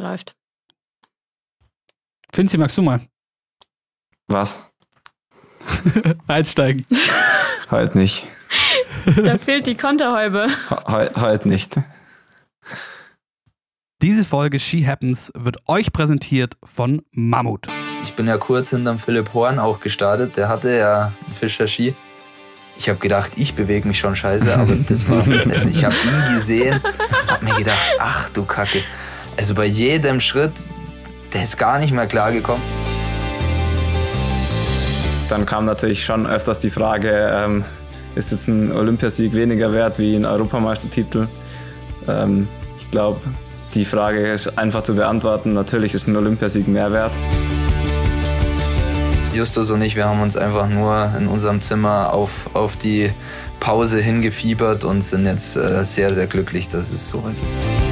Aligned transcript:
Läuft. 0.00 0.34
Finzi, 2.32 2.56
magst 2.56 2.78
du 2.78 2.82
mal? 2.82 3.02
Was? 4.28 4.64
Einsteigen. 6.26 6.86
Heute 7.70 7.98
nicht. 7.98 8.26
Da 9.22 9.36
fehlt 9.36 9.66
die 9.66 9.76
Konterhäube. 9.76 10.48
Heute 10.86 11.20
heut 11.20 11.46
nicht. 11.46 11.78
Diese 14.00 14.24
Folge 14.24 14.58
She 14.58 14.86
Happens 14.86 15.30
wird 15.34 15.68
euch 15.68 15.92
präsentiert 15.92 16.56
von 16.64 17.02
Mammut. 17.12 17.68
Ich 18.02 18.14
bin 18.14 18.26
ja 18.26 18.38
kurz 18.38 18.70
hinterm 18.70 18.98
Philipp 18.98 19.34
Horn 19.34 19.58
auch 19.58 19.80
gestartet. 19.80 20.36
Der 20.36 20.48
hatte 20.48 20.76
ja 20.76 21.12
einen 21.26 21.34
Fischer 21.34 21.66
Ski. 21.68 21.94
Ich 22.78 22.88
habe 22.88 22.98
gedacht, 22.98 23.32
ich 23.36 23.54
bewege 23.54 23.86
mich 23.86 23.98
schon 23.98 24.16
scheiße, 24.16 24.56
aber 24.56 24.74
das 24.76 25.08
war, 25.08 25.18
also 25.50 25.68
ich 25.68 25.84
habe 25.84 25.94
ihn 25.94 26.34
gesehen, 26.34 26.82
habe 27.28 27.44
mir 27.44 27.54
gedacht, 27.56 27.78
ach 27.98 28.30
du 28.30 28.46
Kacke. 28.46 28.82
Also 29.40 29.54
bei 29.54 29.64
jedem 29.64 30.20
Schritt, 30.20 30.52
der 31.32 31.44
ist 31.44 31.56
gar 31.56 31.78
nicht 31.78 31.94
mehr 31.94 32.06
klargekommen. 32.06 32.62
Dann 35.30 35.46
kam 35.46 35.64
natürlich 35.64 36.04
schon 36.04 36.26
öfters 36.26 36.58
die 36.58 36.68
Frage, 36.68 37.32
ähm, 37.32 37.64
ist 38.14 38.32
jetzt 38.32 38.48
ein 38.48 38.70
Olympiasieg 38.70 39.34
weniger 39.34 39.72
wert 39.72 39.98
wie 39.98 40.14
ein 40.14 40.26
Europameistertitel? 40.26 41.26
Ähm, 42.06 42.48
ich 42.76 42.90
glaube, 42.90 43.22
die 43.74 43.86
Frage 43.86 44.30
ist 44.30 44.58
einfach 44.58 44.82
zu 44.82 44.94
beantworten. 44.94 45.54
Natürlich 45.54 45.94
ist 45.94 46.06
ein 46.06 46.16
Olympiasieg 46.16 46.68
mehr 46.68 46.92
wert. 46.92 47.12
Justus 49.32 49.70
und 49.70 49.80
ich, 49.80 49.96
wir 49.96 50.04
haben 50.04 50.20
uns 50.20 50.36
einfach 50.36 50.68
nur 50.68 51.14
in 51.16 51.28
unserem 51.28 51.62
Zimmer 51.62 52.12
auf, 52.12 52.50
auf 52.52 52.76
die 52.76 53.10
Pause 53.58 54.02
hingefiebert 54.02 54.84
und 54.84 55.00
sind 55.00 55.24
jetzt 55.24 55.56
äh, 55.56 55.82
sehr, 55.82 56.12
sehr 56.12 56.26
glücklich, 56.26 56.68
dass 56.68 56.92
es 56.92 57.08
so 57.08 57.24
weit 57.24 57.36
ist. 57.36 57.89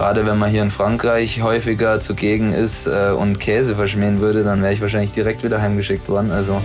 Gerade 0.00 0.24
wenn 0.24 0.38
man 0.38 0.48
hier 0.48 0.62
in 0.62 0.70
Frankreich 0.70 1.42
häufiger 1.42 2.00
zugegen 2.00 2.52
ist 2.52 2.86
äh, 2.86 3.10
und 3.10 3.38
Käse 3.38 3.76
verschmähen 3.76 4.22
würde, 4.22 4.44
dann 4.44 4.62
wäre 4.62 4.72
ich 4.72 4.80
wahrscheinlich 4.80 5.10
direkt 5.10 5.44
wieder 5.44 5.60
heimgeschickt 5.60 6.08
worden. 6.08 6.32
Also 6.32 6.58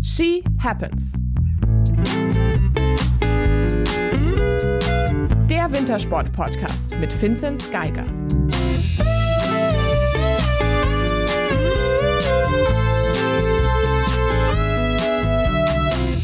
She 0.00 0.44
Happens. 0.62 1.14
Der 5.50 5.72
Wintersport-Podcast 5.72 7.00
mit 7.00 7.20
Vinzenz 7.20 7.68
Geiger. 7.68 8.04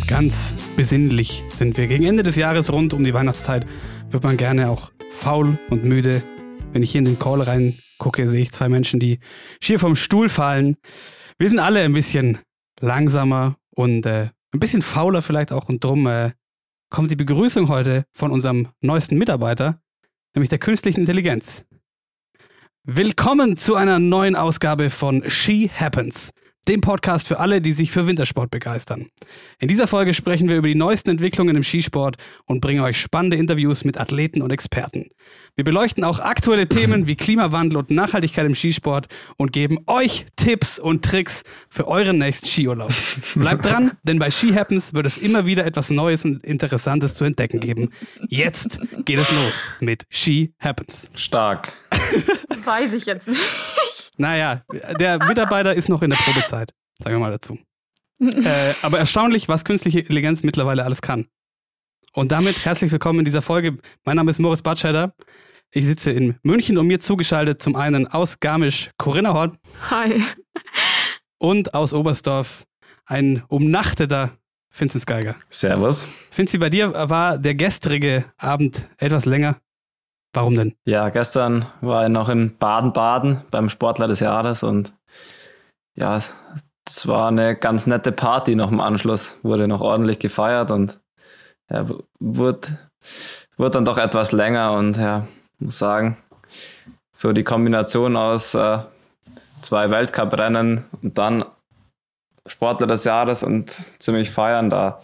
Ganz 0.06 0.54
besinnlich 0.78 1.42
sind 1.52 1.76
wir. 1.76 1.88
Gegen 1.88 2.04
Ende 2.04 2.22
des 2.22 2.36
Jahres, 2.36 2.72
rund 2.72 2.94
um 2.94 3.02
die 3.02 3.12
Weihnachtszeit, 3.12 3.66
wird 4.10 4.22
man 4.22 4.36
gerne 4.36 4.70
auch 4.70 4.92
faul 5.10 5.58
und 5.70 5.82
müde. 5.82 6.22
Wenn 6.70 6.84
ich 6.84 6.92
hier 6.92 7.00
in 7.00 7.04
den 7.04 7.18
Call 7.18 7.42
reingucke, 7.42 8.28
sehe 8.28 8.42
ich 8.42 8.52
zwei 8.52 8.68
Menschen, 8.68 9.00
die 9.00 9.18
schier 9.60 9.80
vom 9.80 9.96
Stuhl 9.96 10.28
fallen. 10.28 10.76
Wir 11.36 11.48
sind 11.48 11.58
alle 11.58 11.80
ein 11.82 11.94
bisschen 11.94 12.38
langsamer 12.78 13.56
und 13.74 14.06
äh, 14.06 14.28
ein 14.52 14.60
bisschen 14.60 14.80
fauler 14.80 15.20
vielleicht 15.20 15.50
auch. 15.50 15.68
Und 15.68 15.82
drum 15.82 16.06
äh, 16.06 16.30
kommt 16.90 17.10
die 17.10 17.16
Begrüßung 17.16 17.68
heute 17.68 18.04
von 18.12 18.30
unserem 18.30 18.68
neuesten 18.80 19.18
Mitarbeiter, 19.18 19.80
nämlich 20.36 20.48
der 20.48 20.60
künstlichen 20.60 21.00
Intelligenz. 21.00 21.64
Willkommen 22.84 23.56
zu 23.56 23.74
einer 23.74 23.98
neuen 23.98 24.36
Ausgabe 24.36 24.90
von 24.90 25.28
She 25.28 25.68
Happens, 25.74 26.30
dem 26.68 26.82
Podcast 26.82 27.26
für 27.26 27.38
alle, 27.38 27.62
die 27.62 27.72
sich 27.72 27.90
für 27.90 28.06
Wintersport 28.06 28.50
begeistern. 28.50 29.08
In 29.58 29.68
dieser 29.68 29.86
Folge 29.86 30.12
sprechen 30.12 30.48
wir 30.48 30.56
über 30.56 30.68
die 30.68 30.74
neuesten 30.74 31.08
Entwicklungen 31.10 31.56
im 31.56 31.64
Skisport 31.64 32.16
und 32.44 32.60
bringen 32.60 32.82
euch 32.82 33.00
spannende 33.00 33.38
Interviews 33.38 33.84
mit 33.84 33.98
Athleten 33.98 34.42
und 34.42 34.50
Experten. 34.50 35.08
Wir 35.56 35.64
beleuchten 35.64 36.04
auch 36.04 36.20
aktuelle 36.20 36.68
Themen 36.68 37.06
wie 37.06 37.16
Klimawandel 37.16 37.78
und 37.78 37.90
Nachhaltigkeit 37.90 38.44
im 38.46 38.54
Skisport 38.54 39.08
und 39.38 39.52
geben 39.52 39.78
euch 39.86 40.26
Tipps 40.36 40.78
und 40.78 41.04
Tricks 41.04 41.42
für 41.70 41.88
euren 41.88 42.18
nächsten 42.18 42.46
Skiurlaub. 42.46 42.92
Bleibt 43.34 43.64
dran, 43.64 43.92
denn 44.04 44.18
bei 44.18 44.30
Ski 44.30 44.52
Happens 44.52 44.92
wird 44.92 45.06
es 45.06 45.16
immer 45.16 45.46
wieder 45.46 45.64
etwas 45.64 45.90
Neues 45.90 46.24
und 46.24 46.44
Interessantes 46.44 47.14
zu 47.14 47.24
entdecken 47.24 47.60
geben. 47.60 47.90
Jetzt 48.28 48.78
geht 49.04 49.18
es 49.18 49.32
los 49.32 49.72
mit 49.80 50.06
Ski 50.10 50.52
Happens. 50.60 51.10
Stark. 51.14 51.72
Weiß 52.64 52.92
ich 52.92 53.06
jetzt 53.06 53.26
nicht. 53.26 53.40
Naja, 54.18 54.64
der 54.98 55.24
Mitarbeiter 55.24 55.74
ist 55.74 55.88
noch 55.88 56.02
in 56.02 56.10
der 56.10 56.16
Probezeit, 56.16 56.74
sagen 57.00 57.14
wir 57.14 57.20
mal 57.20 57.30
dazu. 57.30 57.56
äh, 58.20 58.74
aber 58.82 58.98
erstaunlich, 58.98 59.48
was 59.48 59.64
künstliche 59.64 60.00
Intelligenz 60.00 60.42
mittlerweile 60.42 60.82
alles 60.84 61.00
kann. 61.00 61.28
Und 62.14 62.32
damit 62.32 62.64
herzlich 62.64 62.90
willkommen 62.90 63.20
in 63.20 63.24
dieser 63.24 63.42
Folge. 63.42 63.78
Mein 64.04 64.16
Name 64.16 64.32
ist 64.32 64.40
Moritz 64.40 64.60
Batscheider. 64.60 65.14
Ich 65.70 65.86
sitze 65.86 66.10
in 66.10 66.36
München 66.42 66.78
und 66.78 66.88
mir 66.88 66.98
zugeschaltet 66.98 67.62
zum 67.62 67.76
einen 67.76 68.08
aus 68.08 68.40
Garmisch 68.40 68.90
Corinna 68.98 69.34
Horn 69.34 69.56
Hi. 69.88 70.24
und 71.38 71.74
aus 71.74 71.92
Oberstdorf 71.92 72.64
ein 73.06 73.44
umnachteter 73.46 74.36
Vinzenz 74.76 75.06
Geiger. 75.06 75.36
Servus. 75.48 76.08
Finzi, 76.32 76.58
bei 76.58 76.70
dir 76.70 76.92
war 76.92 77.38
der 77.38 77.54
gestrige 77.54 78.24
Abend 78.36 78.88
etwas 78.96 79.26
länger. 79.26 79.60
Warum 80.38 80.54
denn? 80.54 80.74
Ja, 80.84 81.08
gestern 81.08 81.66
war 81.80 82.04
ich 82.04 82.10
noch 82.10 82.28
in 82.28 82.56
Baden-Baden 82.56 83.42
beim 83.50 83.68
Sportler 83.68 84.06
des 84.06 84.20
Jahres 84.20 84.62
und 84.62 84.94
ja, 85.96 86.16
es, 86.16 86.32
war 87.06 87.28
eine 87.28 87.56
ganz 87.56 87.86
nette 87.86 88.12
Party 88.12 88.54
noch 88.54 88.70
im 88.70 88.80
Anschluss. 88.80 89.38
Wurde 89.42 89.68
noch 89.68 89.80
ordentlich 89.80 90.20
gefeiert 90.20 90.70
und 90.70 91.00
ja, 91.70 91.86
wurde, 92.20 92.78
wurde 93.56 93.70
dann 93.70 93.84
doch 93.84 93.98
etwas 93.98 94.32
länger 94.32 94.72
und 94.72 94.96
ja, 94.96 95.26
muss 95.58 95.78
sagen, 95.78 96.16
so 97.12 97.32
die 97.32 97.44
Kombination 97.44 98.16
aus 98.16 98.54
äh, 98.54 98.78
zwei 99.60 99.90
Weltcuprennen 99.90 100.84
und 101.02 101.18
dann 101.18 101.44
Sportler 102.46 102.86
des 102.86 103.04
Jahres 103.04 103.42
und 103.42 103.68
ziemlich 103.68 104.30
feiern, 104.30 104.70
da, 104.70 105.00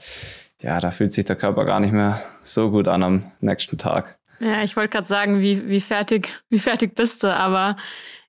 ja, 0.60 0.78
da 0.78 0.90
fühlt 0.92 1.12
sich 1.12 1.24
der 1.24 1.36
Körper 1.36 1.64
gar 1.64 1.80
nicht 1.80 1.92
mehr 1.92 2.22
so 2.42 2.70
gut 2.70 2.88
an 2.88 3.02
am 3.02 3.32
nächsten 3.40 3.76
Tag. 3.78 4.16
Ja, 4.40 4.62
ich 4.62 4.76
wollte 4.76 4.90
gerade 4.90 5.06
sagen, 5.06 5.40
wie, 5.40 5.68
wie, 5.68 5.80
fertig, 5.80 6.28
wie 6.48 6.58
fertig 6.58 6.94
bist 6.94 7.22
du, 7.22 7.34
aber 7.34 7.76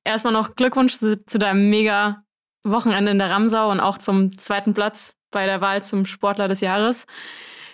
erstmal 0.03 0.33
noch 0.33 0.55
Glückwunsch 0.55 0.97
zu, 0.97 1.23
zu 1.25 1.37
deinem 1.37 1.69
mega 1.69 2.23
Wochenende 2.63 3.11
in 3.11 3.19
der 3.19 3.29
Ramsau 3.29 3.69
und 3.71 3.79
auch 3.79 3.97
zum 3.97 4.37
zweiten 4.37 4.73
Platz 4.73 5.15
bei 5.31 5.45
der 5.45 5.61
Wahl 5.61 5.83
zum 5.83 6.05
Sportler 6.05 6.47
des 6.47 6.61
Jahres. 6.61 7.05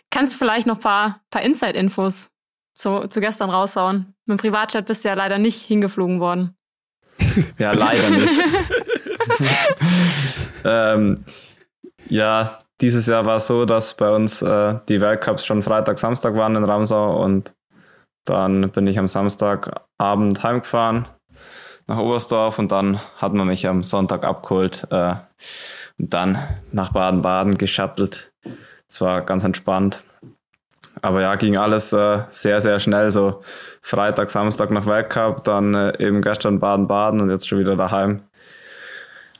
Kannst 0.09 0.33
du 0.33 0.37
vielleicht 0.37 0.67
noch 0.67 0.75
ein 0.75 0.81
paar, 0.81 1.21
paar 1.29 1.41
Inside-Infos 1.41 2.29
zu, 2.73 3.07
zu 3.07 3.21
gestern 3.21 3.49
raushauen? 3.49 4.13
Mit 4.25 4.39
dem 4.39 4.41
Privatchat 4.41 4.85
bist 4.85 5.03
du 5.03 5.09
ja 5.09 5.13
leider 5.13 5.37
nicht 5.37 5.61
hingeflogen 5.61 6.19
worden. 6.19 6.57
Ja, 7.57 7.71
leider 7.71 8.09
nicht. 8.09 8.33
ähm, 10.65 11.15
ja, 12.09 12.59
dieses 12.81 13.05
Jahr 13.05 13.25
war 13.25 13.35
es 13.35 13.47
so, 13.47 13.65
dass 13.65 13.95
bei 13.95 14.09
uns 14.09 14.41
äh, 14.41 14.79
die 14.89 14.99
Weltcups 14.99 15.45
schon 15.45 15.63
Freitag, 15.63 15.99
Samstag 15.99 16.35
waren 16.35 16.55
in 16.55 16.63
Ramsau 16.63 17.23
und 17.23 17.53
dann 18.25 18.69
bin 18.69 18.87
ich 18.87 18.99
am 18.99 19.07
Samstagabend 19.07 20.43
heimgefahren 20.43 21.07
nach 21.87 21.97
Oberstdorf 21.97 22.59
und 22.59 22.71
dann 22.71 22.99
hat 23.17 23.33
man 23.33 23.47
mich 23.47 23.67
am 23.67 23.83
Sonntag 23.83 24.23
abgeholt 24.23 24.87
äh, 24.91 25.15
und 25.97 26.13
dann 26.13 26.37
nach 26.71 26.93
Baden-Baden 26.93 27.57
geschattelt. 27.57 28.31
Es 28.87 29.01
war 29.01 29.21
ganz 29.21 29.43
entspannt. 29.43 30.03
Aber 31.01 31.21
ja, 31.21 31.35
ging 31.35 31.57
alles 31.57 31.93
äh, 31.93 32.23
sehr, 32.27 32.59
sehr 32.59 32.79
schnell. 32.79 33.11
So 33.11 33.41
Freitag, 33.81 34.29
Samstag 34.29 34.71
nach 34.71 34.85
Weltcup, 34.85 35.43
dann 35.43 35.73
äh, 35.73 36.05
eben 36.05 36.21
gestern 36.21 36.59
Baden-Baden 36.59 37.21
und 37.21 37.29
jetzt 37.29 37.47
schon 37.47 37.59
wieder 37.59 37.75
daheim. 37.75 38.21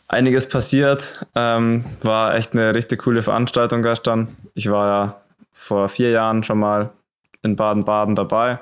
Einiges 0.08 0.48
passiert. 0.48 1.26
Ähm, 1.36 1.86
war 2.04 2.36
echt 2.36 2.54
eine 2.54 2.76
richtig 2.76 3.04
coole 3.04 3.22
Veranstaltung 3.22 3.82
gestern. 3.82 4.36
Ich 4.54 4.70
war 4.70 4.88
ja 4.88 5.22
vor 5.54 5.90
vier 5.90 6.12
Jahren 6.12 6.44
schon 6.44 6.60
mal 6.60 6.92
in 7.44 7.56
Baden-Baden 7.56 8.16
dabei. 8.16 8.60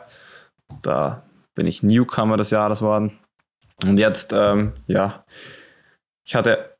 Da 0.81 1.23
bin 1.55 1.67
ich 1.67 1.83
Newcomer 1.83 2.37
des 2.37 2.51
Jahres 2.51 2.81
worden. 2.81 3.17
Und 3.83 3.97
jetzt, 3.97 4.33
ähm, 4.33 4.73
ja, 4.87 5.25
ich 6.25 6.35
hatte 6.35 6.77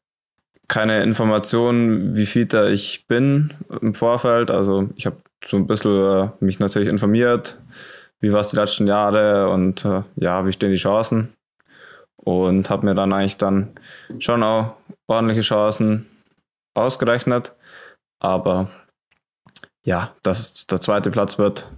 keine 0.68 1.02
Informationen, 1.02 2.16
wie 2.16 2.26
fit 2.26 2.54
da 2.54 2.68
ich 2.68 3.08
bin 3.08 3.54
im 3.82 3.94
Vorfeld. 3.94 4.52
Also 4.52 4.90
ich 4.96 5.06
habe 5.06 5.18
so 5.44 5.58
ein 5.58 5.68
bisschen 5.68 5.92
äh, 5.92 6.30
mich 6.40 6.60
natürlich 6.60 6.90
informiert, 6.90 7.60
wie 8.20 8.32
war 8.32 8.42
es 8.42 8.50
die 8.50 8.58
letzten 8.58 8.88
Jahre 8.88 9.50
und 9.50 9.84
äh, 9.86 10.04
ja, 10.16 10.46
wie 10.46 10.52
stehen 10.52 10.72
die 10.72 10.78
Chancen. 10.78 11.34
Und 12.18 12.70
habe 12.70 12.86
mir 12.86 12.96
dann 12.96 13.14
eigentlich 13.14 13.38
dann 13.38 13.74
schon 14.20 14.44
auch 14.44 14.76
ordentliche 15.08 15.42
Chancen 15.42 16.06
ausgerechnet. 16.76 17.56
Aber 18.20 18.70
ja, 19.84 20.14
dass 20.22 20.68
der 20.68 20.82
zweite 20.82 21.10
Platz 21.12 21.40
wird, 21.40 21.72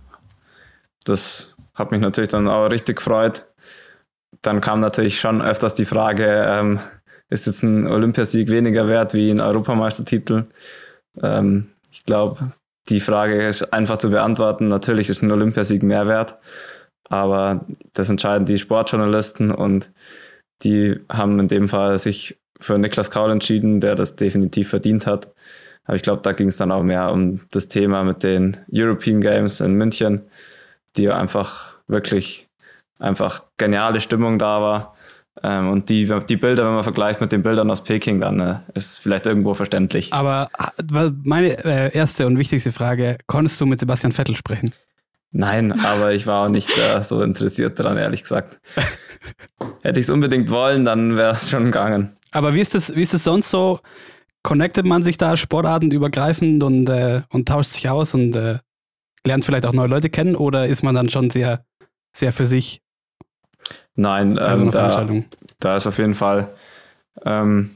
das 1.06 1.56
hat 1.74 1.92
mich 1.92 2.02
natürlich 2.02 2.30
dann 2.30 2.48
auch 2.48 2.68
richtig 2.68 2.98
gefreut. 2.98 3.48
Dann 4.42 4.62
kam 4.62 4.80
natürlich 4.80 5.20
schon 5.20 5.42
öfters 5.42 5.74
die 5.74 5.86
Frage, 5.86 6.46
ähm, 6.48 6.80
ist 7.30 7.48
jetzt 7.48 7.64
ein 7.64 7.88
Olympiasieg 7.88 8.52
weniger 8.52 8.88
wert 8.88 9.14
wie 9.14 9.30
ein 9.30 9.40
Europameistertitel? 9.40 10.44
Ähm, 11.22 11.70
ich 11.92 12.06
glaube, 12.06 12.52
die 12.90 13.00
Frage 13.00 13.48
ist 13.48 13.74
einfach 13.74 13.98
zu 13.98 14.10
beantworten. 14.10 14.68
Natürlich 14.68 15.10
ist 15.10 15.22
ein 15.22 15.32
Olympiasieg 15.32 15.84
mehr 15.84 16.08
wert, 16.08 16.38
aber 17.10 17.66
das 17.94 18.10
entscheiden 18.10 18.46
die 18.46 18.58
Sportjournalisten 18.58 19.52
und 19.52 19.92
die 20.64 21.00
haben 21.10 21.40
in 21.40 21.48
dem 21.48 21.70
Fall 21.70 21.98
sich 21.98 22.38
für 22.60 22.78
Niklas 22.78 23.12
Kaul 23.12 23.32
entschieden, 23.32 23.82
der 23.82 23.96
das 23.96 24.16
definitiv 24.16 24.70
verdient 24.70 25.08
hat. 25.08 25.34
Aber 25.86 25.96
ich 25.96 26.04
glaube, 26.04 26.22
da 26.22 26.34
ging 26.34 26.48
es 26.48 26.58
dann 26.58 26.72
auch 26.72 26.84
mehr 26.84 27.12
um 27.12 27.42
das 27.52 27.68
Thema 27.68 28.04
mit 28.04 28.24
den 28.24 28.58
European 28.72 29.22
Games 29.22 29.62
in 29.62 29.74
München, 29.74 30.24
die 30.98 31.10
einfach 31.10 31.78
wirklich 31.88 32.50
einfach 33.00 33.44
geniale 33.58 34.02
Stimmung 34.02 34.40
da 34.40 34.62
war. 34.62 34.96
Ähm, 35.44 35.70
und 35.70 35.90
die, 35.90 36.12
die 36.28 36.36
Bilder, 36.36 36.66
wenn 36.66 36.76
man 36.76 36.84
vergleicht 36.84 37.22
mit 37.22 37.32
den 37.32 37.42
Bildern 37.42 37.72
aus 37.72 37.84
Peking, 37.84 38.20
dann 38.20 38.40
äh, 38.40 38.60
ist 38.74 39.00
vielleicht 39.00 39.26
irgendwo 39.26 39.54
verständlich. 39.54 40.14
Aber 40.14 40.50
meine 41.24 41.64
äh, 41.64 41.96
erste 41.96 42.28
und 42.28 42.38
wichtigste 42.38 42.72
Frage, 42.72 43.18
konntest 43.28 43.60
du 43.62 43.66
mit 43.66 43.80
Sebastian 43.80 44.12
Vettel 44.12 44.36
sprechen? 44.36 44.72
Nein, 45.32 45.72
aber 45.72 46.12
ich 46.14 46.28
war 46.28 46.46
auch 46.46 46.50
nicht 46.50 46.78
äh, 46.78 47.02
so 47.02 47.22
interessiert 47.22 47.80
daran, 47.80 47.98
ehrlich 47.98 48.24
gesagt. 48.24 48.60
Hätte 49.82 50.00
ich 50.00 50.06
es 50.06 50.10
unbedingt 50.10 50.52
wollen, 50.52 50.84
dann 50.84 51.16
wäre 51.16 51.32
es 51.32 51.50
schon 51.50 51.66
gegangen. 51.66 52.14
Aber 52.34 52.54
wie 52.54 52.60
ist 52.60 52.76
das, 52.76 52.94
wie 52.96 53.02
ist 53.02 53.14
das 53.14 53.24
sonst 53.24 53.50
so? 53.50 53.80
Connectet 54.44 54.86
man 54.86 55.04
sich 55.04 55.18
da 55.18 55.38
sportartenübergreifend 55.38 56.64
und, 56.64 56.90
äh, 56.90 57.22
und 57.30 57.48
tauscht 57.48 57.72
sich 57.72 57.90
aus 57.90 58.14
und 58.14 58.36
äh, 58.36 58.58
lernt 59.26 59.46
vielleicht 59.46 59.66
auch 59.66 59.74
neue 59.74 59.88
Leute 59.88 60.10
kennen 60.10 60.36
oder 60.36 60.68
ist 60.68 60.84
man 60.84 60.96
dann 60.96 61.10
schon 61.10 61.30
sehr, 61.30 61.66
sehr 62.16 62.34
für 62.34 62.46
sich? 62.46 62.82
Nein, 63.96 64.40
also 64.40 64.64
ähm, 64.64 64.72
da, 64.72 65.06
da 65.60 65.76
ist 65.76 65.88
auf 65.88 65.98
jeden 65.98 66.16
Fall, 66.16 66.56
ähm, 67.24 67.76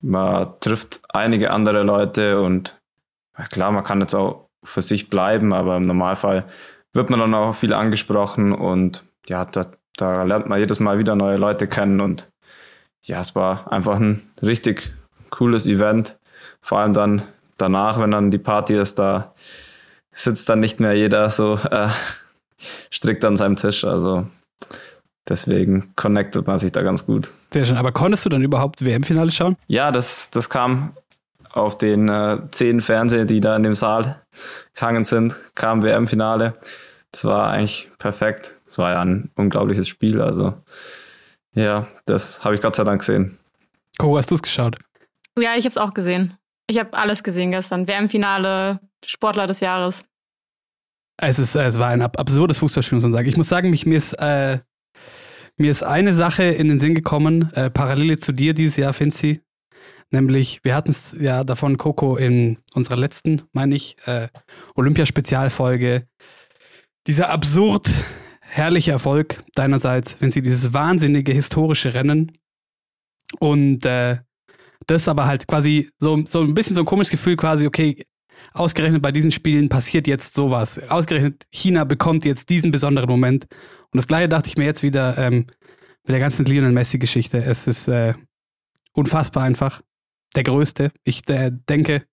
man 0.00 0.54
trifft 0.60 1.00
einige 1.08 1.50
andere 1.50 1.82
Leute 1.82 2.40
und 2.40 2.80
klar, 3.50 3.72
man 3.72 3.84
kann 3.84 4.00
jetzt 4.00 4.14
auch 4.14 4.48
für 4.62 4.82
sich 4.82 5.10
bleiben, 5.10 5.52
aber 5.52 5.76
im 5.76 5.82
Normalfall 5.82 6.46
wird 6.92 7.10
man 7.10 7.20
dann 7.20 7.34
auch 7.34 7.54
viel 7.54 7.72
angesprochen 7.72 8.52
und 8.52 9.04
ja, 9.26 9.44
da, 9.44 9.70
da 9.96 10.22
lernt 10.22 10.48
man 10.48 10.58
jedes 10.58 10.80
Mal 10.80 10.98
wieder 10.98 11.16
neue 11.16 11.36
Leute 11.36 11.66
kennen 11.66 12.00
und 12.00 12.30
ja, 13.02 13.20
es 13.20 13.34
war 13.34 13.72
einfach 13.72 13.98
ein 13.98 14.22
richtig 14.42 14.92
cooles 15.30 15.66
Event. 15.66 16.18
Vor 16.60 16.78
allem 16.78 16.92
dann 16.92 17.22
danach, 17.56 17.98
wenn 18.00 18.10
dann 18.10 18.30
die 18.30 18.38
Party 18.38 18.76
ist, 18.76 18.98
da 18.98 19.34
sitzt 20.12 20.48
dann 20.48 20.60
nicht 20.60 20.80
mehr 20.80 20.94
jeder 20.94 21.30
so 21.30 21.54
äh, 21.56 21.88
strikt 22.92 23.24
an 23.24 23.36
seinem 23.36 23.56
Tisch. 23.56 23.84
Also 23.84 24.26
deswegen 25.28 25.92
connectet 25.96 26.46
man 26.46 26.58
sich 26.58 26.72
da 26.72 26.82
ganz 26.82 27.06
gut. 27.06 27.30
Sehr 27.52 27.64
schön. 27.64 27.76
Aber 27.76 27.92
konntest 27.92 28.24
du 28.24 28.28
dann 28.28 28.42
überhaupt 28.42 28.84
WM-Finale 28.84 29.30
schauen? 29.30 29.56
Ja, 29.66 29.90
das, 29.90 30.30
das 30.30 30.48
kam 30.48 30.94
auf 31.50 31.76
den 31.76 32.08
äh, 32.08 32.38
zehn 32.50 32.80
Fernsehen, 32.80 33.26
die 33.26 33.40
da 33.40 33.56
in 33.56 33.62
dem 33.62 33.74
Saal 33.74 34.20
gehangen 34.74 35.04
sind, 35.04 35.36
kam 35.54 35.82
WM-Finale. 35.82 36.54
Das 37.12 37.24
war 37.24 37.50
eigentlich 37.50 37.90
perfekt. 37.98 38.56
Es 38.66 38.78
war 38.78 38.92
ja 38.92 39.00
ein 39.00 39.30
unglaubliches 39.34 39.88
Spiel. 39.88 40.20
Also 40.20 40.54
ja, 41.54 41.88
das 42.04 42.44
habe 42.44 42.54
ich 42.54 42.60
Gott 42.60 42.76
sei 42.76 42.84
Dank 42.84 43.00
gesehen. 43.00 43.38
Coro, 43.98 44.18
hast 44.18 44.30
du 44.30 44.34
es 44.34 44.42
geschaut? 44.42 44.76
Ja, 45.38 45.54
ich 45.56 45.64
habe 45.64 45.70
es 45.70 45.78
auch 45.78 45.94
gesehen. 45.94 46.36
Ich 46.66 46.78
habe 46.78 46.92
alles 46.92 47.22
gesehen 47.22 47.50
gestern. 47.50 47.88
WM-Finale, 47.88 48.80
Sportler 49.04 49.46
des 49.46 49.60
Jahres. 49.60 50.04
Es, 51.20 51.38
ist, 51.38 51.54
es 51.54 51.78
war 51.78 51.88
ein 51.88 52.02
absurdes 52.02 52.58
Fußballspiel, 52.58 52.96
muss 52.96 53.02
man 53.02 53.12
sagen. 53.12 53.28
Ich 53.28 53.36
muss 53.36 53.48
sagen, 53.48 53.70
mich, 53.70 53.86
mir, 53.86 53.98
ist, 53.98 54.12
äh, 54.14 54.60
mir 55.56 55.70
ist 55.70 55.82
eine 55.82 56.14
Sache 56.14 56.44
in 56.44 56.68
den 56.68 56.78
Sinn 56.78 56.94
gekommen, 56.94 57.52
äh, 57.54 57.70
Parallele 57.70 58.18
zu 58.18 58.32
dir 58.32 58.54
dieses 58.54 58.76
Jahr, 58.76 58.92
Finzi. 58.92 59.40
Nämlich, 60.10 60.60
wir 60.62 60.74
hatten 60.74 60.90
es 60.90 61.14
ja 61.18 61.44
davon, 61.44 61.76
Coco, 61.76 62.16
in 62.16 62.58
unserer 62.72 62.96
letzten, 62.96 63.42
meine 63.52 63.74
ich, 63.74 63.96
äh, 64.06 64.28
Olympiaspezialfolge. 64.74 66.06
Dieser 67.06 67.30
absurd 67.30 67.90
herrliche 68.40 68.92
Erfolg 68.92 69.42
deinerseits, 69.54 70.16
sie 70.20 70.42
dieses 70.42 70.72
wahnsinnige 70.72 71.32
historische 71.32 71.92
Rennen 71.92 72.32
und 73.38 73.84
äh, 73.84 74.18
das 74.86 75.08
aber 75.08 75.26
halt 75.26 75.46
quasi 75.46 75.90
so, 75.98 76.24
so 76.26 76.40
ein 76.40 76.54
bisschen 76.54 76.74
so 76.74 76.82
ein 76.82 76.86
komisches 76.86 77.10
Gefühl, 77.10 77.36
quasi, 77.36 77.66
okay, 77.66 78.04
ausgerechnet 78.52 79.02
bei 79.02 79.12
diesen 79.12 79.30
Spielen 79.30 79.68
passiert 79.68 80.06
jetzt 80.06 80.34
sowas. 80.34 80.80
Ausgerechnet 80.88 81.46
China 81.50 81.84
bekommt 81.84 82.24
jetzt 82.24 82.50
diesen 82.50 82.70
besonderen 82.70 83.08
Moment. 83.08 83.44
Und 83.90 83.96
das 83.96 84.06
gleiche 84.06 84.28
dachte 84.28 84.48
ich 84.48 84.56
mir 84.56 84.64
jetzt 84.64 84.82
wieder 84.82 85.16
ähm, 85.18 85.46
mit 86.04 86.12
der 86.14 86.20
ganzen 86.20 86.46
Lionel 86.46 86.72
Messi-Geschichte. 86.72 87.38
Es 87.38 87.66
ist 87.66 87.88
äh, 87.88 88.14
unfassbar 88.92 89.44
einfach. 89.44 89.82
Der 90.36 90.44
größte. 90.44 90.92
Ich 91.04 91.26
äh, 91.28 91.50
denke, 91.68 92.04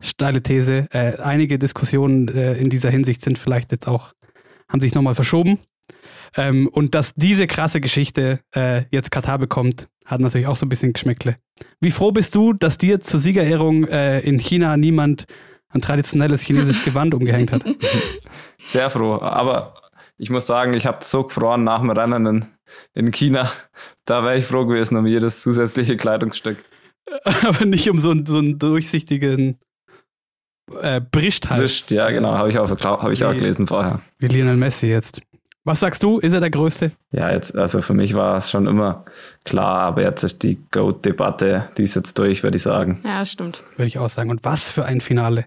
steile 0.00 0.42
These, 0.42 0.88
äh, 0.90 1.18
einige 1.18 1.58
Diskussionen 1.58 2.28
äh, 2.28 2.54
in 2.54 2.70
dieser 2.70 2.90
Hinsicht 2.90 3.22
sind 3.22 3.38
vielleicht 3.38 3.70
jetzt 3.70 3.86
auch, 3.86 4.12
haben 4.68 4.80
sich 4.80 4.94
nochmal 4.94 5.14
verschoben. 5.14 5.60
Ähm, 6.36 6.68
und 6.68 6.94
dass 6.94 7.14
diese 7.14 7.46
krasse 7.46 7.80
Geschichte 7.80 8.40
äh, 8.54 8.84
jetzt 8.90 9.10
Katar 9.10 9.38
bekommt, 9.38 9.86
hat 10.04 10.20
natürlich 10.20 10.46
auch 10.46 10.56
so 10.56 10.66
ein 10.66 10.68
bisschen 10.68 10.92
Geschmäckle. 10.92 11.36
Wie 11.80 11.90
froh 11.90 12.10
bist 12.10 12.34
du, 12.34 12.52
dass 12.52 12.78
dir 12.78 13.00
zur 13.00 13.20
Siegerehrung 13.20 13.84
äh, 13.84 14.20
in 14.20 14.38
China 14.38 14.76
niemand 14.76 15.26
ein 15.72 15.80
traditionelles 15.80 16.42
chinesisches 16.42 16.84
Gewand 16.84 17.14
umgehängt 17.14 17.52
hat? 17.52 17.64
Sehr 18.64 18.90
froh. 18.90 19.20
Aber 19.20 19.74
ich 20.18 20.30
muss 20.30 20.46
sagen, 20.46 20.74
ich 20.74 20.86
habe 20.86 21.04
so 21.04 21.24
gefroren 21.24 21.64
nach 21.64 21.80
dem 21.80 21.90
Rennen 21.90 22.26
in, 22.26 22.44
in 22.94 23.10
China. 23.10 23.50
Da 24.04 24.22
wäre 24.24 24.38
ich 24.38 24.46
froh 24.46 24.66
gewesen 24.66 24.96
um 24.96 25.06
jedes 25.06 25.42
zusätzliche 25.42 25.96
Kleidungsstück. 25.96 26.58
Aber 27.42 27.64
nicht 27.64 27.88
um 27.90 27.98
so, 27.98 28.10
einen, 28.10 28.26
so 28.26 28.38
einen 28.38 28.58
durchsichtigen 28.58 29.58
äh, 30.80 31.00
Brischt 31.00 31.50
halt. 31.50 31.60
Brischt, 31.60 31.90
ja, 31.90 32.10
genau. 32.10 32.32
Habe 32.32 32.50
ich, 32.50 32.58
auch, 32.58 32.70
hab 32.70 33.10
ich 33.10 33.24
auch 33.24 33.34
gelesen 33.34 33.66
vorher. 33.66 34.00
Wie 34.18 34.28
Lionel 34.28 34.56
Messi 34.56 34.86
jetzt. 34.86 35.20
Was 35.64 35.78
sagst 35.78 36.02
du? 36.02 36.18
Ist 36.18 36.32
er 36.32 36.40
der 36.40 36.50
Größte? 36.50 36.90
Ja, 37.12 37.30
jetzt, 37.30 37.56
also 37.56 37.82
für 37.82 37.94
mich 37.94 38.14
war 38.14 38.36
es 38.36 38.50
schon 38.50 38.66
immer 38.66 39.04
klar, 39.44 39.82
aber 39.82 40.02
jetzt 40.02 40.24
ist 40.24 40.42
die 40.42 40.58
GOAT-Debatte, 40.72 41.68
die 41.78 41.84
ist 41.84 41.94
jetzt 41.94 42.18
durch, 42.18 42.42
würde 42.42 42.56
ich 42.56 42.62
sagen. 42.62 43.00
Ja, 43.04 43.24
stimmt. 43.24 43.62
Würde 43.76 43.86
ich 43.86 43.98
auch 43.98 44.08
sagen. 44.08 44.30
Und 44.30 44.44
was 44.44 44.72
für 44.72 44.84
ein 44.84 45.00
Finale. 45.00 45.44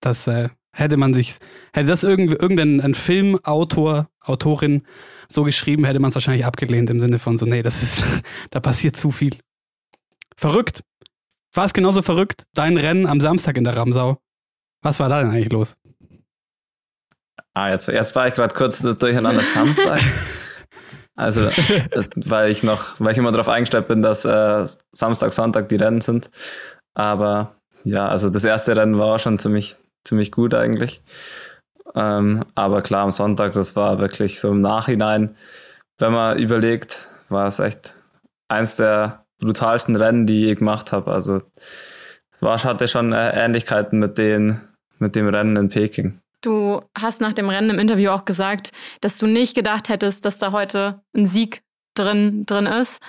Das 0.00 0.26
äh, 0.26 0.48
hätte 0.72 0.96
man 0.96 1.14
sich, 1.14 1.36
hätte 1.72 1.88
das 1.88 2.02
irgendein 2.02 2.80
ein 2.80 2.94
Filmautor, 2.94 4.08
Autorin 4.20 4.82
so 5.28 5.44
geschrieben, 5.44 5.84
hätte 5.84 6.00
man 6.00 6.08
es 6.08 6.14
wahrscheinlich 6.14 6.46
abgelehnt 6.46 6.90
im 6.90 7.00
Sinne 7.00 7.18
von 7.18 7.38
so, 7.38 7.46
nee, 7.46 7.62
das 7.62 7.82
ist, 7.82 8.04
da 8.50 8.60
passiert 8.60 8.96
zu 8.96 9.10
viel. 9.10 9.36
Verrückt. 10.36 10.82
War 11.54 11.64
es 11.64 11.72
genauso 11.72 12.02
verrückt? 12.02 12.44
Dein 12.54 12.76
Rennen 12.76 13.06
am 13.06 13.20
Samstag 13.20 13.56
in 13.56 13.64
der 13.64 13.76
Ramsau. 13.76 14.18
Was 14.82 15.00
war 15.00 15.08
da 15.08 15.20
denn 15.20 15.30
eigentlich 15.30 15.52
los? 15.52 15.76
Ah, 17.54 17.70
jetzt, 17.70 17.88
jetzt 17.88 18.14
war 18.14 18.28
ich 18.28 18.34
gerade 18.34 18.54
kurz 18.54 18.82
durcheinander 18.82 19.42
Samstag. 19.54 19.98
Also, 21.14 21.48
weil 22.16 22.50
ich 22.50 22.62
noch, 22.62 22.94
weil 22.98 23.12
ich 23.12 23.18
immer 23.18 23.32
darauf 23.32 23.48
eingestellt 23.48 23.88
bin, 23.88 24.02
dass 24.02 24.26
äh, 24.26 24.66
Samstag, 24.92 25.32
Sonntag 25.32 25.70
die 25.70 25.76
Rennen 25.76 26.02
sind. 26.02 26.30
Aber 26.92 27.56
ja, 27.84 28.06
also 28.06 28.28
das 28.28 28.44
erste 28.44 28.76
Rennen 28.76 28.98
war 28.98 29.18
schon 29.18 29.38
ziemlich, 29.38 29.76
ziemlich 30.06 30.32
gut 30.32 30.54
eigentlich. 30.54 31.02
Ähm, 31.94 32.44
aber 32.54 32.82
klar, 32.82 33.04
am 33.04 33.10
Sonntag, 33.10 33.52
das 33.52 33.76
war 33.76 33.98
wirklich 33.98 34.40
so 34.40 34.50
im 34.50 34.60
Nachhinein, 34.60 35.36
wenn 35.98 36.12
man 36.12 36.38
überlegt, 36.38 37.08
war 37.28 37.46
es 37.46 37.58
echt 37.58 37.94
eins 38.48 38.76
der 38.76 39.24
brutalsten 39.38 39.96
Rennen, 39.96 40.26
die 40.26 40.50
ich 40.50 40.58
gemacht 40.58 40.92
habe. 40.92 41.12
Also 41.12 41.42
es 42.40 42.64
hatte 42.64 42.88
schon 42.88 43.12
äh, 43.12 43.44
Ähnlichkeiten 43.44 43.98
mit, 43.98 44.18
den, 44.18 44.60
mit 44.98 45.16
dem 45.16 45.28
Rennen 45.28 45.56
in 45.56 45.68
Peking. 45.68 46.20
Du 46.42 46.82
hast 46.96 47.20
nach 47.20 47.32
dem 47.32 47.48
Rennen 47.48 47.70
im 47.70 47.78
Interview 47.78 48.10
auch 48.10 48.24
gesagt, 48.24 48.70
dass 49.00 49.18
du 49.18 49.26
nicht 49.26 49.54
gedacht 49.54 49.88
hättest, 49.88 50.24
dass 50.24 50.38
da 50.38 50.52
heute 50.52 51.00
ein 51.16 51.26
Sieg 51.26 51.62
drin, 51.94 52.44
drin 52.46 52.66
ist. 52.66 53.00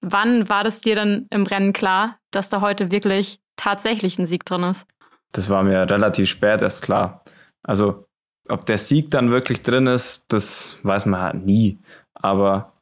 Wann 0.00 0.48
war 0.48 0.64
das 0.64 0.80
dir 0.80 0.94
dann 0.94 1.26
im 1.30 1.44
Rennen 1.44 1.72
klar, 1.72 2.18
dass 2.30 2.50
da 2.50 2.60
heute 2.60 2.90
wirklich 2.90 3.40
tatsächlich 3.56 4.18
ein 4.18 4.26
Sieg 4.26 4.44
drin 4.44 4.64
ist? 4.64 4.86
Das 5.34 5.50
war 5.50 5.62
mir 5.62 5.90
relativ 5.90 6.28
spät 6.28 6.62
erst 6.62 6.82
klar. 6.82 7.24
Also, 7.62 8.06
ob 8.48 8.64
der 8.66 8.78
Sieg 8.78 9.10
dann 9.10 9.30
wirklich 9.30 9.62
drin 9.62 9.86
ist, 9.86 10.32
das 10.32 10.78
weiß 10.82 11.06
man 11.06 11.20
halt 11.20 11.44
nie. 11.44 11.80
Aber 12.14 12.72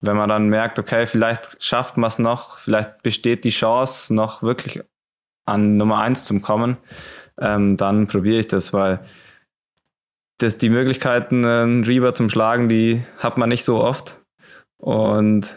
wenn 0.00 0.16
man 0.16 0.28
dann 0.28 0.48
merkt, 0.48 0.78
okay, 0.78 1.06
vielleicht 1.06 1.62
schafft 1.62 1.96
man 1.96 2.08
es 2.08 2.18
noch, 2.18 2.58
vielleicht 2.58 3.02
besteht 3.02 3.44
die 3.44 3.50
Chance, 3.50 4.12
noch 4.14 4.42
wirklich 4.42 4.82
an 5.46 5.76
Nummer 5.76 5.98
eins 5.98 6.24
zu 6.24 6.40
kommen, 6.40 6.76
ähm, 7.38 7.76
dann 7.76 8.08
probiere 8.08 8.40
ich 8.40 8.48
das, 8.48 8.72
weil 8.72 9.00
das, 10.38 10.58
die 10.58 10.70
Möglichkeiten, 10.70 11.44
einen 11.44 11.84
Reaver 11.84 12.14
zum 12.14 12.28
Schlagen, 12.28 12.68
die 12.68 13.04
hat 13.18 13.38
man 13.38 13.48
nicht 13.48 13.64
so 13.64 13.80
oft. 13.80 14.20
Und 14.78 15.56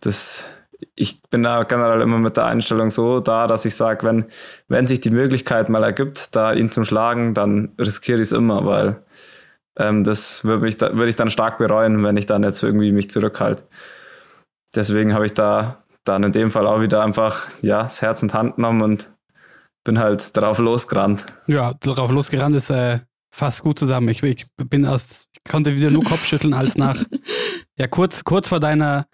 das, 0.00 0.48
ich 0.94 1.22
bin 1.22 1.42
da 1.42 1.64
generell 1.64 2.00
immer 2.00 2.18
mit 2.18 2.36
der 2.36 2.46
Einstellung 2.46 2.90
so 2.90 3.20
da, 3.20 3.46
dass 3.46 3.64
ich 3.64 3.74
sage, 3.74 4.06
wenn, 4.06 4.26
wenn 4.68 4.86
sich 4.86 5.00
die 5.00 5.10
Möglichkeit 5.10 5.68
mal 5.68 5.82
ergibt, 5.82 6.34
da 6.34 6.52
ihn 6.52 6.70
zum 6.70 6.84
Schlagen, 6.84 7.34
dann 7.34 7.72
riskiere 7.78 8.18
ich 8.18 8.28
es 8.28 8.32
immer, 8.32 8.64
weil 8.64 9.02
ähm, 9.76 10.04
das 10.04 10.44
würde 10.44 10.62
mich 10.62 10.76
da, 10.76 10.94
würd 10.94 11.08
ich 11.08 11.16
dann 11.16 11.30
stark 11.30 11.58
bereuen, 11.58 12.02
wenn 12.04 12.16
ich 12.16 12.26
dann 12.26 12.42
jetzt 12.42 12.62
irgendwie 12.62 12.92
mich 12.92 13.10
zurückhalte. 13.10 13.64
Deswegen 14.74 15.14
habe 15.14 15.26
ich 15.26 15.32
da 15.32 15.84
dann 16.04 16.22
in 16.22 16.32
dem 16.32 16.50
Fall 16.50 16.66
auch 16.66 16.80
wieder 16.80 17.02
einfach 17.02 17.48
ja, 17.62 17.84
das 17.84 18.02
Herz 18.02 18.20
die 18.20 18.28
Hand 18.28 18.56
genommen 18.56 18.82
und 18.82 19.12
bin 19.84 19.98
halt 19.98 20.36
drauf 20.36 20.58
losgerannt. 20.58 21.24
Ja, 21.46 21.74
drauf 21.74 22.10
losgerannt 22.10 22.56
ist 22.56 22.70
äh, 22.70 23.00
fast 23.30 23.62
gut 23.62 23.78
zusammen. 23.78 24.08
Ich, 24.08 24.22
ich 24.22 24.46
bin 24.56 24.86
aus, 24.86 25.28
ich 25.32 25.50
konnte 25.50 25.76
wieder 25.76 25.90
nur 25.90 26.04
Kopfschütteln, 26.04 26.54
als 26.54 26.76
nach, 26.76 26.96
ja, 27.78 27.86
kurz, 27.86 28.24
kurz 28.24 28.48
vor 28.48 28.60
deiner, 28.60 29.06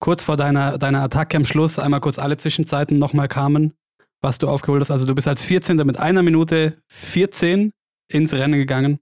kurz 0.00 0.22
vor 0.22 0.36
deiner, 0.36 0.78
deiner 0.78 1.02
Attacke 1.02 1.36
am 1.36 1.44
Schluss 1.44 1.78
einmal 1.78 2.00
kurz 2.00 2.18
alle 2.18 2.36
Zwischenzeiten 2.36 2.98
nochmal 2.98 3.28
kamen, 3.28 3.74
was 4.20 4.38
du 4.38 4.48
aufgeholt 4.48 4.80
hast. 4.80 4.90
Also 4.90 5.06
du 5.06 5.14
bist 5.14 5.28
als 5.28 5.42
14. 5.42 5.76
mit 5.78 5.98
einer 5.98 6.22
Minute 6.22 6.78
14 6.88 7.72
ins 8.08 8.32
Rennen 8.32 8.58
gegangen 8.58 8.98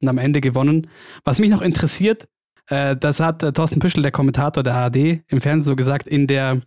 und 0.00 0.08
am 0.08 0.18
Ende 0.18 0.40
gewonnen. 0.40 0.88
Was 1.24 1.38
mich 1.38 1.50
noch 1.50 1.62
interessiert, 1.62 2.26
äh, 2.68 2.96
das 2.96 3.20
hat 3.20 3.42
äh, 3.42 3.52
Thorsten 3.52 3.80
Püschel, 3.80 4.02
der 4.02 4.12
Kommentator 4.12 4.62
der 4.62 4.74
ARD, 4.74 5.22
im 5.28 5.40
Fernsehen 5.40 5.64
so 5.64 5.76
gesagt, 5.76 6.06
in 6.06 6.26
der 6.26 6.62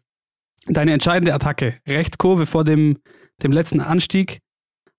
deine 0.68 0.94
entscheidende 0.94 1.34
Attacke, 1.34 1.80
Rechtskurve 1.88 2.46
vor 2.46 2.64
dem, 2.64 3.00
dem 3.44 3.52
letzten 3.52 3.82
Anstieg, 3.82 4.40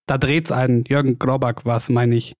da 0.06 0.18
dreht's 0.18 0.50
einen. 0.50 0.84
Jürgen 0.88 1.18
Grobak 1.18 1.64
war 1.64 1.80
meine 1.88 2.16
ich. 2.16 2.34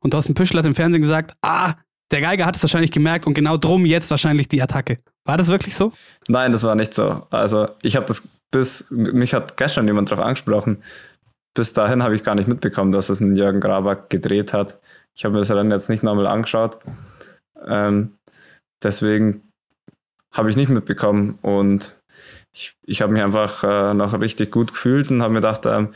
Und 0.00 0.10
Thorsten 0.10 0.34
Püschel 0.34 0.58
hat 0.58 0.66
im 0.66 0.74
Fernsehen 0.74 1.02
gesagt, 1.02 1.36
ah, 1.42 1.74
der 2.10 2.20
Geiger 2.20 2.46
hat 2.46 2.56
es 2.56 2.62
wahrscheinlich 2.62 2.92
gemerkt 2.92 3.26
und 3.26 3.34
genau 3.34 3.56
drum 3.56 3.84
jetzt 3.84 4.10
wahrscheinlich 4.10 4.48
die 4.48 4.62
Attacke. 4.62 4.98
War 5.24 5.36
das 5.36 5.48
wirklich 5.48 5.74
so? 5.74 5.92
Nein, 6.28 6.52
das 6.52 6.62
war 6.62 6.74
nicht 6.74 6.94
so. 6.94 7.26
Also 7.30 7.68
ich 7.82 7.96
habe 7.96 8.06
das 8.06 8.22
bis, 8.50 8.86
mich 8.90 9.34
hat 9.34 9.56
gestern 9.56 9.86
jemand 9.86 10.10
darauf 10.10 10.24
angesprochen. 10.24 10.82
Bis 11.54 11.72
dahin 11.72 12.02
habe 12.02 12.14
ich 12.14 12.22
gar 12.22 12.34
nicht 12.34 12.48
mitbekommen, 12.48 12.92
dass 12.92 13.08
es 13.08 13.20
ein 13.20 13.34
Jürgen 13.34 13.60
Grabak 13.60 14.10
gedreht 14.10 14.52
hat. 14.52 14.78
Ich 15.14 15.24
habe 15.24 15.32
mir 15.32 15.40
das 15.40 15.48
dann 15.48 15.70
jetzt 15.70 15.88
nicht 15.88 16.02
nochmal 16.02 16.26
angeschaut. 16.26 16.78
Ähm, 17.66 18.12
deswegen 18.82 19.42
habe 20.32 20.50
ich 20.50 20.56
nicht 20.56 20.68
mitbekommen 20.68 21.38
und 21.42 21.96
ich, 22.52 22.74
ich 22.84 23.02
habe 23.02 23.12
mich 23.12 23.22
einfach 23.22 23.64
äh, 23.64 23.94
noch 23.94 24.18
richtig 24.20 24.50
gut 24.50 24.72
gefühlt 24.74 25.10
und 25.10 25.22
habe 25.22 25.32
mir 25.32 25.40
gedacht, 25.40 25.66
ähm, 25.66 25.92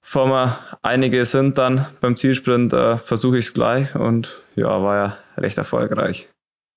vor 0.00 0.26
mir 0.26 0.58
einige 0.82 1.24
sind 1.24 1.58
dann 1.58 1.86
beim 2.00 2.16
Zielsprint, 2.16 2.72
äh, 2.72 2.98
versuche 2.98 3.38
ich 3.38 3.46
es 3.46 3.54
gleich 3.54 3.94
und 3.94 4.36
ja, 4.56 4.82
war 4.82 4.96
ja 4.96 5.18
recht 5.36 5.58
erfolgreich. 5.58 6.28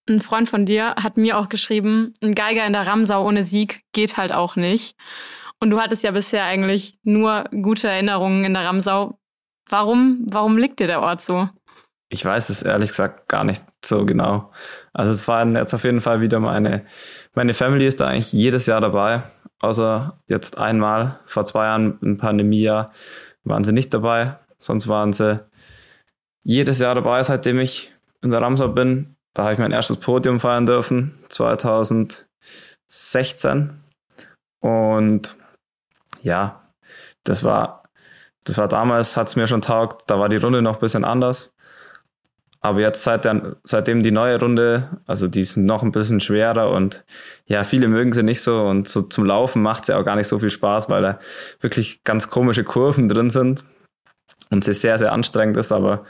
Ein 0.07 0.21
Freund 0.21 0.47
von 0.47 0.65
dir 0.65 0.95
hat 0.95 1.17
mir 1.17 1.37
auch 1.37 1.49
geschrieben, 1.49 2.13
ein 2.21 2.35
Geiger 2.35 2.65
in 2.65 2.73
der 2.73 2.85
Ramsau 2.85 3.25
ohne 3.25 3.43
Sieg 3.43 3.81
geht 3.91 4.17
halt 4.17 4.31
auch 4.31 4.55
nicht. 4.55 4.95
Und 5.59 5.71
du 5.71 5.79
hattest 5.79 6.03
ja 6.03 6.11
bisher 6.11 6.43
eigentlich 6.43 6.93
nur 7.03 7.45
gute 7.49 7.87
Erinnerungen 7.87 8.43
in 8.43 8.53
der 8.53 8.65
Ramsau. 8.65 9.17
Warum, 9.67 10.25
warum 10.29 10.57
liegt 10.57 10.79
dir 10.79 10.87
der 10.87 11.01
Ort 11.01 11.21
so? 11.21 11.49
Ich 12.09 12.23
weiß 12.23 12.49
es 12.49 12.61
ehrlich 12.61 12.89
gesagt 12.89 13.27
gar 13.27 13.43
nicht 13.43 13.63
so 13.83 14.05
genau. 14.05 14.51
Also 14.93 15.11
es 15.11 15.27
waren 15.27 15.55
jetzt 15.55 15.73
auf 15.73 15.83
jeden 15.83 16.01
Fall 16.01 16.21
wieder 16.21 16.39
meine, 16.39 16.85
meine 17.33 17.53
Family 17.53 17.87
ist 17.87 17.99
da 17.99 18.07
eigentlich 18.07 18.31
jedes 18.31 18.67
Jahr 18.67 18.79
dabei, 18.79 19.23
außer 19.61 20.21
jetzt 20.27 20.59
einmal 20.59 21.19
vor 21.25 21.45
zwei 21.45 21.65
Jahren 21.65 21.97
im 22.01 22.17
Pandemiejahr 22.17 22.91
waren 23.43 23.63
sie 23.63 23.73
nicht 23.73 23.91
dabei. 23.93 24.37
Sonst 24.59 24.87
waren 24.87 25.13
sie 25.13 25.43
jedes 26.45 26.79
Jahr 26.79 26.95
dabei, 26.95 27.21
seitdem 27.23 27.59
ich 27.59 27.93
in 28.21 28.31
der 28.31 28.41
Ramsau 28.41 28.69
bin. 28.69 29.17
Da 29.33 29.43
habe 29.43 29.53
ich 29.53 29.59
mein 29.59 29.73
erstes 29.73 29.97
Podium 29.97 30.39
feiern 30.39 30.65
dürfen, 30.65 31.19
2016. 31.27 33.81
Und 34.61 35.35
ja, 36.21 36.61
das 37.23 37.43
war, 37.43 37.83
das 38.45 38.57
war 38.57 38.69
damals, 38.69 39.17
hat 39.17 39.27
es 39.27 39.35
mir 39.35 39.47
schon 39.47 39.61
taugt, 39.61 40.09
da 40.09 40.17
war 40.19 40.29
die 40.29 40.37
Runde 40.37 40.61
noch 40.61 40.75
ein 40.75 40.79
bisschen 40.79 41.03
anders. 41.03 41.51
Aber 42.61 42.79
jetzt 42.79 43.03
seit 43.03 43.25
der, 43.25 43.57
seitdem 43.63 44.01
die 44.01 44.11
neue 44.11 44.39
Runde, 44.39 45.01
also 45.05 45.27
die 45.27 45.41
ist 45.41 45.57
noch 45.57 45.83
ein 45.83 45.91
bisschen 45.91 46.19
schwerer 46.19 46.71
und 46.71 47.05
ja, 47.45 47.63
viele 47.63 47.87
mögen 47.87 48.11
sie 48.11 48.23
nicht 48.23 48.41
so 48.41 48.63
und 48.63 48.87
so 48.87 49.03
zum 49.03 49.23
Laufen 49.25 49.61
macht 49.61 49.85
sie 49.85 49.95
auch 49.95 50.03
gar 50.03 50.15
nicht 50.15 50.27
so 50.27 50.39
viel 50.39 50.49
Spaß, 50.49 50.89
weil 50.89 51.03
da 51.03 51.19
wirklich 51.59 52.03
ganz 52.03 52.31
komische 52.31 52.63
Kurven 52.63 53.07
drin 53.07 53.29
sind 53.29 53.63
und 54.49 54.63
sie 54.63 54.73
sehr, 54.73 54.97
sehr 54.97 55.11
anstrengend 55.11 55.57
ist. 55.57 55.71
Aber 55.71 56.05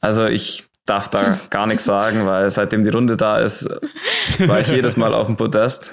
also 0.00 0.26
ich 0.26 0.64
darf 0.86 1.08
da 1.08 1.38
gar 1.50 1.66
nichts 1.66 1.84
sagen, 1.84 2.26
weil 2.26 2.50
seitdem 2.50 2.84
die 2.84 2.90
Runde 2.90 3.16
da 3.16 3.38
ist, 3.38 3.68
war 4.38 4.60
ich 4.60 4.68
jedes 4.68 4.96
Mal 4.96 5.14
auf 5.14 5.26
dem 5.26 5.36
Podest. 5.36 5.92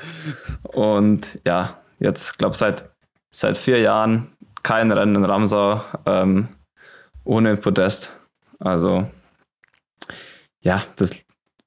Und 0.64 1.40
ja, 1.46 1.82
jetzt 2.00 2.38
glaube 2.38 2.56
seit 2.56 2.90
seit 3.30 3.58
vier 3.58 3.80
Jahren 3.80 4.30
kein 4.64 4.92
Rennen 4.92 5.16
in 5.16 5.26
Ramsau 5.26 5.82
ähm, 6.06 6.48
ohne 7.24 7.58
Podest. 7.58 8.18
Also 8.60 9.08
ja, 10.62 10.84
das 10.96 11.12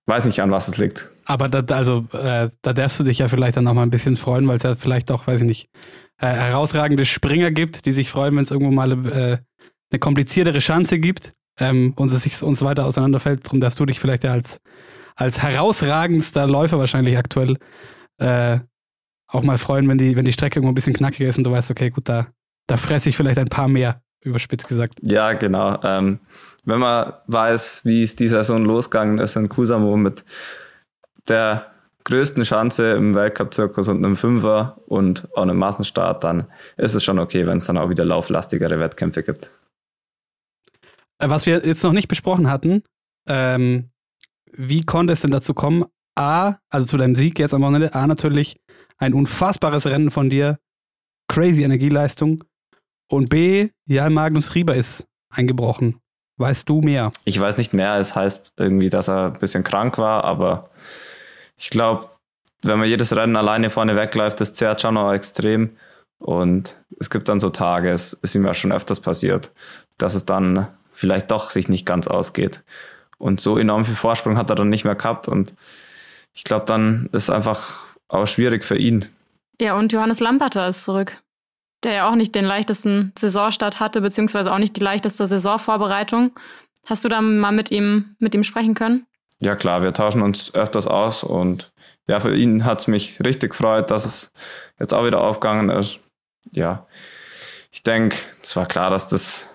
weiß 0.07 0.25
nicht, 0.25 0.43
an 0.43 0.51
was 0.51 0.69
es 0.69 0.77
liegt. 0.77 1.11
Aber 1.27 1.49
da, 1.49 1.63
also, 1.77 2.07
äh, 2.13 2.49
da 2.63 2.73
darfst 2.73 2.99
du 2.99 3.05
dich 3.05 3.19
ja 3.19 3.29
vielleicht 3.29 3.57
dann 3.57 3.65
noch 3.65 3.75
mal 3.75 3.83
ein 3.83 3.91
bisschen 3.91 4.17
freuen, 4.17 4.49
weil 4.49 4.57
es 4.57 4.65
ja 4.65 4.75
vielleicht 4.75 5.13
auch, 5.13 5.29
weiß 5.29 5.43
ich 5.43 5.47
nicht, 5.47 5.71
äh, 6.19 6.27
herausragende 6.27 7.05
Springer 7.05 7.53
gibt, 7.53 7.87
die 7.87 7.93
sich 7.93 8.11
freuen, 8.11 8.35
wenn 8.35 8.43
es 8.43 8.51
irgendwo 8.51 8.73
mal 8.73 8.91
äh, 9.07 9.39
eine 9.93 9.99
kompliziertere 10.01 10.59
Chance 10.59 10.99
gibt 10.99 11.33
ähm, 11.61 11.93
und 11.97 12.11
es 12.11 12.23
sich 12.23 12.43
uns 12.43 12.63
weiter 12.63 12.87
auseinanderfällt. 12.87 13.47
Darum 13.47 13.61
darfst 13.61 13.79
du 13.79 13.87
dich 13.87 14.01
vielleicht 14.01 14.25
ja 14.25 14.33
als, 14.33 14.61
als 15.15 15.41
herausragendster 15.43 16.47
Läufer 16.47 16.79
wahrscheinlich 16.79 17.17
aktuell 17.17 17.59
äh, 18.19 18.59
auch 19.29 19.43
mal 19.43 19.59
freuen, 19.59 19.89
wenn 19.89 19.99
die, 19.99 20.17
wenn 20.17 20.25
die 20.25 20.33
Strecke 20.33 20.57
irgendwo 20.57 20.73
ein 20.73 20.75
bisschen 20.75 20.95
knackiger 20.95 21.29
ist 21.29 21.39
und 21.39 21.45
du 21.45 21.53
weißt, 21.53 21.71
okay, 21.71 21.91
gut, 21.91 22.09
da, 22.09 22.27
da 22.67 22.77
fresse 22.77 23.09
ich 23.09 23.17
vielleicht 23.17 23.39
ein 23.39 23.49
paar 23.49 23.69
mehr, 23.69 24.03
überspitzt 24.25 24.69
gesagt. 24.69 24.99
Ja, 25.03 25.35
genau. 25.35 25.79
Ähm, 25.85 26.19
wenn 26.65 26.81
man 26.81 27.13
weiß, 27.27 27.85
wie 27.85 28.03
es 28.03 28.17
die 28.17 28.29
Saison 28.29 28.63
losgegangen 28.63 29.19
ist 29.19 29.37
in 29.37 29.49
Kusamo 29.49 29.97
mit 29.97 30.25
der 31.29 31.67
größten 32.05 32.43
Chance 32.45 32.93
im 32.93 33.15
Weltcup-Zirkus 33.15 33.89
und 33.89 34.05
einem 34.05 34.17
Fünfer 34.17 34.79
und 34.87 35.29
auch 35.37 35.43
einem 35.43 35.59
Massenstart, 35.59 36.25
dann 36.25 36.45
ist 36.77 36.95
es 36.95 37.05
schon 37.05 37.19
okay, 37.19 37.47
wenn 37.47 37.59
es 37.59 37.67
dann 37.67 37.79
auch 37.79 37.89
wieder 37.89 38.05
lauflastigere 38.05 38.81
Wettkämpfe 38.81 39.23
gibt. 39.23 39.53
Was 41.21 41.47
wir 41.47 41.65
jetzt 41.65 41.85
noch 41.85 41.93
nicht 41.93 42.09
besprochen 42.09 42.51
hatten, 42.51 42.83
ähm, 43.29 43.91
wie 44.53 44.83
konnte 44.83 45.13
es 45.13 45.21
denn 45.21 45.31
dazu 45.31 45.55
kommen? 45.55 45.85
A, 46.17 46.57
also 46.71 46.87
zu 46.87 46.97
deinem 46.97 47.15
Sieg 47.15 47.39
jetzt 47.39 47.55
am 47.55 47.63
Wochenende, 47.63 47.95
A, 47.95 48.07
natürlich 48.07 48.61
ein 48.99 49.15
unfassbares 49.15 49.87
Rennen 49.87 50.11
von 50.11 50.31
dir, 50.31 50.59
crazy 51.29 51.63
Energieleistung. 51.63 52.45
Und 53.09 53.29
B, 53.29 53.71
ja, 53.87 54.09
Magnus 54.11 54.55
Rieber 54.55 54.75
ist 54.75 55.07
eingebrochen. 55.31 56.01
Weißt 56.37 56.69
du 56.69 56.81
mehr? 56.81 57.13
Ich 57.25 57.39
weiß 57.39 57.59
nicht 57.59 57.75
mehr. 57.75 57.97
Es 57.99 58.15
heißt 58.15 58.55
irgendwie, 58.57 58.89
dass 58.89 59.09
er 59.09 59.27
ein 59.27 59.39
bisschen 59.39 59.63
krank 59.63 59.99
war, 59.99 60.25
aber 60.25 60.71
ich 61.57 61.71
glaube, 61.71 62.09
wenn 62.63 62.79
man 62.79 62.89
jedes 62.89 63.15
Rennen 63.15 63.37
alleine 63.37 63.71
vorne 63.71 63.97
wegläuft, 63.97 64.41
das 64.41 64.55
zerrt 64.55 64.81
schon 64.81 64.97
auch 64.97 65.13
extrem. 65.13 65.77
Und 66.19 66.83
es 66.99 67.11
gibt 67.11 67.29
dann 67.29 67.41
so 67.41 67.51
Tage, 67.51 67.91
es 67.91 68.13
ist 68.13 68.35
ihm 68.35 68.45
ja 68.45 68.55
schon 68.55 68.73
öfters 68.73 69.01
passiert, 69.01 69.53
dass 69.99 70.15
es 70.15 70.27
dann 70.27 70.69
vielleicht 71.01 71.31
doch 71.31 71.51
sich 71.51 71.69
nicht 71.69 71.87
ganz 71.87 72.07
ausgeht. 72.07 72.63
Und 73.19 73.41
so 73.41 73.59
enorm 73.59 73.85
viel 73.85 73.97
Vorsprung 73.97 74.37
hat 74.37 74.51
er 74.51 74.57
dann 74.57 74.69
nicht 74.69 74.85
mehr 74.85 74.95
gehabt. 74.95 75.29
Und 75.29 75.55
ich 76.33 76.45
glaube, 76.45 76.65
dann 76.67 77.09
ist 77.13 77.25
es 77.25 77.31
einfach 77.31 77.87
auch 78.09 78.27
schwierig 78.27 78.65
für 78.65 78.77
ihn. 78.77 79.05
Ja, 79.61 79.77
und 79.77 79.93
Johannes 79.93 80.21
Lamperter 80.21 80.69
ist 80.69 80.85
zurück 80.85 81.21
der 81.83 81.93
ja 81.93 82.09
auch 82.09 82.15
nicht 82.15 82.35
den 82.35 82.45
leichtesten 82.45 83.13
Saisonstart 83.19 83.81
hatte, 83.81 84.01
beziehungsweise 84.01 84.53
auch 84.53 84.59
nicht 84.59 84.77
die 84.77 84.83
leichteste 84.83 85.27
Saisonvorbereitung. 85.27 86.33
Hast 86.87 87.05
du 87.05 87.09
da 87.09 87.21
mal 87.21 87.53
mit 87.53 87.71
ihm, 87.71 88.17
mit 88.19 88.35
ihm 88.35 88.45
sprechen 88.45 88.75
können? 88.75 89.07
Ja 89.41 89.57
klar, 89.57 89.83
wir 89.83 89.93
tauschen 89.93 90.23
uns 90.23 90.55
öfters 90.55 90.87
aus 90.87 91.25
und 91.25 91.73
ja, 92.07 92.21
für 92.21 92.37
ihn 92.37 92.65
hat 92.65 92.81
es 92.81 92.87
mich 92.89 93.21
richtig 93.25 93.53
gefreut, 93.53 93.91
dass 93.91 94.05
es 94.05 94.33
jetzt 94.79 94.93
auch 94.93 95.05
wieder 95.07 95.21
aufgegangen 95.21 95.71
ist. 95.71 96.01
Ja, 96.51 96.87
ich 97.71 97.83
denke, 97.83 98.17
es 98.43 98.57
war 98.57 98.67
klar, 98.67 98.91
dass 98.91 99.09
das 99.09 99.50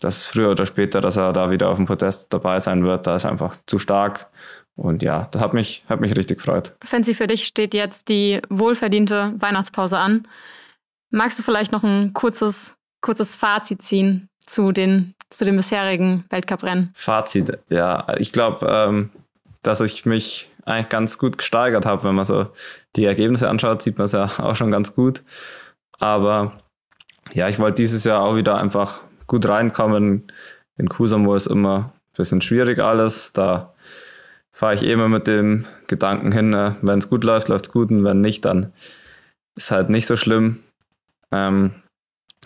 dass 0.00 0.24
früher 0.24 0.50
oder 0.50 0.66
später, 0.66 1.00
dass 1.00 1.16
er 1.16 1.32
da 1.32 1.50
wieder 1.50 1.68
auf 1.68 1.76
dem 1.76 1.86
Podest 1.86 2.32
dabei 2.32 2.58
sein 2.58 2.84
wird. 2.84 3.06
Da 3.06 3.16
ist 3.16 3.24
einfach 3.24 3.56
zu 3.66 3.78
stark. 3.78 4.28
Und 4.76 5.02
ja, 5.02 5.28
das 5.30 5.42
hat 5.42 5.52
mich, 5.52 5.84
hat 5.88 6.00
mich 6.00 6.16
richtig 6.16 6.38
gefreut. 6.38 6.74
Fancy, 6.82 7.14
für 7.14 7.26
dich 7.26 7.46
steht 7.46 7.74
jetzt 7.74 8.08
die 8.08 8.40
wohlverdiente 8.48 9.34
Weihnachtspause 9.36 9.98
an. 9.98 10.22
Magst 11.10 11.38
du 11.38 11.42
vielleicht 11.42 11.72
noch 11.72 11.82
ein 11.82 12.12
kurzes, 12.14 12.74
kurzes 13.02 13.34
Fazit 13.34 13.82
ziehen 13.82 14.28
zu 14.38 14.72
den, 14.72 15.14
zu 15.28 15.44
den 15.44 15.56
bisherigen 15.56 16.24
Weltcuprennen? 16.30 16.92
Fazit, 16.94 17.58
ja. 17.68 18.06
Ich 18.18 18.32
glaube, 18.32 18.66
ähm, 18.70 19.10
dass 19.62 19.80
ich 19.80 20.06
mich 20.06 20.50
eigentlich 20.64 20.88
ganz 20.88 21.18
gut 21.18 21.38
gesteigert 21.38 21.84
habe. 21.84 22.04
Wenn 22.04 22.14
man 22.14 22.24
so 22.24 22.46
die 22.96 23.04
Ergebnisse 23.04 23.48
anschaut, 23.48 23.82
sieht 23.82 23.98
man 23.98 24.06
es 24.06 24.12
ja 24.12 24.30
auch 24.38 24.56
schon 24.56 24.70
ganz 24.70 24.94
gut. 24.94 25.22
Aber 25.98 26.52
ja, 27.32 27.48
ich 27.48 27.58
wollte 27.58 27.82
dieses 27.82 28.04
Jahr 28.04 28.22
auch 28.22 28.36
wieder 28.36 28.56
einfach 28.56 29.00
gut 29.30 29.48
reinkommen. 29.48 30.26
In 30.76 30.88
Kusamo 30.88 31.36
ist 31.36 31.46
immer 31.46 31.92
ein 31.94 32.16
bisschen 32.16 32.42
schwierig 32.42 32.80
alles. 32.80 33.32
Da 33.32 33.72
fahre 34.52 34.74
ich 34.74 34.82
eh 34.82 34.92
immer 34.92 35.08
mit 35.08 35.28
dem 35.28 35.66
Gedanken 35.86 36.32
hin, 36.32 36.52
äh, 36.52 36.72
wenn 36.82 36.98
es 36.98 37.08
gut 37.08 37.22
läuft, 37.24 37.48
läuft 37.48 37.66
es 37.66 37.72
gut 37.72 37.90
und 37.90 38.04
wenn 38.04 38.20
nicht, 38.20 38.44
dann 38.44 38.72
ist 39.56 39.70
halt 39.70 39.88
nicht 39.88 40.06
so 40.06 40.16
schlimm. 40.16 40.58
Ähm, 41.30 41.70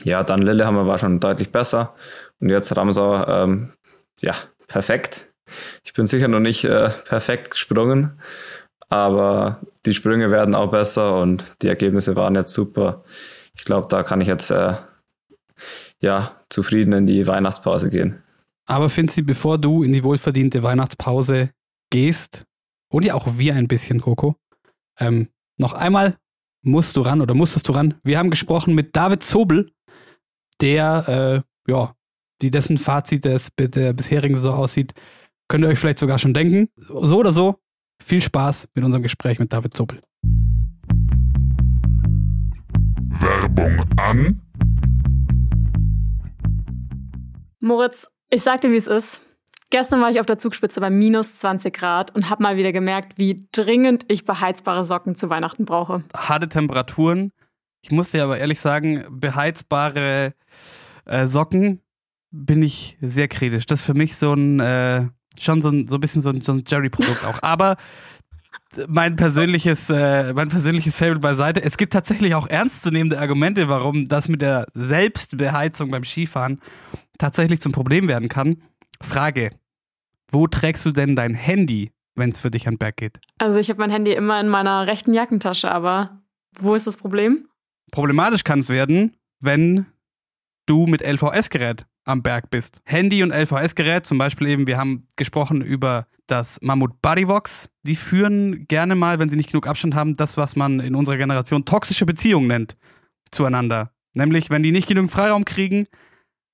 ja, 0.02 0.22
dann 0.22 0.42
Lillehammer 0.42 0.86
war 0.86 0.98
schon 0.98 1.20
deutlich 1.20 1.50
besser. 1.50 1.94
Und 2.38 2.50
jetzt 2.50 2.76
Ramsau, 2.76 3.26
ähm, 3.26 3.72
ja, 4.20 4.34
perfekt. 4.68 5.30
Ich 5.84 5.94
bin 5.94 6.06
sicher 6.06 6.28
noch 6.28 6.40
nicht 6.40 6.64
äh, 6.64 6.90
perfekt 7.06 7.50
gesprungen, 7.50 8.20
aber 8.90 9.60
die 9.86 9.94
Sprünge 9.94 10.30
werden 10.30 10.54
auch 10.54 10.70
besser 10.70 11.18
und 11.20 11.54
die 11.62 11.68
Ergebnisse 11.68 12.14
waren 12.14 12.34
jetzt 12.34 12.52
super. 12.52 13.04
Ich 13.56 13.64
glaube, 13.64 13.88
da 13.88 14.02
kann 14.02 14.20
ich 14.20 14.28
jetzt 14.28 14.50
äh, 14.50 14.74
ja, 16.04 16.44
zufrieden 16.50 16.92
in 16.92 17.06
die 17.06 17.26
Weihnachtspause 17.26 17.88
gehen. 17.88 18.22
Aber 18.66 18.88
Finzi, 18.90 19.22
bevor 19.22 19.58
du 19.58 19.82
in 19.82 19.92
die 19.92 20.04
wohlverdiente 20.04 20.62
Weihnachtspause 20.62 21.50
gehst, 21.90 22.44
und 22.92 23.04
ja 23.04 23.14
auch 23.14 23.38
wir 23.38 23.54
ein 23.56 23.68
bisschen, 23.68 24.00
Coco, 24.00 24.36
ähm, 25.00 25.28
noch 25.58 25.72
einmal 25.72 26.16
musst 26.62 26.96
du 26.96 27.00
ran 27.00 27.20
oder 27.20 27.34
musstest 27.34 27.68
du 27.68 27.72
ran. 27.72 27.94
Wir 28.04 28.18
haben 28.18 28.30
gesprochen 28.30 28.74
mit 28.74 28.94
David 28.94 29.22
Zobel, 29.22 29.72
der, 30.60 31.44
äh, 31.66 31.70
ja, 31.70 31.94
wie 32.40 32.50
dessen 32.50 32.78
Fazit 32.78 33.24
des, 33.24 33.50
der 33.58 33.92
bisherigen 33.94 34.34
Saison 34.34 34.54
aussieht, 34.54 34.92
könnt 35.48 35.64
ihr 35.64 35.68
euch 35.68 35.78
vielleicht 35.78 35.98
sogar 35.98 36.18
schon 36.18 36.34
denken. 36.34 36.68
So 36.76 37.18
oder 37.18 37.32
so, 37.32 37.58
viel 38.02 38.20
Spaß 38.20 38.68
mit 38.74 38.84
unserem 38.84 39.02
Gespräch 39.02 39.38
mit 39.38 39.52
David 39.52 39.74
Zobel. 39.74 40.00
Werbung 43.20 43.84
an. 43.96 44.43
Moritz, 47.64 48.08
ich 48.28 48.42
sagte, 48.42 48.70
wie 48.70 48.76
es 48.76 48.86
ist. 48.86 49.22
Gestern 49.70 50.02
war 50.02 50.10
ich 50.10 50.20
auf 50.20 50.26
der 50.26 50.36
Zugspitze 50.36 50.80
bei 50.80 50.90
minus 50.90 51.38
20 51.38 51.74
Grad 51.74 52.14
und 52.14 52.28
habe 52.28 52.42
mal 52.42 52.56
wieder 52.58 52.72
gemerkt, 52.72 53.18
wie 53.18 53.48
dringend 53.52 54.04
ich 54.08 54.26
beheizbare 54.26 54.84
Socken 54.84 55.14
zu 55.14 55.30
Weihnachten 55.30 55.64
brauche. 55.64 56.04
Harte 56.14 56.48
Temperaturen. 56.48 57.32
Ich 57.80 57.90
muss 57.90 58.10
dir 58.10 58.22
aber 58.22 58.38
ehrlich 58.38 58.60
sagen, 58.60 59.04
beheizbare 59.10 60.34
äh, 61.06 61.26
Socken 61.26 61.80
bin 62.30 62.62
ich 62.62 62.98
sehr 63.00 63.28
kritisch. 63.28 63.64
Das 63.64 63.80
ist 63.80 63.86
für 63.86 63.94
mich 63.94 64.16
so 64.16 64.34
ein, 64.34 64.60
äh, 64.60 65.08
schon 65.38 65.62
so 65.62 65.70
ein, 65.70 65.88
so 65.88 65.96
ein 65.96 66.00
bisschen 66.00 66.20
so 66.20 66.30
ein, 66.30 66.42
so 66.42 66.52
ein 66.52 66.64
Jerry-Produkt 66.66 67.24
auch. 67.26 67.42
Aber 67.42 67.76
mein 68.88 69.16
persönliches, 69.16 69.90
äh, 69.90 70.32
mein 70.34 70.48
persönliches 70.48 70.96
Fable 70.96 71.18
beiseite. 71.18 71.62
Es 71.62 71.76
gibt 71.76 71.92
tatsächlich 71.92 72.34
auch 72.34 72.46
ernstzunehmende 72.46 73.18
Argumente, 73.18 73.68
warum 73.68 74.08
das 74.08 74.28
mit 74.28 74.42
der 74.42 74.66
Selbstbeheizung 74.74 75.90
beim 75.90 76.04
Skifahren 76.04 76.60
tatsächlich 77.18 77.60
zum 77.60 77.72
Problem 77.72 78.08
werden 78.08 78.28
kann. 78.28 78.62
Frage: 79.00 79.50
Wo 80.30 80.46
trägst 80.46 80.84
du 80.86 80.90
denn 80.90 81.16
dein 81.16 81.34
Handy, 81.34 81.92
wenn 82.14 82.30
es 82.30 82.40
für 82.40 82.50
dich 82.50 82.66
an 82.66 82.74
den 82.74 82.78
Berg 82.78 82.96
geht? 82.96 83.20
Also 83.38 83.58
ich 83.58 83.68
habe 83.70 83.80
mein 83.80 83.90
Handy 83.90 84.12
immer 84.12 84.40
in 84.40 84.48
meiner 84.48 84.86
rechten 84.86 85.14
Jackentasche, 85.14 85.70
aber 85.70 86.22
wo 86.58 86.74
ist 86.74 86.86
das 86.86 86.96
Problem? 86.96 87.48
Problematisch 87.92 88.44
kann 88.44 88.60
es 88.60 88.68
werden, 88.68 89.16
wenn 89.40 89.86
du 90.66 90.86
mit 90.86 91.02
LVS-Gerät 91.02 91.86
am 92.04 92.22
Berg 92.22 92.50
bist. 92.50 92.80
Handy 92.84 93.22
und 93.22 93.32
LVS-Gerät, 93.32 94.06
zum 94.06 94.18
Beispiel 94.18 94.48
eben, 94.48 94.66
wir 94.66 94.78
haben 94.78 95.06
gesprochen 95.16 95.62
über 95.62 96.06
das 96.26 96.58
Mammut 96.62 97.00
Bodyvox. 97.02 97.70
Die 97.82 97.96
führen 97.96 98.66
gerne 98.68 98.94
mal, 98.94 99.18
wenn 99.18 99.28
sie 99.28 99.36
nicht 99.36 99.50
genug 99.50 99.66
Abstand 99.66 99.94
haben, 99.94 100.16
das, 100.16 100.36
was 100.36 100.56
man 100.56 100.80
in 100.80 100.94
unserer 100.94 101.16
Generation 101.16 101.64
toxische 101.64 102.06
Beziehungen 102.06 102.46
nennt, 102.46 102.76
zueinander. 103.30 103.92
Nämlich, 104.14 104.50
wenn 104.50 104.62
die 104.62 104.72
nicht 104.72 104.88
genug 104.88 105.10
Freiraum 105.10 105.44
kriegen, 105.44 105.86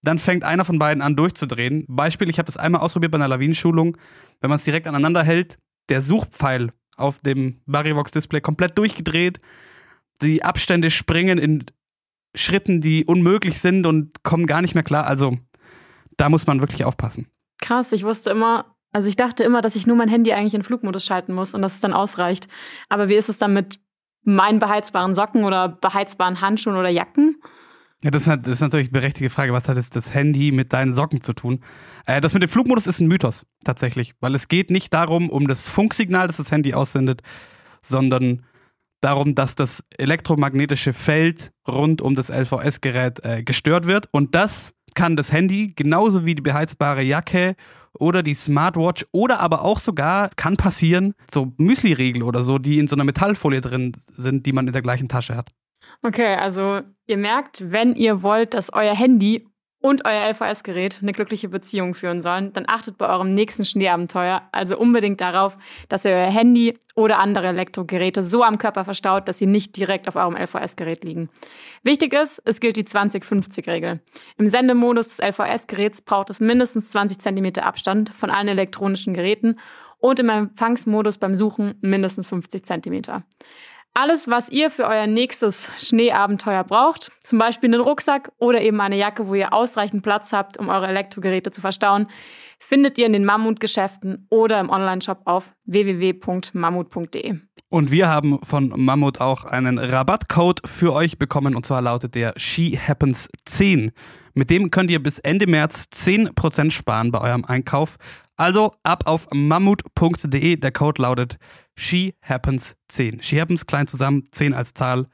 dann 0.02 0.18
fängt 0.18 0.44
einer 0.44 0.64
von 0.64 0.78
beiden 0.78 1.02
an 1.02 1.16
durchzudrehen. 1.16 1.84
Beispiel, 1.88 2.28
ich 2.30 2.38
habe 2.38 2.46
das 2.46 2.56
einmal 2.56 2.80
ausprobiert 2.80 3.12
bei 3.12 3.18
einer 3.18 3.28
Lawinenschulung. 3.28 3.96
Wenn 4.40 4.48
man 4.48 4.58
es 4.58 4.64
direkt 4.64 4.86
aneinander 4.86 5.22
hält, 5.22 5.58
der 5.88 6.00
Suchpfeil 6.00 6.72
auf 6.96 7.20
dem 7.20 7.60
Barivox-Display 7.66 8.40
komplett 8.40 8.78
durchgedreht. 8.78 9.40
Die 10.22 10.42
Abstände 10.42 10.90
springen 10.90 11.38
in 11.38 11.64
Schritten, 12.34 12.80
die 12.80 13.04
unmöglich 13.04 13.60
sind 13.60 13.86
und 13.86 14.22
kommen 14.22 14.46
gar 14.46 14.62
nicht 14.62 14.74
mehr 14.74 14.84
klar. 14.84 15.06
Also 15.06 15.36
da 16.16 16.28
muss 16.28 16.46
man 16.46 16.60
wirklich 16.60 16.84
aufpassen. 16.84 17.28
Krass, 17.60 17.92
ich 17.92 18.04
wusste 18.04 18.30
immer, 18.30 18.76
also 18.92 19.08
ich 19.08 19.16
dachte 19.16 19.42
immer, 19.44 19.62
dass 19.62 19.76
ich 19.76 19.86
nur 19.86 19.96
mein 19.96 20.08
Handy 20.08 20.32
eigentlich 20.32 20.54
in 20.54 20.62
Flugmodus 20.62 21.04
schalten 21.04 21.32
muss 21.32 21.54
und 21.54 21.62
dass 21.62 21.74
es 21.74 21.80
dann 21.80 21.92
ausreicht. 21.92 22.48
Aber 22.88 23.08
wie 23.08 23.14
ist 23.14 23.28
es 23.28 23.38
dann 23.38 23.52
mit 23.52 23.80
meinen 24.22 24.58
beheizbaren 24.58 25.14
Socken 25.14 25.44
oder 25.44 25.68
beheizbaren 25.68 26.40
Handschuhen 26.40 26.76
oder 26.76 26.88
Jacken? 26.88 27.40
Ja, 28.02 28.10
das 28.10 28.26
ist, 28.26 28.46
das 28.46 28.54
ist 28.54 28.60
natürlich 28.60 28.86
eine 28.86 28.92
berechtigte 28.92 29.28
Frage. 29.28 29.52
Was 29.52 29.68
hat 29.68 29.76
das, 29.76 29.90
das 29.90 30.14
Handy 30.14 30.52
mit 30.52 30.72
deinen 30.72 30.94
Socken 30.94 31.20
zu 31.20 31.34
tun? 31.34 31.62
Äh, 32.06 32.20
das 32.20 32.32
mit 32.32 32.42
dem 32.42 32.48
Flugmodus 32.48 32.86
ist 32.86 33.00
ein 33.00 33.08
Mythos, 33.08 33.44
tatsächlich. 33.62 34.14
Weil 34.20 34.34
es 34.34 34.48
geht 34.48 34.70
nicht 34.70 34.94
darum, 34.94 35.28
um 35.28 35.46
das 35.46 35.68
Funksignal, 35.68 36.26
das 36.26 36.38
das 36.38 36.50
Handy 36.50 36.72
aussendet, 36.72 37.22
sondern 37.82 38.46
darum, 39.00 39.34
dass 39.34 39.54
das 39.54 39.84
elektromagnetische 39.98 40.92
Feld 40.92 41.52
rund 41.66 42.02
um 42.02 42.14
das 42.14 42.28
LVS-Gerät 42.28 43.24
äh, 43.24 43.42
gestört 43.42 43.86
wird. 43.86 44.08
Und 44.12 44.34
das 44.34 44.74
kann 44.94 45.16
das 45.16 45.32
Handy 45.32 45.72
genauso 45.74 46.26
wie 46.26 46.34
die 46.34 46.42
beheizbare 46.42 47.02
Jacke 47.02 47.56
oder 47.98 48.22
die 48.22 48.34
Smartwatch 48.34 49.04
oder 49.12 49.40
aber 49.40 49.62
auch 49.62 49.78
sogar 49.78 50.30
kann 50.36 50.56
passieren, 50.56 51.14
so 51.32 51.52
Müsli-Riegel 51.56 52.22
oder 52.22 52.42
so, 52.42 52.58
die 52.58 52.78
in 52.78 52.88
so 52.88 52.96
einer 52.96 53.04
Metallfolie 53.04 53.60
drin 53.60 53.92
sind, 53.96 54.46
die 54.46 54.52
man 54.52 54.66
in 54.66 54.72
der 54.72 54.82
gleichen 54.82 55.08
Tasche 55.08 55.36
hat. 55.36 55.50
Okay, 56.02 56.34
also 56.34 56.80
ihr 57.06 57.16
merkt, 57.16 57.72
wenn 57.72 57.94
ihr 57.94 58.22
wollt, 58.22 58.54
dass 58.54 58.72
euer 58.72 58.94
Handy 58.94 59.46
und 59.80 60.04
euer 60.04 60.30
LVS-Gerät 60.30 60.98
eine 61.00 61.12
glückliche 61.12 61.48
Beziehung 61.48 61.94
führen 61.94 62.20
sollen, 62.20 62.52
dann 62.52 62.66
achtet 62.68 62.98
bei 62.98 63.08
eurem 63.08 63.30
nächsten 63.30 63.64
Schneeabenteuer 63.64 64.42
also 64.52 64.78
unbedingt 64.78 65.20
darauf, 65.20 65.56
dass 65.88 66.04
ihr 66.04 66.12
euer 66.12 66.30
Handy 66.30 66.78
oder 66.94 67.18
andere 67.18 67.48
Elektrogeräte 67.48 68.22
so 68.22 68.42
am 68.42 68.58
Körper 68.58 68.84
verstaut, 68.84 69.26
dass 69.26 69.38
sie 69.38 69.46
nicht 69.46 69.76
direkt 69.76 70.06
auf 70.06 70.16
eurem 70.16 70.36
LVS-Gerät 70.36 71.02
liegen. 71.02 71.30
Wichtig 71.82 72.12
ist, 72.12 72.42
es 72.44 72.60
gilt 72.60 72.76
die 72.76 72.84
20-50-Regel. 72.84 74.00
Im 74.36 74.48
Sendemodus 74.48 75.16
des 75.16 75.26
LVS-Geräts 75.26 76.02
braucht 76.02 76.30
es 76.30 76.40
mindestens 76.40 76.90
20 76.90 77.18
cm 77.18 77.62
Abstand 77.62 78.10
von 78.10 78.30
allen 78.30 78.48
elektronischen 78.48 79.14
Geräten 79.14 79.58
und 79.98 80.18
im 80.18 80.28
Empfangsmodus 80.28 81.18
beim 81.18 81.34
Suchen 81.34 81.74
mindestens 81.80 82.26
50 82.26 82.64
cm. 82.64 83.22
Alles, 83.92 84.28
was 84.28 84.48
ihr 84.48 84.70
für 84.70 84.86
euer 84.86 85.08
nächstes 85.08 85.72
Schneeabenteuer 85.78 86.62
braucht, 86.62 87.10
zum 87.20 87.38
Beispiel 87.40 87.74
einen 87.74 87.82
Rucksack 87.82 88.30
oder 88.38 88.60
eben 88.62 88.80
eine 88.80 88.96
Jacke, 88.96 89.26
wo 89.26 89.34
ihr 89.34 89.52
ausreichend 89.52 90.02
Platz 90.02 90.32
habt, 90.32 90.58
um 90.58 90.68
eure 90.68 90.86
Elektrogeräte 90.86 91.50
zu 91.50 91.60
verstauen, 91.60 92.06
findet 92.60 92.98
ihr 92.98 93.06
in 93.06 93.12
den 93.12 93.24
Mammut-Geschäften 93.24 94.26
oder 94.30 94.60
im 94.60 94.70
Onlineshop 94.70 95.22
auf 95.24 95.52
www.mammut.de. 95.64 97.40
Und 97.68 97.90
wir 97.90 98.08
haben 98.08 98.38
von 98.42 98.72
Mammut 98.76 99.20
auch 99.20 99.44
einen 99.44 99.78
Rabattcode 99.78 100.60
für 100.64 100.92
euch 100.92 101.18
bekommen 101.18 101.56
und 101.56 101.66
zwar 101.66 101.82
lautet 101.82 102.14
der 102.14 102.34
She 102.36 102.78
Happens 102.78 103.28
10. 103.46 103.92
Mit 104.34 104.50
dem 104.50 104.70
könnt 104.70 104.90
ihr 104.90 105.02
bis 105.02 105.18
Ende 105.18 105.46
März 105.48 105.86
10% 105.92 106.70
sparen 106.70 107.10
bei 107.10 107.20
eurem 107.20 107.44
Einkauf. 107.44 107.96
Also 108.40 108.72
ab 108.84 109.02
auf 109.04 109.28
mammut.de. 109.34 110.56
Der 110.56 110.72
Code 110.72 111.02
lautet 111.02 111.36
She 111.76 112.14
Happens 112.22 112.74
10. 112.88 113.22
She 113.22 113.38
Happens 113.38 113.66
klein 113.66 113.86
zusammen, 113.86 114.24
10 114.32 114.54
als 114.54 114.72
Zahl. 114.72 115.08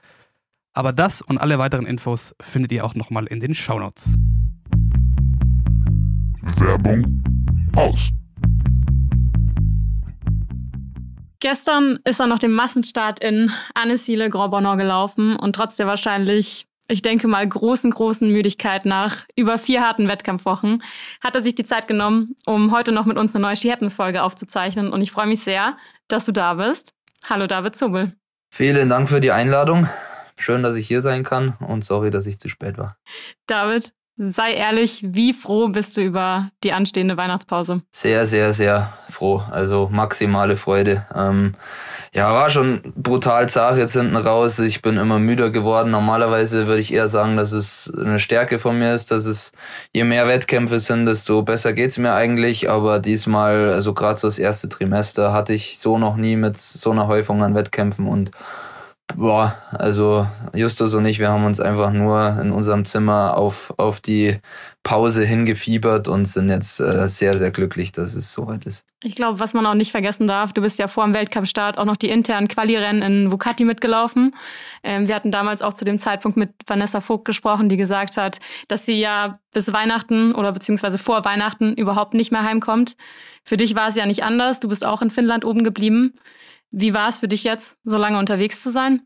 Aber 0.75 0.93
das 0.93 1.23
und 1.23 1.39
alle 1.39 1.59
weiteren 1.59 1.87
Infos 1.87 2.37
findet 2.41 2.71
ihr 2.71 2.85
auch 2.85 2.95
nochmal 2.95 3.27
in 3.27 3.41
den 3.41 3.53
Shownotes. 3.53 4.15
Werbung 6.61 7.21
aus. 7.75 8.11
Gestern 11.41 11.99
ist 12.05 12.21
er 12.21 12.29
noch 12.29 12.39
den 12.39 12.53
Massenstart 12.53 13.19
in 13.19 13.51
Annecy 13.75 14.15
Grand 14.29 14.53
Bonneur 14.53 14.77
gelaufen 14.77 15.35
und 15.35 15.57
trotz 15.57 15.75
der 15.75 15.89
wahrscheinlich 15.89 16.69
ich 16.89 17.03
denke 17.03 17.29
mal, 17.29 17.47
großen, 17.47 17.91
großen 17.91 18.31
Müdigkeit 18.31 18.85
nach 18.85 19.25
über 19.35 19.59
vier 19.59 19.83
harten 19.83 20.09
Wettkampfwochen 20.09 20.83
hat 21.23 21.35
er 21.35 21.43
sich 21.43 21.55
die 21.55 21.65
Zeit 21.65 21.89
genommen, 21.89 22.37
um 22.47 22.73
heute 22.73 22.93
noch 22.93 23.07
mit 23.07 23.17
uns 23.17 23.35
eine 23.35 23.43
neue 23.43 23.57
She 23.57 23.71
Happens 23.71 23.95
Folge 23.95 24.23
aufzuzeichnen. 24.23 24.93
Und 24.93 25.03
ich 25.03 25.11
freue 25.11 25.27
mich 25.27 25.41
sehr, 25.41 25.77
dass 26.09 26.25
du 26.25 26.33
da 26.33 26.55
bist. 26.55 26.93
Hallo 27.29 27.47
David 27.47 27.77
Zubel. 27.77 28.13
Vielen 28.51 28.89
Dank 28.89 29.09
für 29.09 29.21
die 29.21 29.33
Einladung. 29.33 29.89
Schön, 30.37 30.63
dass 30.63 30.77
ich 30.77 30.87
hier 30.87 31.03
sein 31.03 31.25
kann 31.25 31.57
und 31.67 31.85
sorry, 31.85 32.11
dass 32.11 32.27
ich 32.27 32.39
zu 32.39 32.49
spät 32.49 32.79
war. 32.79 32.97
David, 33.47 33.93
sei 34.17 34.53
ehrlich, 34.53 35.03
wie 35.03 35.33
froh 35.33 35.69
bist 35.69 35.97
du 35.97 36.03
über 36.03 36.51
die 36.63 36.73
anstehende 36.73 37.17
Weihnachtspause? 37.17 37.83
Sehr, 37.91 38.27
sehr, 38.27 38.53
sehr 38.53 38.97
froh. 39.11 39.43
Also 39.51 39.89
maximale 39.91 40.57
Freude. 40.57 41.07
Ähm, 41.15 41.55
ja, 42.17 42.33
war 42.33 42.49
schon 42.49 42.81
brutal 42.97 43.47
zart 43.51 43.77
jetzt 43.77 43.93
hinten 43.93 44.17
raus. 44.17 44.59
Ich 44.59 44.81
bin 44.81 44.97
immer 44.97 45.19
müder 45.19 45.51
geworden. 45.51 45.91
Normalerweise 45.91 46.67
würde 46.67 46.81
ich 46.81 46.91
eher 46.91 47.11
sagen, 47.11 47.37
dass 47.37 47.53
es 47.53 47.93
eine 47.95 48.19
Stärke 48.19 48.59
von 48.59 48.79
mir 48.79 48.95
ist, 48.95 49.11
dass 49.11 49.27
es 49.27 49.53
je 49.93 50.03
mehr 50.05 50.27
Wettkämpfe 50.27 50.81
sind, 50.81 51.05
desto 51.05 51.43
besser 51.43 51.75
geht's 51.75 51.99
mir 51.99 52.15
eigentlich. 52.15 52.71
Aber 52.71 53.01
diesmal, 53.01 53.71
also 53.71 53.93
gerade 53.93 54.19
so 54.19 54.29
das 54.29 54.39
erste 54.39 54.71
Trimester, 54.71 55.35
hatte 55.35 55.53
ich 55.53 55.79
so 55.79 55.99
noch 55.99 56.17
nie 56.17 56.37
mit 56.37 56.59
so 56.59 56.91
einer 56.91 57.07
Häufung 57.07 57.43
an 57.43 57.55
Wettkämpfen 57.55 58.09
und 58.09 58.31
Boah, 59.15 59.57
also 59.71 60.27
Justus 60.53 60.93
und 60.95 61.07
ich, 61.07 61.21
wir 61.21 61.31
haben 61.31 61.45
uns 61.45 61.61
einfach 61.61 61.93
nur 61.93 62.39
in 62.41 62.51
unserem 62.51 62.85
Zimmer 62.85 63.37
auf, 63.37 63.73
auf 63.77 64.01
die 64.01 64.41
Pause 64.87 65.25
hingefiebert 65.25 66.07
und 66.07 66.27
sind 66.27 66.49
jetzt 66.49 66.79
äh, 66.79 67.09
sehr, 67.09 67.37
sehr 67.37 67.51
glücklich, 67.51 67.91
dass 67.91 68.15
es 68.15 68.33
soweit 68.33 68.67
ist. 68.67 68.85
Ich 69.03 69.17
glaube, 69.17 69.41
was 69.41 69.53
man 69.53 69.67
auch 69.67 69.75
nicht 69.75 69.91
vergessen 69.91 70.29
darf, 70.29 70.53
du 70.53 70.63
bist 70.63 70.79
ja 70.79 70.87
vor 70.87 71.03
dem 71.05 71.13
Weltcup-Start 71.13 71.77
auch 71.77 71.85
noch 71.85 71.97
die 71.97 72.09
internen 72.09 72.47
Quali-Rennen 72.47 73.03
in 73.03 73.33
Vucati 73.33 73.65
mitgelaufen. 73.65 74.33
Ähm, 74.85 75.09
wir 75.09 75.17
hatten 75.17 75.33
damals 75.33 75.61
auch 75.61 75.75
zu 75.75 75.85
dem 75.85 75.99
Zeitpunkt 75.99 76.37
mit 76.37 76.51
Vanessa 76.69 77.01
Vogt 77.01 77.25
gesprochen, 77.25 77.69
die 77.69 77.77
gesagt 77.77 78.17
hat, 78.17 78.39
dass 78.69 78.87
sie 78.87 79.01
ja 79.01 79.41
bis 79.53 79.73
Weihnachten 79.73 80.33
oder 80.33 80.53
beziehungsweise 80.53 80.99
vor 80.99 81.25
Weihnachten 81.25 81.75
überhaupt 81.75 82.15
nicht 82.15 82.31
mehr 82.31 82.45
heimkommt. 82.45 82.97
Für 83.43 83.57
dich 83.57 83.75
war 83.75 83.89
es 83.89 83.97
ja 83.97 84.07
nicht 84.07 84.23
anders. 84.23 84.61
Du 84.61 84.69
bist 84.69 84.87
auch 84.87 85.03
in 85.03 85.11
Finnland 85.11 85.45
oben 85.45 85.65
geblieben. 85.65 86.15
Wie 86.71 86.95
war 86.95 87.09
es 87.09 87.19
für 87.19 87.29
dich 87.29 87.43
jetzt, 87.43 87.77
so 87.83 87.99
lange 87.99 88.21
unterwegs 88.21 88.63
zu 88.63 88.71
sein? 88.71 89.03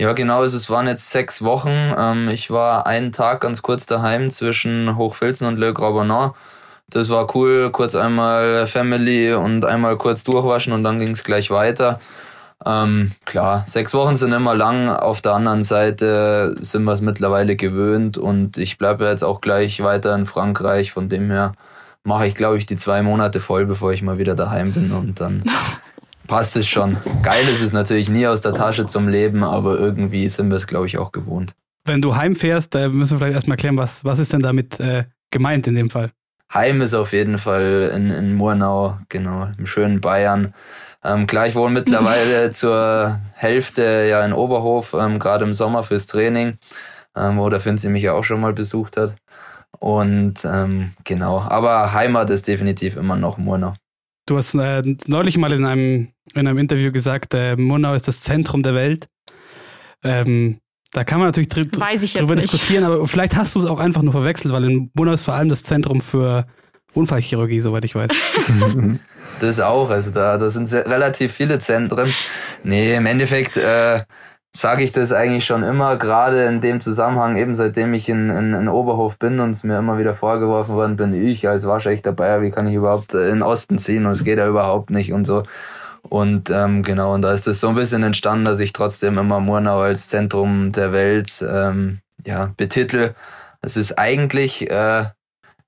Ja, 0.00 0.14
genau. 0.14 0.42
Es 0.44 0.70
waren 0.70 0.86
jetzt 0.86 1.10
sechs 1.10 1.42
Wochen. 1.42 1.94
Ähm, 1.94 2.30
ich 2.32 2.50
war 2.50 2.86
einen 2.86 3.12
Tag 3.12 3.42
ganz 3.42 3.60
kurz 3.60 3.84
daheim 3.84 4.30
zwischen 4.30 4.96
Hochfilzen 4.96 5.46
und 5.46 5.58
Le 5.58 5.74
Grabonin. 5.74 6.30
Das 6.88 7.10
war 7.10 7.36
cool. 7.36 7.70
Kurz 7.70 7.94
einmal 7.94 8.66
Family 8.66 9.34
und 9.34 9.66
einmal 9.66 9.98
kurz 9.98 10.24
durchwaschen 10.24 10.72
und 10.72 10.82
dann 10.82 11.00
ging 11.00 11.10
es 11.10 11.22
gleich 11.22 11.50
weiter. 11.50 12.00
Ähm, 12.64 13.12
klar, 13.26 13.64
sechs 13.66 13.92
Wochen 13.92 14.16
sind 14.16 14.32
immer 14.32 14.54
lang. 14.54 14.88
Auf 14.88 15.20
der 15.20 15.34
anderen 15.34 15.64
Seite 15.64 16.54
sind 16.62 16.84
wir 16.84 16.94
es 16.94 17.02
mittlerweile 17.02 17.54
gewöhnt 17.56 18.16
und 18.16 18.56
ich 18.56 18.78
bleibe 18.78 19.04
jetzt 19.04 19.22
auch 19.22 19.42
gleich 19.42 19.82
weiter 19.82 20.14
in 20.14 20.24
Frankreich. 20.24 20.92
Von 20.92 21.10
dem 21.10 21.30
her 21.30 21.52
mache 22.04 22.26
ich, 22.26 22.34
glaube 22.34 22.56
ich, 22.56 22.64
die 22.64 22.76
zwei 22.76 23.02
Monate 23.02 23.38
voll, 23.38 23.66
bevor 23.66 23.92
ich 23.92 24.00
mal 24.00 24.16
wieder 24.16 24.34
daheim 24.34 24.72
bin 24.72 24.92
und 24.92 25.20
dann 25.20 25.44
passt 26.30 26.56
es 26.56 26.68
schon. 26.68 26.96
Geil 27.24 27.46
ist 27.48 27.60
es 27.60 27.72
natürlich 27.72 28.08
nie 28.08 28.24
aus 28.24 28.40
der 28.40 28.54
Tasche 28.54 28.86
zum 28.86 29.08
Leben, 29.08 29.42
aber 29.42 29.80
irgendwie 29.80 30.28
sind 30.28 30.48
wir 30.48 30.58
es, 30.58 30.68
glaube 30.68 30.86
ich, 30.86 30.96
auch 30.96 31.10
gewohnt. 31.10 31.54
Wenn 31.84 32.00
du 32.00 32.14
heimfährst, 32.14 32.72
da 32.72 32.88
müssen 32.88 33.14
wir 33.14 33.18
vielleicht 33.18 33.34
erstmal 33.34 33.56
klären, 33.56 33.76
was, 33.76 34.04
was 34.04 34.20
ist 34.20 34.32
denn 34.32 34.40
damit 34.40 34.78
äh, 34.78 35.06
gemeint 35.32 35.66
in 35.66 35.74
dem 35.74 35.90
Fall? 35.90 36.12
Heim 36.54 36.82
ist 36.82 36.94
auf 36.94 37.12
jeden 37.12 37.38
Fall 37.38 37.90
in, 37.96 38.10
in 38.10 38.34
Murnau, 38.34 38.98
genau, 39.08 39.48
im 39.58 39.66
schönen 39.66 40.00
Bayern. 40.00 40.54
Ähm, 41.02 41.26
klar, 41.26 41.48
ich 41.48 41.56
wohne 41.56 41.74
mittlerweile 41.74 42.52
zur 42.52 43.18
Hälfte 43.34 44.06
ja 44.08 44.24
in 44.24 44.32
Oberhof, 44.32 44.94
ähm, 44.94 45.18
gerade 45.18 45.44
im 45.44 45.52
Sommer 45.52 45.82
fürs 45.82 46.06
Training, 46.06 46.58
ähm, 47.16 47.38
wo 47.38 47.50
der 47.50 47.58
Finzi 47.58 47.88
mich 47.88 48.04
ja 48.04 48.12
auch 48.12 48.24
schon 48.24 48.40
mal 48.40 48.52
besucht 48.52 48.96
hat. 48.96 49.16
Und 49.80 50.44
ähm, 50.44 50.92
genau, 51.02 51.40
aber 51.40 51.92
Heimat 51.92 52.30
ist 52.30 52.46
definitiv 52.46 52.96
immer 52.96 53.16
noch 53.16 53.36
Murnau. 53.36 53.74
Du 54.30 54.36
hast 54.36 54.54
äh, 54.54 54.82
neulich 55.08 55.38
mal 55.38 55.50
in 55.52 55.64
einem, 55.64 56.12
in 56.34 56.46
einem 56.46 56.56
Interview 56.56 56.92
gesagt, 56.92 57.34
äh, 57.34 57.56
Murnau 57.56 57.94
ist 57.94 58.06
das 58.06 58.20
Zentrum 58.20 58.62
der 58.62 58.76
Welt. 58.76 59.08
Ähm, 60.04 60.60
da 60.92 61.02
kann 61.02 61.18
man 61.18 61.26
natürlich 61.26 61.48
dr 61.48 61.64
drüber 61.64 61.90
nicht. 62.36 62.44
diskutieren, 62.44 62.84
aber 62.84 63.08
vielleicht 63.08 63.34
hast 63.34 63.56
du 63.56 63.58
es 63.58 63.64
auch 63.64 63.80
einfach 63.80 64.02
nur 64.02 64.12
verwechselt, 64.12 64.54
weil 64.54 64.70
in 64.70 64.90
Murnau 64.94 65.14
ist 65.14 65.24
vor 65.24 65.34
allem 65.34 65.48
das 65.48 65.64
Zentrum 65.64 66.00
für 66.00 66.46
Unfallchirurgie, 66.94 67.58
soweit 67.58 67.84
ich 67.84 67.96
weiß. 67.96 68.12
das 69.40 69.58
auch, 69.58 69.90
also 69.90 70.12
da, 70.12 70.38
da 70.38 70.48
sind 70.48 70.68
sehr, 70.68 70.86
relativ 70.86 71.32
viele 71.32 71.58
Zentren. 71.58 72.14
Nee, 72.62 72.94
im 72.94 73.06
Endeffekt 73.06 73.56
äh, 73.56 74.04
sage 74.52 74.82
ich 74.82 74.92
das 74.92 75.12
eigentlich 75.12 75.44
schon 75.44 75.62
immer, 75.62 75.96
gerade 75.96 76.44
in 76.44 76.60
dem 76.60 76.80
Zusammenhang, 76.80 77.36
eben 77.36 77.54
seitdem 77.54 77.94
ich 77.94 78.08
in, 78.08 78.30
in, 78.30 78.52
in 78.52 78.68
Oberhof 78.68 79.18
bin 79.18 79.38
und 79.40 79.50
es 79.50 79.64
mir 79.64 79.78
immer 79.78 79.98
wieder 79.98 80.14
vorgeworfen 80.14 80.74
worden 80.74 80.96
bin, 80.96 81.12
ich 81.12 81.48
als 81.48 81.66
waschechter 81.66 82.12
Bayer, 82.12 82.42
wie 82.42 82.50
kann 82.50 82.66
ich 82.66 82.74
überhaupt 82.74 83.14
in 83.14 83.20
den 83.20 83.42
Osten 83.42 83.78
ziehen 83.78 84.06
und 84.06 84.12
es 84.12 84.24
geht 84.24 84.38
ja 84.38 84.48
überhaupt 84.48 84.90
nicht 84.90 85.12
und 85.12 85.24
so. 85.24 85.44
Und 86.02 86.50
ähm, 86.50 86.82
genau, 86.82 87.14
und 87.14 87.22
da 87.22 87.32
ist 87.32 87.46
das 87.46 87.60
so 87.60 87.68
ein 87.68 87.74
bisschen 87.74 88.02
entstanden, 88.02 88.44
dass 88.44 88.60
ich 88.60 88.72
trotzdem 88.72 89.18
immer 89.18 89.38
Murnau 89.38 89.80
als 89.80 90.08
Zentrum 90.08 90.72
der 90.72 90.92
Welt 90.92 91.44
ähm, 91.46 92.00
ja, 92.24 92.52
betitel. 92.56 93.14
Es 93.62 93.76
ist 93.76 93.98
eigentlich 93.98 94.70
äh, 94.70 95.06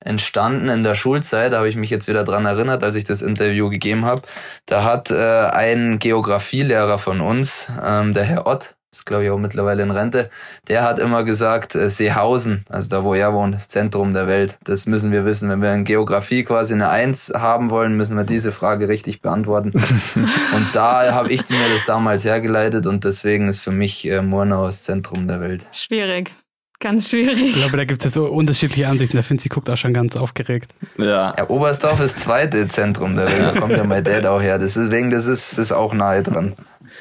entstanden 0.04 0.68
in 0.68 0.82
der 0.82 0.94
Schulzeit, 0.94 1.52
da 1.52 1.58
habe 1.58 1.68
ich 1.68 1.76
mich 1.76 1.90
jetzt 1.90 2.08
wieder 2.08 2.24
dran 2.24 2.46
erinnert, 2.46 2.84
als 2.84 2.94
ich 2.94 3.04
das 3.04 3.22
Interview 3.22 3.68
gegeben 3.70 4.04
habe. 4.04 4.22
Da 4.66 4.84
hat 4.84 5.10
äh, 5.10 5.14
ein 5.16 5.98
Geografielehrer 5.98 6.98
von 6.98 7.20
uns, 7.20 7.68
ähm, 7.82 8.14
der 8.14 8.24
Herr 8.24 8.46
Ott, 8.46 8.74
ist 8.92 9.06
glaube 9.06 9.24
ich 9.24 9.30
auch 9.30 9.38
mittlerweile 9.38 9.82
in 9.82 9.90
Rente, 9.90 10.30
der 10.68 10.84
hat 10.84 10.98
immer 10.98 11.24
gesagt, 11.24 11.74
äh, 11.74 11.88
Seehausen, 11.88 12.66
also 12.68 12.90
da 12.90 13.04
wo 13.04 13.14
er 13.14 13.32
wohnt, 13.32 13.54
das 13.54 13.68
Zentrum 13.68 14.12
der 14.12 14.26
Welt. 14.26 14.58
Das 14.64 14.86
müssen 14.86 15.12
wir 15.12 15.24
wissen. 15.24 15.48
Wenn 15.48 15.62
wir 15.62 15.72
in 15.72 15.84
Geografie 15.84 16.44
quasi 16.44 16.74
eine 16.74 16.90
Eins 16.90 17.32
haben 17.34 17.70
wollen, 17.70 17.96
müssen 17.96 18.16
wir 18.16 18.24
diese 18.24 18.52
Frage 18.52 18.88
richtig 18.88 19.22
beantworten. 19.22 19.70
und 20.14 20.66
da 20.74 21.14
habe 21.14 21.32
ich 21.32 21.48
mir 21.48 21.68
das 21.72 21.86
damals 21.86 22.24
hergeleitet 22.24 22.86
und 22.86 23.04
deswegen 23.04 23.48
ist 23.48 23.60
für 23.60 23.72
mich 23.72 24.06
äh, 24.06 24.20
Murnau 24.20 24.66
das 24.66 24.82
Zentrum 24.82 25.26
der 25.26 25.40
Welt. 25.40 25.66
Schwierig. 25.72 26.34
Ganz 26.82 27.10
schwierig. 27.10 27.38
Ich 27.38 27.52
glaube, 27.52 27.76
da 27.76 27.84
gibt 27.84 28.04
es 28.04 28.12
so 28.12 28.26
unterschiedliche 28.26 28.88
Ansichten. 28.88 29.16
Der 29.16 29.22
Finzi 29.22 29.48
guckt 29.48 29.70
auch 29.70 29.76
schon 29.76 29.94
ganz 29.94 30.16
aufgeregt. 30.16 30.74
Ja. 30.98 31.32
ja 31.38 31.48
Oberstdorf 31.48 32.00
ist 32.00 32.16
das 32.16 32.24
zweite 32.24 32.66
Zentrum. 32.66 33.14
Da 33.14 33.52
kommt 33.60 33.76
ja 33.76 33.84
mein 33.84 34.02
Dad 34.02 34.26
auch 34.26 34.42
her. 34.42 34.58
Deswegen, 34.58 35.10
das 35.10 35.26
ist, 35.26 35.52
das 35.52 35.58
ist 35.66 35.72
auch 35.72 35.94
nahe 35.94 36.24
dran. 36.24 36.56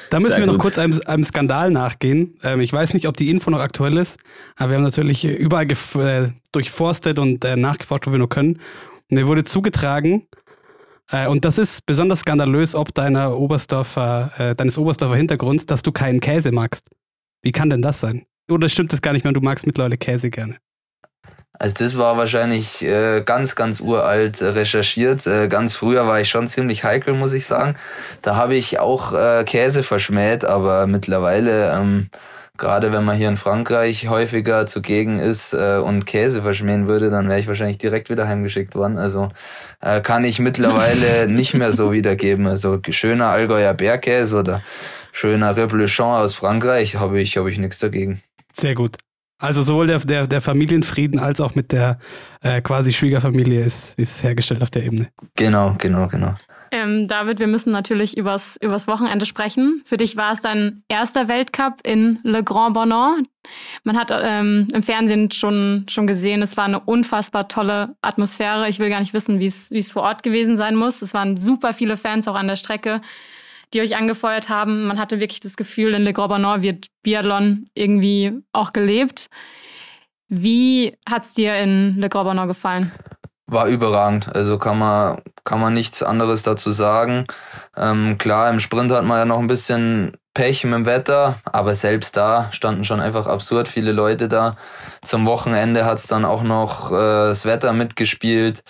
Da 0.08 0.20
müssen 0.20 0.30
Sehr 0.30 0.38
wir 0.38 0.46
noch 0.46 0.58
kurz 0.58 0.78
einem, 0.78 0.96
einem 1.06 1.24
Skandal 1.24 1.72
nachgehen. 1.72 2.38
Ähm, 2.44 2.60
ich 2.60 2.72
weiß 2.72 2.94
nicht, 2.94 3.08
ob 3.08 3.16
die 3.16 3.28
Info 3.28 3.50
noch 3.50 3.58
aktuell 3.58 3.96
ist, 3.96 4.20
aber 4.56 4.70
wir 4.70 4.76
haben 4.76 4.84
natürlich 4.84 5.24
überall 5.24 5.66
äh, 5.68 6.28
durchforstet 6.52 7.18
und 7.18 7.44
äh, 7.44 7.56
nachgeforscht, 7.56 8.06
wo 8.06 8.12
wir 8.12 8.18
nur 8.18 8.28
können. 8.28 8.60
Und 9.10 9.16
mir 9.16 9.26
wurde 9.26 9.42
zugetragen, 9.42 10.28
äh, 11.10 11.26
und 11.26 11.44
das 11.44 11.58
ist 11.58 11.86
besonders 11.86 12.20
skandalös, 12.20 12.76
ob 12.76 12.94
deiner 12.94 13.36
Oberstdorfer, 13.36 14.30
äh, 14.38 14.54
deines 14.54 14.78
Oberstdorfer 14.78 15.16
Hintergrunds, 15.16 15.66
dass 15.66 15.82
du 15.82 15.90
keinen 15.90 16.20
Käse 16.20 16.52
magst. 16.52 16.88
Wie 17.42 17.50
kann 17.50 17.68
denn 17.68 17.82
das 17.82 17.98
sein? 17.98 18.26
Oder 18.52 18.68
stimmt 18.68 18.92
das 18.92 19.02
gar 19.02 19.12
nicht 19.12 19.24
mehr? 19.24 19.32
Du 19.32 19.40
magst 19.40 19.66
mittlerweile 19.66 19.96
Käse 19.96 20.30
gerne. 20.30 20.56
Also 21.58 21.76
das 21.78 21.96
war 21.96 22.16
wahrscheinlich 22.16 22.82
äh, 22.82 23.22
ganz, 23.24 23.54
ganz 23.54 23.80
uralt 23.80 24.42
recherchiert. 24.42 25.26
Äh, 25.26 25.48
ganz 25.48 25.76
früher 25.76 26.06
war 26.06 26.20
ich 26.20 26.28
schon 26.28 26.48
ziemlich 26.48 26.82
heikel, 26.82 27.14
muss 27.14 27.34
ich 27.34 27.46
sagen. 27.46 27.76
Da 28.20 28.36
habe 28.36 28.56
ich 28.56 28.80
auch 28.80 29.12
äh, 29.12 29.44
Käse 29.44 29.82
verschmäht, 29.82 30.44
aber 30.44 30.86
mittlerweile, 30.88 31.72
ähm, 31.72 32.08
gerade 32.56 32.90
wenn 32.90 33.04
man 33.04 33.16
hier 33.16 33.28
in 33.28 33.36
Frankreich 33.36 34.08
häufiger 34.08 34.66
zugegen 34.66 35.18
ist 35.20 35.52
äh, 35.52 35.76
und 35.76 36.06
Käse 36.06 36.42
verschmähen 36.42 36.88
würde, 36.88 37.10
dann 37.10 37.28
wäre 37.28 37.38
ich 37.38 37.46
wahrscheinlich 37.46 37.78
direkt 37.78 38.10
wieder 38.10 38.26
heimgeschickt 38.26 38.74
worden. 38.74 38.98
Also 38.98 39.28
äh, 39.80 40.00
kann 40.00 40.24
ich 40.24 40.40
mittlerweile 40.40 41.28
nicht 41.28 41.54
mehr 41.54 41.72
so 41.72 41.92
wiedergeben. 41.92 42.46
Also 42.46 42.80
schöner 42.90 43.28
Allgäuer 43.28 43.74
Bergkäse 43.74 44.36
oder 44.36 44.62
schöner 45.12 45.56
Reblochon 45.56 46.14
aus 46.14 46.34
Frankreich 46.34 46.96
habe 46.96 47.20
ich, 47.20 47.36
hab 47.36 47.46
ich 47.46 47.58
nichts 47.58 47.78
dagegen. 47.78 48.22
Sehr 48.52 48.74
gut. 48.74 48.96
Also 49.42 49.64
sowohl 49.64 49.88
der, 49.88 49.98
der, 49.98 50.28
der 50.28 50.40
Familienfrieden 50.40 51.18
als 51.18 51.40
auch 51.40 51.56
mit 51.56 51.72
der 51.72 51.98
äh, 52.42 52.60
quasi 52.60 52.92
Schwiegerfamilie 52.92 53.64
ist, 53.64 53.98
ist 53.98 54.22
hergestellt 54.22 54.62
auf 54.62 54.70
der 54.70 54.84
Ebene. 54.84 55.08
Genau, 55.34 55.74
genau, 55.78 56.06
genau. 56.06 56.36
Ähm, 56.70 57.08
David, 57.08 57.40
wir 57.40 57.48
müssen 57.48 57.72
natürlich 57.72 58.16
übers, 58.16 58.56
übers 58.60 58.86
Wochenende 58.86 59.26
sprechen. 59.26 59.82
Für 59.84 59.96
dich 59.96 60.16
war 60.16 60.32
es 60.32 60.42
dein 60.42 60.84
erster 60.86 61.26
Weltcup 61.26 61.80
in 61.82 62.20
Le 62.22 62.44
Grand 62.44 62.74
Bonan. 62.74 63.26
Man 63.82 63.98
hat 63.98 64.12
ähm, 64.12 64.68
im 64.72 64.82
Fernsehen 64.84 65.32
schon, 65.32 65.86
schon 65.90 66.06
gesehen, 66.06 66.40
es 66.40 66.56
war 66.56 66.66
eine 66.66 66.78
unfassbar 66.78 67.48
tolle 67.48 67.96
Atmosphäre. 68.00 68.68
Ich 68.68 68.78
will 68.78 68.90
gar 68.90 69.00
nicht 69.00 69.12
wissen, 69.12 69.40
wie 69.40 69.46
es 69.46 69.90
vor 69.90 70.02
Ort 70.02 70.22
gewesen 70.22 70.56
sein 70.56 70.76
muss. 70.76 71.02
Es 71.02 71.14
waren 71.14 71.36
super 71.36 71.74
viele 71.74 71.96
Fans 71.96 72.28
auch 72.28 72.36
an 72.36 72.46
der 72.46 72.56
Strecke 72.56 73.00
die 73.72 73.80
euch 73.80 73.96
angefeuert 73.96 74.48
haben. 74.48 74.86
Man 74.86 74.98
hatte 74.98 75.20
wirklich 75.20 75.40
das 75.40 75.56
Gefühl, 75.56 75.94
in 75.94 76.02
Le 76.02 76.12
Grand 76.12 76.62
wird 76.62 76.86
Biathlon 77.02 77.66
irgendwie 77.74 78.32
auch 78.52 78.72
gelebt. 78.72 79.28
Wie 80.28 80.96
hat's 81.08 81.34
dir 81.34 81.56
in 81.56 81.98
Le 81.98 82.08
Grand 82.08 82.48
gefallen? 82.48 82.92
War 83.46 83.66
überragend. 83.66 84.34
Also 84.34 84.56
kann 84.58 84.78
man, 84.78 85.20
kann 85.44 85.60
man 85.60 85.74
nichts 85.74 86.02
anderes 86.02 86.42
dazu 86.42 86.72
sagen. 86.72 87.26
Ähm, 87.76 88.16
klar, 88.16 88.48
im 88.50 88.60
Sprint 88.60 88.92
hat 88.92 89.04
man 89.04 89.18
ja 89.18 89.24
noch 89.24 89.38
ein 89.38 89.46
bisschen 89.46 90.12
Pech 90.34 90.64
mit 90.64 90.72
dem 90.72 90.86
Wetter, 90.86 91.38
aber 91.44 91.74
selbst 91.74 92.16
da 92.16 92.50
standen 92.52 92.84
schon 92.84 93.00
einfach 93.00 93.26
absurd 93.26 93.68
viele 93.68 93.92
Leute 93.92 94.28
da. 94.28 94.56
Zum 95.04 95.26
Wochenende 95.26 95.84
hat's 95.84 96.06
dann 96.06 96.24
auch 96.24 96.42
noch 96.42 96.90
äh, 96.90 96.94
das 96.94 97.44
Wetter 97.44 97.74
mitgespielt. 97.74 98.64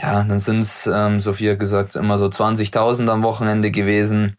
Ja, 0.00 0.24
dann 0.24 0.38
sind's, 0.38 0.88
ähm, 0.92 1.20
Sophia 1.20 1.54
gesagt, 1.54 1.94
immer 1.96 2.16
so 2.16 2.26
20.000 2.26 3.08
am 3.10 3.22
Wochenende 3.22 3.70
gewesen. 3.70 4.36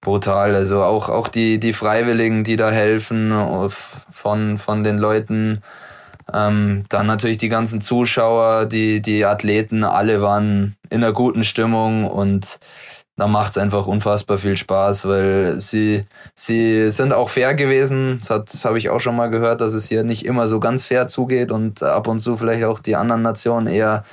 Brutal. 0.00 0.54
Also 0.56 0.82
auch, 0.82 1.08
auch 1.08 1.28
die, 1.28 1.60
die 1.60 1.72
Freiwilligen, 1.72 2.42
die 2.42 2.56
da 2.56 2.70
helfen, 2.70 3.32
von, 3.68 4.58
von 4.58 4.84
den 4.84 4.98
Leuten. 4.98 5.62
Ähm, 6.32 6.84
dann 6.88 7.06
natürlich 7.06 7.38
die 7.38 7.48
ganzen 7.48 7.80
Zuschauer, 7.80 8.66
die, 8.66 9.02
die 9.02 9.24
Athleten, 9.24 9.84
alle 9.84 10.22
waren 10.22 10.76
in 10.88 11.02
einer 11.04 11.12
guten 11.12 11.44
Stimmung 11.44 12.06
und 12.06 12.58
da 13.16 13.26
macht 13.26 13.50
es 13.50 13.58
einfach 13.58 13.86
unfassbar 13.86 14.38
viel 14.38 14.56
Spaß, 14.56 15.06
weil 15.06 15.60
sie, 15.60 16.02
sie 16.34 16.90
sind 16.90 17.12
auch 17.12 17.28
fair 17.28 17.54
gewesen. 17.54 18.18
Das, 18.20 18.30
hat, 18.30 18.52
das 18.52 18.64
habe 18.64 18.78
ich 18.78 18.88
auch 18.88 19.00
schon 19.00 19.16
mal 19.16 19.28
gehört, 19.28 19.60
dass 19.60 19.74
es 19.74 19.86
hier 19.88 20.04
nicht 20.04 20.24
immer 20.24 20.48
so 20.48 20.58
ganz 20.58 20.86
fair 20.86 21.06
zugeht 21.06 21.52
und 21.52 21.82
ab 21.82 22.06
und 22.06 22.20
zu 22.20 22.36
vielleicht 22.36 22.64
auch 22.64 22.80
die 22.80 22.96
anderen 22.96 23.22
Nationen 23.22 23.66
eher 23.66 24.04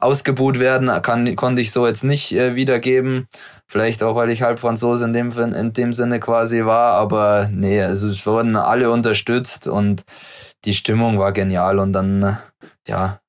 ausgebuht 0.00 0.58
werden. 0.58 0.90
Kann, 1.02 1.36
konnte 1.36 1.62
ich 1.62 1.72
so 1.72 1.86
jetzt 1.86 2.04
nicht 2.04 2.32
äh, 2.32 2.54
wiedergeben. 2.54 3.28
Vielleicht 3.66 4.02
auch, 4.02 4.16
weil 4.16 4.30
ich 4.30 4.42
halb 4.42 4.58
Franzose 4.58 5.04
in 5.04 5.12
dem, 5.12 5.32
in 5.32 5.72
dem 5.72 5.92
Sinne 5.92 6.20
quasi 6.20 6.64
war. 6.64 6.94
Aber 6.94 7.48
nee, 7.52 7.82
also 7.82 8.06
es 8.08 8.26
wurden 8.26 8.56
alle 8.56 8.90
unterstützt 8.90 9.66
und 9.66 10.04
die 10.64 10.74
Stimmung 10.74 11.18
war 11.18 11.32
genial. 11.32 11.78
Und 11.78 11.92
dann, 11.92 12.38
ja, 12.86 13.20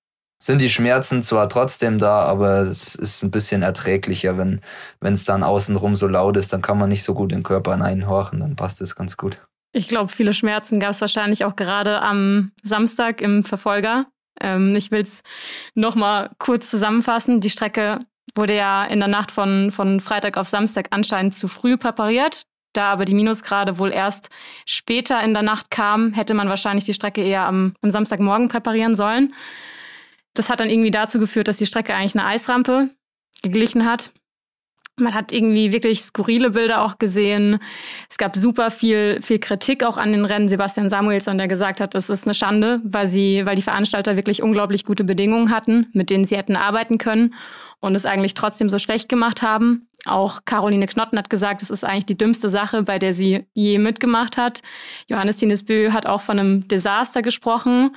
sind 0.42 0.60
die 0.60 0.70
Schmerzen 0.70 1.22
zwar 1.22 1.48
trotzdem 1.50 2.00
da, 2.00 2.24
aber 2.24 2.62
es 2.62 2.96
ist 2.96 3.24
ein 3.24 3.30
bisschen 3.30 3.62
erträglicher, 3.62 4.38
wenn 4.38 4.62
wenn 5.00 5.14
es 5.14 5.24
dann 5.24 5.44
außenrum 5.44 5.96
so 5.96 6.08
laut 6.08 6.36
ist, 6.36 6.52
dann 6.52 6.64
kann 6.64 6.80
man 6.80 6.90
nicht 6.90 7.04
so 7.04 7.14
gut 7.14 7.32
den 7.32 7.44
Körper 7.44 7.74
hineinhorchen, 7.74 8.40
dann 8.40 8.56
passt 8.56 8.82
es 8.82 8.96
ganz 8.96 9.18
gut. 9.18 9.44
Ich 9.72 9.88
glaube, 9.88 10.12
viele 10.12 10.34
Schmerzen 10.34 10.80
gab 10.80 10.92
es 10.92 11.02
wahrscheinlich 11.02 11.46
auch 11.46 11.56
gerade 11.56 12.02
am 12.02 12.52
Samstag 12.64 13.22
im 13.22 13.44
Verfolger. 13.44 14.08
Ähm, 14.42 14.76
ich 14.76 14.92
will 14.92 15.02
es 15.02 15.22
nochmal 15.76 16.32
kurz 16.40 16.70
zusammenfassen. 16.70 17.42
Die 17.42 17.50
Strecke 17.50 18.00
wurde 18.36 18.56
ja 18.56 18.86
in 18.86 19.00
der 19.00 19.08
Nacht 19.08 19.32
von, 19.32 19.72
von 19.72 20.00
Freitag 20.00 20.38
auf 20.38 20.48
Samstag 20.48 20.88
anscheinend 20.92 21.36
zu 21.36 21.48
früh 21.48 21.78
präpariert. 21.78 22.44
Da 22.74 22.92
aber 22.92 23.04
die 23.04 23.14
Minusgrade 23.14 23.80
wohl 23.80 23.92
erst 23.92 24.30
später 24.66 25.22
in 25.22 25.34
der 25.34 25.44
Nacht 25.44 25.72
kamen, 25.72 26.14
hätte 26.14 26.34
man 26.34 26.48
wahrscheinlich 26.48 26.86
die 26.86 26.94
Strecke 26.94 27.22
eher 27.22 27.46
am, 27.46 27.74
am 27.82 27.92
Samstagmorgen 27.92 28.48
präparieren 28.48 28.96
sollen. 28.96 29.34
Das 30.34 30.50
hat 30.50 30.62
dann 30.62 30.70
irgendwie 30.70 30.92
dazu 30.92 31.20
geführt, 31.20 31.50
dass 31.50 31.58
die 31.58 31.66
Strecke 31.66 31.94
eigentlich 31.94 32.16
eine 32.16 32.26
Eisrampe 32.26 32.90
geglichen 33.42 33.86
hat. 33.86 34.12
Man 35.02 35.14
hat 35.14 35.32
irgendwie 35.32 35.74
wirklich 35.74 36.02
skurrile 36.02 36.52
Bilder 36.52 36.84
auch 36.84 36.98
gesehen. 36.98 37.60
Es 38.10 38.18
gab 38.18 38.36
super 38.36 38.72
viel, 38.72 39.22
viel 39.22 39.40
Kritik 39.40 39.84
auch 39.84 39.98
an 39.98 40.12
den 40.12 40.26
Rennen. 40.26 40.48
Sebastian 40.48 40.90
Samuelsson, 40.90 41.38
der 41.38 41.48
gesagt 41.48 41.82
hat, 41.82 41.96
das 41.96 42.10
ist 42.10 42.26
eine 42.26 42.34
Schande, 42.34 42.80
weil 42.84 43.08
sie, 43.08 43.46
weil 43.46 43.56
die 43.56 43.62
Veranstalter 43.62 44.16
wirklich 44.16 44.42
unglaublich 44.42 44.86
gute 44.86 45.04
Bedingungen 45.04 45.52
hatten, 45.52 45.88
mit 45.94 46.10
denen 46.10 46.24
sie 46.24 46.38
hätten 46.38 46.56
arbeiten 46.56 46.98
können 46.98 47.34
und 47.80 47.96
es 47.96 48.06
eigentlich 48.06 48.36
trotzdem 48.36 48.70
so 48.70 48.80
schlecht 48.80 49.10
gemacht 49.10 49.42
haben. 49.42 49.88
Auch 50.06 50.46
Caroline 50.46 50.88
Knotten 50.88 51.18
hat 51.18 51.30
gesagt, 51.30 51.62
es 51.62 51.70
ist 51.70 51.84
eigentlich 51.84 52.06
die 52.06 52.18
dümmste 52.18 52.50
Sache, 52.50 52.84
bei 52.84 52.98
der 52.98 53.14
sie 53.14 53.46
je 53.54 53.78
mitgemacht 53.78 54.38
hat. 54.38 54.62
Johannes 55.08 55.38
Tinesbö 55.38 55.92
hat 55.92 56.06
auch 56.06 56.22
von 56.22 56.40
einem 56.40 56.68
Desaster 56.68 57.22
gesprochen. 57.22 57.96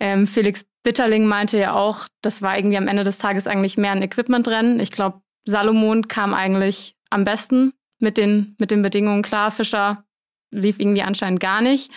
Ähm, 0.00 0.26
Felix 0.26 0.64
Bitterling 0.82 1.24
meinte 1.26 1.58
ja 1.58 1.74
auch, 1.74 2.06
das 2.20 2.42
war 2.42 2.56
irgendwie 2.58 2.76
am 2.76 2.88
Ende 2.88 3.04
des 3.04 3.18
Tages 3.18 3.46
eigentlich 3.46 3.78
mehr 3.78 3.92
ein 3.92 4.02
Equipmentrennen. 4.02 4.80
Ich 4.80 4.90
glaube, 4.90 5.22
Salomon 5.44 6.08
kam 6.08 6.34
eigentlich 6.34 6.96
am 7.10 7.24
besten 7.24 7.72
mit 7.98 8.16
den, 8.16 8.56
mit 8.58 8.70
den 8.70 8.82
Bedingungen 8.82 9.22
klar. 9.22 9.50
Fischer 9.50 10.04
lief 10.50 10.78
irgendwie 10.78 11.02
anscheinend 11.02 11.40
gar 11.40 11.60
nicht. 11.60 11.90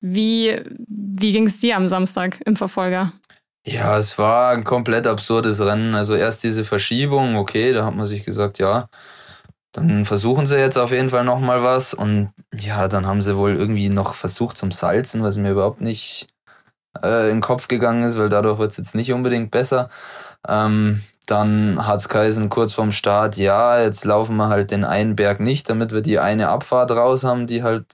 Wie, 0.00 0.60
wie 0.88 1.32
ging 1.32 1.46
es 1.46 1.60
dir 1.60 1.76
am 1.76 1.86
Samstag 1.88 2.40
im 2.44 2.56
Verfolger? 2.56 3.12
Ja, 3.64 3.96
es 3.96 4.18
war 4.18 4.50
ein 4.50 4.64
komplett 4.64 5.06
absurdes 5.06 5.60
Rennen. 5.60 5.94
Also 5.94 6.16
erst 6.16 6.42
diese 6.42 6.64
Verschiebung, 6.64 7.36
okay, 7.36 7.72
da 7.72 7.84
hat 7.84 7.94
man 7.94 8.06
sich 8.06 8.24
gesagt, 8.24 8.58
ja, 8.58 8.88
dann 9.70 10.04
versuchen 10.04 10.46
sie 10.46 10.58
jetzt 10.58 10.76
auf 10.76 10.90
jeden 10.90 11.10
Fall 11.10 11.24
nochmal 11.24 11.62
was. 11.62 11.94
Und 11.94 12.32
ja, 12.52 12.88
dann 12.88 13.06
haben 13.06 13.22
sie 13.22 13.36
wohl 13.36 13.54
irgendwie 13.54 13.88
noch 13.88 14.14
versucht 14.14 14.58
zum 14.58 14.72
Salzen, 14.72 15.22
was 15.22 15.36
mir 15.36 15.52
überhaupt 15.52 15.80
nicht 15.80 16.26
äh, 17.00 17.28
in 17.28 17.36
den 17.36 17.40
Kopf 17.40 17.68
gegangen 17.68 18.02
ist, 18.02 18.18
weil 18.18 18.28
dadurch 18.28 18.58
wird 18.58 18.72
es 18.72 18.78
jetzt 18.78 18.94
nicht 18.96 19.12
unbedingt 19.12 19.52
besser. 19.52 19.88
Ähm, 20.48 21.02
dann 21.26 21.86
hat's 21.86 22.08
Kaisen 22.08 22.48
kurz 22.48 22.72
vorm 22.72 22.92
Start, 22.92 23.36
ja, 23.36 23.80
jetzt 23.80 24.04
laufen 24.04 24.36
wir 24.36 24.48
halt 24.48 24.70
den 24.70 24.84
einen 24.84 25.16
Berg 25.16 25.40
nicht, 25.40 25.70
damit 25.70 25.92
wir 25.92 26.02
die 26.02 26.18
eine 26.18 26.48
Abfahrt 26.48 26.90
raus 26.90 27.24
haben, 27.24 27.46
die 27.46 27.62
halt 27.62 27.86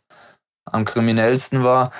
am 0.65 0.85
kriminellsten 0.85 1.65
war. 1.65 1.91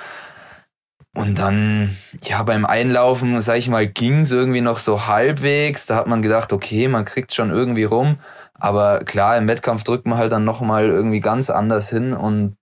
Und 1.15 1.39
dann, 1.39 1.97
ja, 2.23 2.43
beim 2.43 2.65
Einlaufen, 2.65 3.41
sag 3.41 3.57
ich 3.57 3.67
mal, 3.67 3.87
ging's 3.87 4.31
irgendwie 4.31 4.61
noch 4.61 4.77
so 4.77 5.07
halbwegs. 5.07 5.85
Da 5.85 5.95
hat 5.95 6.07
man 6.07 6.21
gedacht, 6.21 6.53
okay, 6.53 6.87
man 6.87 7.05
kriegt 7.05 7.33
schon 7.33 7.49
irgendwie 7.51 7.83
rum. 7.83 8.19
Aber 8.53 8.99
klar, 8.99 9.37
im 9.37 9.47
Wettkampf 9.47 9.83
drückt 9.83 10.05
man 10.05 10.17
halt 10.17 10.31
dann 10.31 10.45
nochmal 10.45 10.85
irgendwie 10.85 11.19
ganz 11.19 11.49
anders 11.49 11.89
hin 11.89 12.13
und 12.13 12.57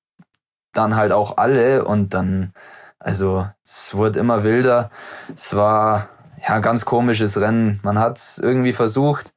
dann 0.73 0.95
halt 0.95 1.11
auch 1.11 1.37
alle. 1.37 1.85
Und 1.85 2.13
dann, 2.13 2.53
also, 2.99 3.47
es 3.63 3.95
wurde 3.95 4.19
immer 4.19 4.43
wilder. 4.43 4.91
Es 5.35 5.55
war, 5.55 6.09
ja, 6.47 6.59
ganz 6.59 6.85
komisches 6.85 7.39
Rennen. 7.39 7.79
Man 7.83 7.99
hat 7.99 8.19
irgendwie 8.41 8.73
versucht, 8.73 9.33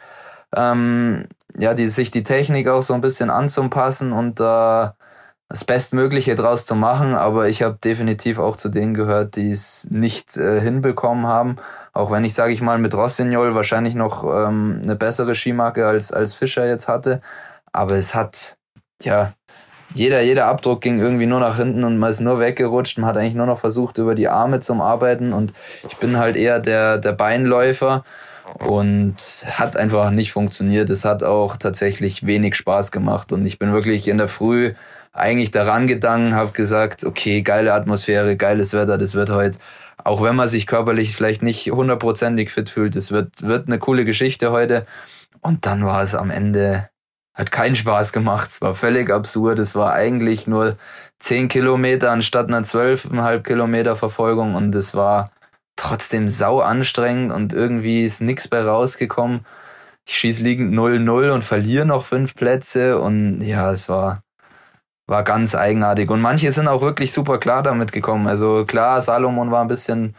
ähm, 0.54 1.24
ja, 1.58 1.74
die, 1.74 1.86
sich 1.88 2.10
die 2.10 2.22
Technik 2.22 2.68
auch 2.68 2.82
so 2.82 2.94
ein 2.94 3.00
bisschen 3.00 3.30
anzupassen 3.30 4.12
und 4.12 4.40
äh, 4.40 4.88
das 5.48 5.64
Bestmögliche 5.64 6.36
draus 6.36 6.64
zu 6.64 6.76
machen, 6.76 7.14
aber 7.14 7.48
ich 7.48 7.62
habe 7.62 7.76
definitiv 7.82 8.38
auch 8.38 8.56
zu 8.56 8.68
denen 8.68 8.94
gehört, 8.94 9.34
die 9.34 9.50
es 9.50 9.88
nicht 9.90 10.36
äh, 10.36 10.60
hinbekommen 10.60 11.26
haben. 11.26 11.56
Auch 11.92 12.12
wenn 12.12 12.22
ich, 12.22 12.34
sage 12.34 12.52
ich 12.52 12.60
mal, 12.60 12.78
mit 12.78 12.94
Rossignol 12.94 13.56
wahrscheinlich 13.56 13.96
noch 13.96 14.24
ähm, 14.24 14.80
eine 14.82 14.94
bessere 14.94 15.34
Skimarke 15.34 15.88
als, 15.88 16.12
als 16.12 16.34
Fischer 16.34 16.68
jetzt 16.68 16.86
hatte. 16.86 17.20
Aber 17.72 17.96
es 17.96 18.14
hat, 18.14 18.58
ja, 19.02 19.32
jeder, 19.94 20.20
jeder 20.20 20.46
Abdruck 20.46 20.80
ging 20.80 20.98
irgendwie 20.98 21.26
nur 21.26 21.40
nach 21.40 21.56
hinten 21.56 21.84
und 21.84 21.98
man 21.98 22.10
ist 22.10 22.20
nur 22.20 22.38
weggerutscht. 22.38 22.98
Man 22.98 23.08
hat 23.08 23.16
eigentlich 23.16 23.34
nur 23.34 23.46
noch 23.46 23.58
versucht, 23.58 23.98
über 23.98 24.14
die 24.14 24.28
Arme 24.28 24.60
zum 24.60 24.80
Arbeiten 24.80 25.32
und 25.32 25.52
ich 25.88 25.96
bin 25.96 26.18
halt 26.18 26.36
eher 26.36 26.60
der, 26.60 26.98
der 26.98 27.12
Beinläufer 27.12 28.04
und 28.58 29.16
hat 29.46 29.76
einfach 29.76 30.10
nicht 30.10 30.32
funktioniert. 30.32 30.90
Es 30.90 31.04
hat 31.04 31.22
auch 31.22 31.56
tatsächlich 31.56 32.26
wenig 32.26 32.54
Spaß 32.54 32.92
gemacht 32.92 33.32
und 33.32 33.44
ich 33.46 33.58
bin 33.58 33.72
wirklich 33.72 34.08
in 34.08 34.18
der 34.18 34.28
Früh 34.28 34.74
eigentlich 35.12 35.50
daran 35.50 35.86
gegangen, 35.86 36.34
habe 36.34 36.52
gesagt, 36.52 37.04
okay, 37.04 37.42
geile 37.42 37.72
Atmosphäre, 37.74 38.36
geiles 38.36 38.72
Wetter, 38.72 38.96
das 38.96 39.14
wird 39.14 39.30
heute, 39.30 39.58
auch 40.04 40.22
wenn 40.22 40.36
man 40.36 40.48
sich 40.48 40.66
körperlich 40.66 41.14
vielleicht 41.14 41.42
nicht 41.42 41.70
hundertprozentig 41.70 42.50
fit 42.50 42.70
fühlt, 42.70 42.96
das 42.96 43.10
wird, 43.10 43.42
wird 43.42 43.66
eine 43.66 43.78
coole 43.78 44.04
Geschichte 44.04 44.52
heute. 44.52 44.86
Und 45.40 45.66
dann 45.66 45.84
war 45.84 46.02
es 46.02 46.14
am 46.14 46.30
Ende 46.30 46.90
hat 47.34 47.52
keinen 47.52 47.76
Spaß 47.76 48.12
gemacht. 48.12 48.50
Es 48.50 48.60
war 48.60 48.74
völlig 48.74 49.10
absurd. 49.10 49.58
Es 49.58 49.74
war 49.74 49.92
eigentlich 49.92 50.46
nur 50.46 50.76
zehn 51.18 51.48
Kilometer 51.48 52.10
anstatt 52.10 52.48
einer 52.48 52.64
zwölfeinhalb 52.64 53.44
Kilometer 53.44 53.96
Verfolgung 53.96 54.54
und 54.54 54.74
es 54.74 54.94
war 54.94 55.30
trotzdem 55.76 56.28
sau 56.28 56.60
anstrengend 56.60 57.32
und 57.32 57.52
irgendwie 57.52 58.04
ist 58.04 58.20
nichts 58.20 58.48
bei 58.48 58.62
rausgekommen. 58.62 59.46
Ich 60.06 60.16
schieß 60.16 60.40
liegend 60.40 60.74
0-0 60.74 61.30
und 61.30 61.44
verliere 61.44 61.86
noch 61.86 62.04
fünf 62.04 62.34
Plätze 62.34 63.00
und 63.00 63.40
ja, 63.42 63.70
es 63.72 63.88
war, 63.88 64.22
war 65.06 65.22
ganz 65.24 65.54
eigenartig. 65.54 66.10
Und 66.10 66.20
manche 66.20 66.52
sind 66.52 66.68
auch 66.68 66.82
wirklich 66.82 67.12
super 67.12 67.38
klar 67.38 67.62
damit 67.62 67.92
gekommen. 67.92 68.26
Also 68.26 68.64
klar, 68.66 69.00
Salomon 69.02 69.50
war 69.50 69.62
ein 69.62 69.68
bisschen 69.68 70.14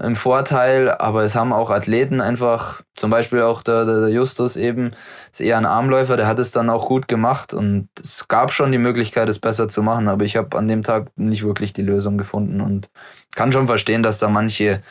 im 0.00 0.14
Vorteil, 0.14 0.90
aber 0.90 1.24
es 1.24 1.34
haben 1.34 1.52
auch 1.52 1.70
Athleten 1.70 2.20
einfach, 2.20 2.82
zum 2.94 3.10
Beispiel 3.10 3.42
auch 3.42 3.62
der, 3.62 3.84
der 3.84 4.08
Justus 4.08 4.56
eben, 4.56 4.92
ist 5.32 5.40
eher 5.40 5.58
ein 5.58 5.66
Armläufer, 5.66 6.16
der 6.16 6.28
hat 6.28 6.38
es 6.38 6.52
dann 6.52 6.70
auch 6.70 6.86
gut 6.86 7.08
gemacht 7.08 7.52
und 7.52 7.88
es 8.00 8.28
gab 8.28 8.52
schon 8.52 8.70
die 8.70 8.78
Möglichkeit, 8.78 9.28
es 9.28 9.40
besser 9.40 9.68
zu 9.68 9.82
machen, 9.82 10.08
aber 10.08 10.24
ich 10.24 10.36
habe 10.36 10.56
an 10.56 10.68
dem 10.68 10.82
Tag 10.82 11.10
nicht 11.16 11.42
wirklich 11.42 11.72
die 11.72 11.82
Lösung 11.82 12.16
gefunden 12.16 12.60
und 12.60 12.90
kann 13.34 13.52
schon 13.52 13.66
verstehen, 13.66 14.02
dass 14.02 14.18
da 14.18 14.28
manche 14.28 14.82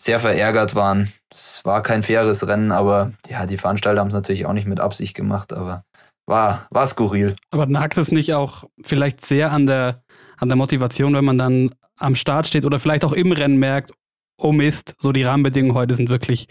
sehr 0.00 0.20
verärgert 0.20 0.74
waren. 0.74 1.12
Es 1.30 1.64
war 1.64 1.82
kein 1.82 2.02
faires 2.02 2.46
Rennen, 2.46 2.72
aber 2.72 3.12
ja, 3.28 3.44
die 3.44 3.58
Veranstalter 3.58 4.00
haben 4.00 4.08
es 4.08 4.14
natürlich 4.14 4.46
auch 4.46 4.52
nicht 4.54 4.66
mit 4.66 4.80
Absicht 4.80 5.14
gemacht, 5.14 5.52
aber 5.52 5.84
war, 6.24 6.66
war 6.70 6.86
skurril. 6.86 7.36
Aber 7.50 7.66
nagt 7.66 7.98
es 7.98 8.12
nicht 8.12 8.32
auch 8.32 8.64
vielleicht 8.82 9.24
sehr 9.26 9.52
an 9.52 9.66
der, 9.66 10.02
an 10.38 10.48
der 10.48 10.56
Motivation, 10.56 11.14
wenn 11.14 11.24
man 11.24 11.38
dann 11.38 11.74
am 11.98 12.14
Start 12.14 12.46
steht 12.46 12.64
oder 12.64 12.78
vielleicht 12.78 13.04
auch 13.04 13.12
im 13.12 13.32
Rennen 13.32 13.58
merkt, 13.58 13.92
oh 14.38 14.52
Mist, 14.52 14.94
so 14.98 15.12
die 15.12 15.22
Rahmenbedingungen 15.22 15.76
heute 15.76 15.94
sind 15.94 16.08
wirklich 16.08 16.48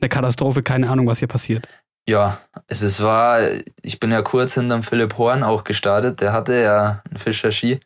eine 0.00 0.08
Katastrophe, 0.08 0.62
keine 0.62 0.88
Ahnung, 0.88 1.06
was 1.06 1.18
hier 1.18 1.28
passiert. 1.28 1.68
Ja, 2.08 2.40
es 2.66 2.82
ist 2.82 3.02
war, 3.02 3.40
ich 3.82 4.00
bin 4.00 4.10
ja 4.10 4.22
kurz 4.22 4.54
hinterm 4.54 4.82
Philipp 4.82 5.18
Horn 5.18 5.42
auch 5.42 5.64
gestartet, 5.64 6.20
der 6.22 6.32
hatte 6.32 6.54
ja 6.54 7.02
einen 7.08 7.18
Fischer 7.18 7.52
Ski. 7.52 7.80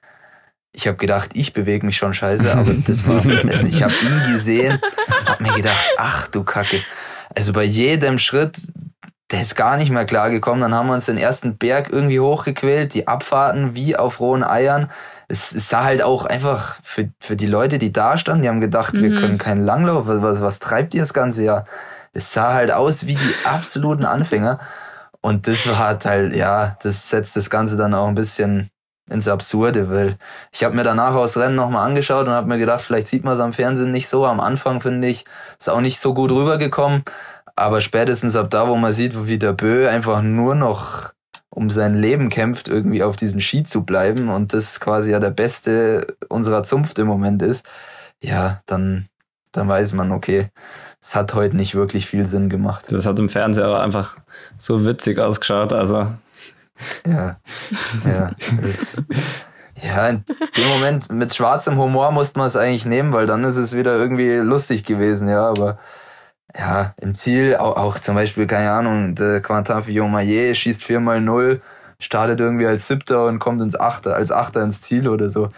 Ich 0.73 0.87
habe 0.87 0.97
gedacht, 0.97 1.31
ich 1.35 1.53
bewege 1.53 1.85
mich 1.85 1.97
schon 1.97 2.15
scheiße, 2.15 2.55
aber 2.55 2.73
das 2.87 3.07
war, 3.07 3.17
also 3.51 3.67
ich 3.67 3.83
habe 3.83 3.93
ihn 3.93 4.33
gesehen, 4.33 4.81
hab 5.27 5.41
mir 5.41 5.53
gedacht, 5.53 5.85
ach 5.99 6.29
du 6.29 6.45
Kacke. 6.45 6.81
Also 7.35 7.53
bei 7.53 7.65
jedem 7.65 8.19
Schritt, 8.19 8.59
der 9.33 9.41
ist 9.41 9.57
gar 9.57 9.77
nicht 9.77 9.91
mehr 9.91 10.05
klar 10.05 10.31
gekommen. 10.31 10.61
Dann 10.61 10.75
haben 10.75 10.87
wir 10.87 10.95
uns 10.95 11.07
den 11.07 11.19
ersten 11.19 11.57
Berg 11.57 11.91
irgendwie 11.91 12.21
hochgequält, 12.21 12.95
die 12.95 13.09
Abfahrten 13.09 13.75
wie 13.75 13.97
auf 13.97 14.21
rohen 14.21 14.45
Eiern 14.45 14.91
es, 15.33 15.55
es 15.55 15.71
sah 15.71 15.85
halt 15.85 16.03
auch 16.03 16.27
einfach 16.27 16.77
für, 16.83 17.09
für 17.19 17.37
die 17.37 17.47
Leute, 17.47 17.79
die 17.79 17.91
da 17.91 18.19
standen, 18.19 18.43
die 18.43 18.49
haben 18.51 18.61
gedacht, 18.61 18.93
mhm. 18.93 19.03
wir 19.03 19.15
können 19.19 19.39
keinen 19.39 19.65
Langlauf, 19.65 20.07
was, 20.07 20.43
was, 20.43 20.59
treibt 20.59 20.95
ihr 20.95 21.01
das 21.01 21.15
ganze 21.15 21.43
Jahr? 21.43 21.65
Es 22.13 22.35
sah 22.35 22.53
halt 22.53 22.71
aus 22.71 23.07
wie 23.07 23.15
die 23.15 23.35
absoluten 23.45 24.05
Anfänger. 24.05 24.61
Und 25.23 25.49
das 25.49 25.67
war 25.67 25.79
halt, 25.79 26.37
ja, 26.37 26.77
das 26.83 27.09
setzt 27.09 27.35
das 27.37 27.49
Ganze 27.49 27.79
dann 27.79 27.95
auch 27.95 28.09
ein 28.09 28.15
bisschen 28.15 28.69
ins 29.09 29.27
Absurde, 29.27 29.91
weil 29.91 30.17
ich 30.53 30.65
habe 30.65 30.75
mir 30.75 30.85
danach 30.85 31.15
aus 31.15 31.39
Rennen 31.39 31.55
nochmal 31.55 31.87
angeschaut 31.87 32.27
und 32.27 32.33
habe 32.33 32.49
mir 32.49 32.59
gedacht, 32.59 32.83
vielleicht 32.83 33.09
sieht 33.09 33.25
man 33.25 33.33
es 33.33 33.41
am 33.41 33.55
Fernsehen 33.55 33.91
nicht 33.91 34.09
so. 34.09 34.27
Am 34.27 34.41
Anfang 34.41 34.83
finde 34.83 35.09
ich, 35.09 35.25
ist 35.59 35.71
auch 35.71 35.81
nicht 35.81 35.99
so 35.99 36.13
gut 36.13 36.31
rübergekommen. 36.31 37.05
Aber 37.57 37.81
spätestens 37.81 38.37
ab 38.37 38.51
da, 38.51 38.69
wo 38.69 38.77
man 38.77 38.93
sieht, 38.93 39.27
wie 39.27 39.39
der 39.39 39.55
Bö 39.55 39.89
einfach 39.89 40.21
nur 40.21 40.55
noch 40.55 41.13
um 41.55 41.69
sein 41.69 41.95
Leben 41.97 42.31
kämpft, 42.31 42.69
irgendwie 42.69 43.03
auf 43.03 43.17
diesen 43.17 43.43
Ski 43.43 43.63
zu 43.63 43.85
bleiben 43.85 44.31
und 44.31 44.55
das 44.55 44.81
quasi 44.81 45.13
ja 45.13 45.21
der 45.21 45.31
beste 45.31 46.17
unserer 46.29 46.63
Zunft 46.63 46.99
im 46.99 47.07
Moment 47.07 47.43
ist, 47.43 47.67
ja, 48.21 48.63
dann, 48.65 49.09
dann 49.53 49.69
weiß 49.69 49.93
man, 49.93 50.13
okay, 50.13 50.49
es 51.03 51.15
hat 51.15 51.35
heute 51.35 51.55
nicht 51.55 51.75
wirklich 51.75 52.07
viel 52.07 52.27
Sinn 52.27 52.49
gemacht. 52.49 52.87
Das 52.91 53.05
hat 53.05 53.19
im 53.19 53.29
Fernseher 53.29 53.67
aber 53.67 53.83
einfach 53.83 54.17
so 54.57 54.87
witzig 54.87 55.19
ausgeschaut, 55.19 55.75
also. 55.75 56.13
Ja, 57.07 57.37
ja. 58.07 58.31
Das, 58.63 59.05
ja, 59.83 60.09
in 60.09 60.25
dem 60.57 60.69
Moment 60.69 61.13
mit 61.13 61.35
schwarzem 61.35 61.77
Humor 61.77 62.13
musste 62.13 62.39
man 62.39 62.47
es 62.47 62.57
eigentlich 62.57 62.87
nehmen, 62.87 63.13
weil 63.13 63.27
dann 63.27 63.45
ist 63.45 63.57
es 63.57 63.77
wieder 63.77 63.95
irgendwie 63.95 64.37
lustig 64.37 64.85
gewesen, 64.85 65.29
ja, 65.29 65.47
aber 65.47 65.79
ja, 66.57 66.95
im 67.01 67.15
Ziel 67.15 67.57
auch, 67.57 67.77
auch 67.77 67.99
zum 67.99 68.15
Beispiel, 68.15 68.47
keine 68.47 68.71
Ahnung, 68.71 69.15
der 69.15 69.41
Quentin 69.41 69.83
Fillon-Maillet 69.83 70.57
schießt 70.57 70.85
4 70.85 71.01
mal 71.01 71.21
0 71.21 71.61
startet 72.03 72.41
irgendwie 72.41 72.67
als 72.67 72.89
Siebter 72.89 73.27
und 73.27 73.39
kommt 73.39 73.63
ins 73.63 73.79
Achter, 73.79 74.15
als 74.15 74.31
Achter 74.31 74.63
ins 74.63 74.81
Ziel 74.81 75.09
oder 75.09 75.31
so. 75.31 75.51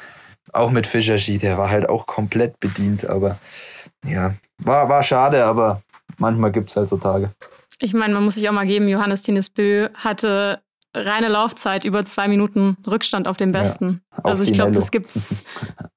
Auch 0.52 0.70
mit 0.70 0.86
Fischer 0.86 1.18
Ski, 1.18 1.38
der 1.38 1.58
war 1.58 1.70
halt 1.70 1.88
auch 1.88 2.06
komplett 2.06 2.60
bedient, 2.60 3.06
aber 3.06 3.38
ja, 4.04 4.34
war, 4.58 4.88
war 4.88 5.02
schade, 5.02 5.44
aber 5.44 5.82
manchmal 6.18 6.52
gibt's 6.52 6.76
halt 6.76 6.88
so 6.88 6.98
Tage. 6.98 7.30
Ich 7.80 7.94
meine, 7.94 8.14
man 8.14 8.22
muss 8.22 8.34
sich 8.34 8.48
auch 8.48 8.52
mal 8.52 8.66
geben, 8.66 8.86
Johannes 8.88 9.22
Tines 9.22 9.50
Bö 9.50 9.88
hatte 9.94 10.60
reine 10.94 11.28
Laufzeit 11.28 11.84
über 11.84 12.04
zwei 12.04 12.28
Minuten 12.28 12.76
Rückstand 12.86 13.26
auf 13.26 13.36
den 13.36 13.50
Besten. 13.50 14.02
auf 14.10 14.24
also 14.24 14.44
ich 14.44 14.52
glaube, 14.52 14.72
das 14.72 14.90
gibt's. 14.90 15.44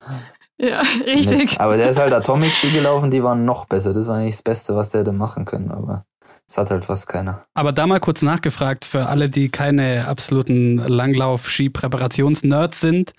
ja, 0.60 0.82
richtig. 1.06 1.52
Mit, 1.52 1.60
aber 1.60 1.78
der 1.78 1.90
ist 1.90 2.00
halt 2.00 2.14
Atomic 2.14 2.54
Ski 2.54 2.72
gelaufen, 2.72 3.12
die 3.12 3.24
waren 3.24 3.46
noch 3.46 3.66
besser. 3.66 3.94
Das 3.94 4.08
war 4.08 4.18
eigentlich 4.18 4.36
das 4.36 4.44
Beste, 4.44 4.76
was 4.76 4.90
der 4.90 5.02
hätte 5.02 5.12
machen 5.12 5.46
können, 5.46 5.72
aber 5.72 6.06
das 6.48 6.58
hat 6.58 6.72
halt 6.72 6.86
fast 6.86 7.08
keiner. 7.08 7.44
Aber 7.54 7.74
da 7.74 7.86
mal 7.88 8.00
kurz 8.00 8.22
nachgefragt 8.22 8.86
für 8.86 9.08
alle, 9.08 9.30
die 9.30 9.50
keine 9.50 10.08
absoluten 10.08 10.78
Langlauf-Ski-Präparations-Nerds 10.78 12.80
sind. 12.80 13.14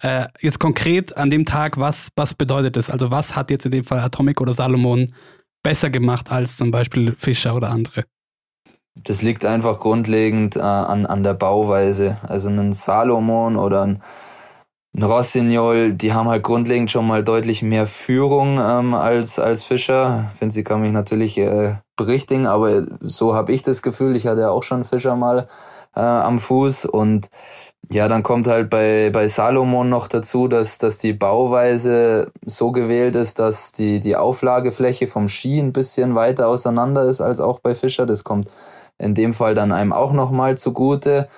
Äh, 0.00 0.26
jetzt 0.40 0.60
konkret 0.60 1.16
an 1.16 1.30
dem 1.30 1.46
Tag, 1.46 1.78
was, 1.78 2.08
was 2.14 2.34
bedeutet 2.34 2.76
das? 2.76 2.90
Also 2.90 3.10
was 3.10 3.34
hat 3.34 3.50
jetzt 3.50 3.64
in 3.64 3.72
dem 3.72 3.84
Fall 3.84 4.00
Atomic 4.00 4.40
oder 4.40 4.52
Salomon 4.52 5.12
besser 5.62 5.88
gemacht 5.88 6.30
als 6.30 6.56
zum 6.56 6.70
Beispiel 6.70 7.16
Fischer 7.18 7.54
oder 7.54 7.70
andere? 7.70 8.04
Das 9.02 9.22
liegt 9.22 9.44
einfach 9.44 9.80
grundlegend 9.80 10.56
äh, 10.56 10.60
an, 10.60 11.06
an 11.06 11.22
der 11.22 11.34
Bauweise. 11.34 12.18
Also 12.28 12.48
ein 12.48 12.72
Salomon 12.72 13.56
oder 13.56 13.82
ein, 13.82 14.02
ein 14.96 15.02
Rossignol, 15.02 15.92
die 15.92 16.12
haben 16.12 16.28
halt 16.28 16.44
grundlegend 16.44 16.90
schon 16.90 17.06
mal 17.06 17.24
deutlich 17.24 17.62
mehr 17.62 17.86
Führung 17.86 18.58
ähm, 18.58 18.94
als, 18.94 19.40
als 19.40 19.64
Fischer. 19.64 20.32
Sie 20.48 20.62
kann 20.62 20.80
mich 20.80 20.92
natürlich 20.92 21.36
äh, 21.36 21.74
berichtigen, 21.96 22.46
aber 22.46 22.84
so 23.00 23.34
habe 23.34 23.52
ich 23.52 23.62
das 23.62 23.82
Gefühl. 23.82 24.14
Ich 24.14 24.26
hatte 24.26 24.42
ja 24.42 24.50
auch 24.50 24.62
schon 24.62 24.84
Fischer 24.84 25.16
mal 25.16 25.48
äh, 25.96 26.00
am 26.00 26.38
Fuß 26.38 26.84
und 26.84 27.28
ja, 27.90 28.08
dann 28.08 28.22
kommt 28.22 28.46
halt 28.46 28.70
bei, 28.70 29.10
bei 29.12 29.28
Salomon 29.28 29.88
noch 29.88 30.08
dazu, 30.08 30.48
dass, 30.48 30.78
dass 30.78 30.96
die 30.96 31.12
Bauweise 31.12 32.32
so 32.46 32.72
gewählt 32.72 33.14
ist, 33.16 33.38
dass 33.38 33.72
die, 33.72 34.00
die 34.00 34.16
Auflagefläche 34.16 35.06
vom 35.06 35.28
Ski 35.28 35.58
ein 35.58 35.72
bisschen 35.72 36.14
weiter 36.14 36.48
auseinander 36.48 37.02
ist 37.02 37.20
als 37.20 37.40
auch 37.40 37.58
bei 37.58 37.74
Fischer. 37.74 38.06
Das 38.06 38.24
kommt 38.24 38.48
in 38.96 39.14
dem 39.14 39.34
Fall 39.34 39.54
dann 39.54 39.72
einem 39.72 39.92
auch 39.92 40.12
nochmal 40.12 40.56
zugute. 40.56 41.28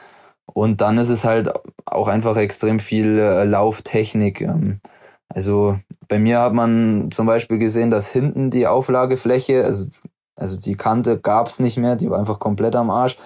Und 0.52 0.80
dann 0.80 0.98
ist 0.98 1.08
es 1.08 1.24
halt 1.24 1.52
auch 1.84 2.08
einfach 2.08 2.36
extrem 2.36 2.78
viel 2.80 3.18
äh, 3.18 3.44
Lauftechnik. 3.44 4.40
Ähm, 4.40 4.80
also 5.28 5.78
bei 6.08 6.18
mir 6.18 6.40
hat 6.40 6.52
man 6.52 7.10
zum 7.10 7.26
Beispiel 7.26 7.58
gesehen, 7.58 7.90
dass 7.90 8.08
hinten 8.08 8.50
die 8.50 8.66
Auflagefläche, 8.66 9.64
also, 9.64 9.86
also 10.36 10.58
die 10.58 10.76
Kante 10.76 11.18
gab's 11.18 11.58
nicht 11.58 11.76
mehr, 11.76 11.96
die 11.96 12.10
war 12.10 12.18
einfach 12.18 12.38
komplett 12.38 12.76
am 12.76 12.90
Arsch. 12.90 13.16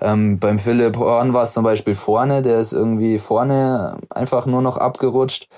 Ähm, 0.00 0.38
beim 0.38 0.58
Philipp 0.58 0.96
Horn 0.96 1.34
war 1.34 1.44
es 1.44 1.52
zum 1.52 1.64
Beispiel 1.64 1.94
vorne, 1.94 2.42
der 2.42 2.58
ist 2.58 2.72
irgendwie 2.72 3.18
vorne 3.18 3.98
einfach 4.10 4.46
nur 4.46 4.62
noch 4.62 4.78
abgerutscht. 4.78 5.48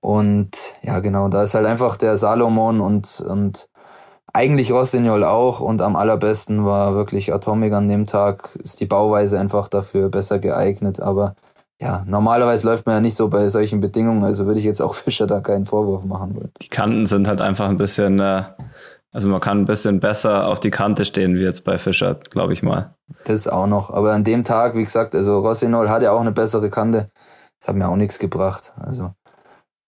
Und 0.00 0.50
ja, 0.82 1.00
genau, 1.00 1.28
da 1.28 1.42
ist 1.42 1.54
halt 1.54 1.66
einfach 1.66 1.96
der 1.96 2.16
Salomon 2.16 2.80
und, 2.80 3.20
und 3.20 3.68
eigentlich 4.32 4.72
Rossignol 4.72 5.24
auch 5.24 5.60
und 5.60 5.82
am 5.82 5.96
allerbesten 5.96 6.64
war 6.64 6.94
wirklich 6.94 7.32
Atomic 7.32 7.72
an 7.72 7.88
dem 7.88 8.06
Tag, 8.06 8.56
ist 8.62 8.80
die 8.80 8.86
Bauweise 8.86 9.38
einfach 9.38 9.68
dafür 9.68 10.08
besser 10.08 10.38
geeignet, 10.38 11.00
aber 11.00 11.34
ja, 11.80 12.04
normalerweise 12.06 12.66
läuft 12.66 12.86
man 12.86 12.96
ja 12.96 13.00
nicht 13.00 13.16
so 13.16 13.28
bei 13.28 13.48
solchen 13.48 13.80
Bedingungen, 13.80 14.22
also 14.22 14.46
würde 14.46 14.58
ich 14.58 14.66
jetzt 14.66 14.82
auch 14.82 14.94
Fischer 14.94 15.26
da 15.26 15.40
keinen 15.40 15.66
Vorwurf 15.66 16.04
machen 16.04 16.34
wollen. 16.36 16.52
Die 16.62 16.68
Kanten 16.68 17.06
sind 17.06 17.28
halt 17.28 17.40
einfach 17.40 17.68
ein 17.68 17.76
bisschen, 17.76 18.20
äh, 18.20 18.44
also 19.12 19.28
man 19.28 19.40
kann 19.40 19.60
ein 19.60 19.64
bisschen 19.64 19.98
besser 19.98 20.46
auf 20.46 20.60
die 20.60 20.70
Kante 20.70 21.04
stehen, 21.04 21.34
wie 21.36 21.42
jetzt 21.42 21.64
bei 21.64 21.78
Fischer, 21.78 22.14
glaube 22.30 22.52
ich 22.52 22.62
mal. 22.62 22.94
Das 23.24 23.48
auch 23.48 23.66
noch, 23.66 23.90
aber 23.90 24.12
an 24.12 24.24
dem 24.24 24.44
Tag, 24.44 24.76
wie 24.76 24.84
gesagt, 24.84 25.14
also 25.14 25.38
Rossignol 25.38 25.90
hat 25.90 26.02
ja 26.02 26.12
auch 26.12 26.20
eine 26.20 26.32
bessere 26.32 26.70
Kante, 26.70 27.06
das 27.58 27.68
hat 27.68 27.76
mir 27.76 27.88
auch 27.88 27.96
nichts 27.96 28.18
gebracht, 28.18 28.72
also 28.80 29.12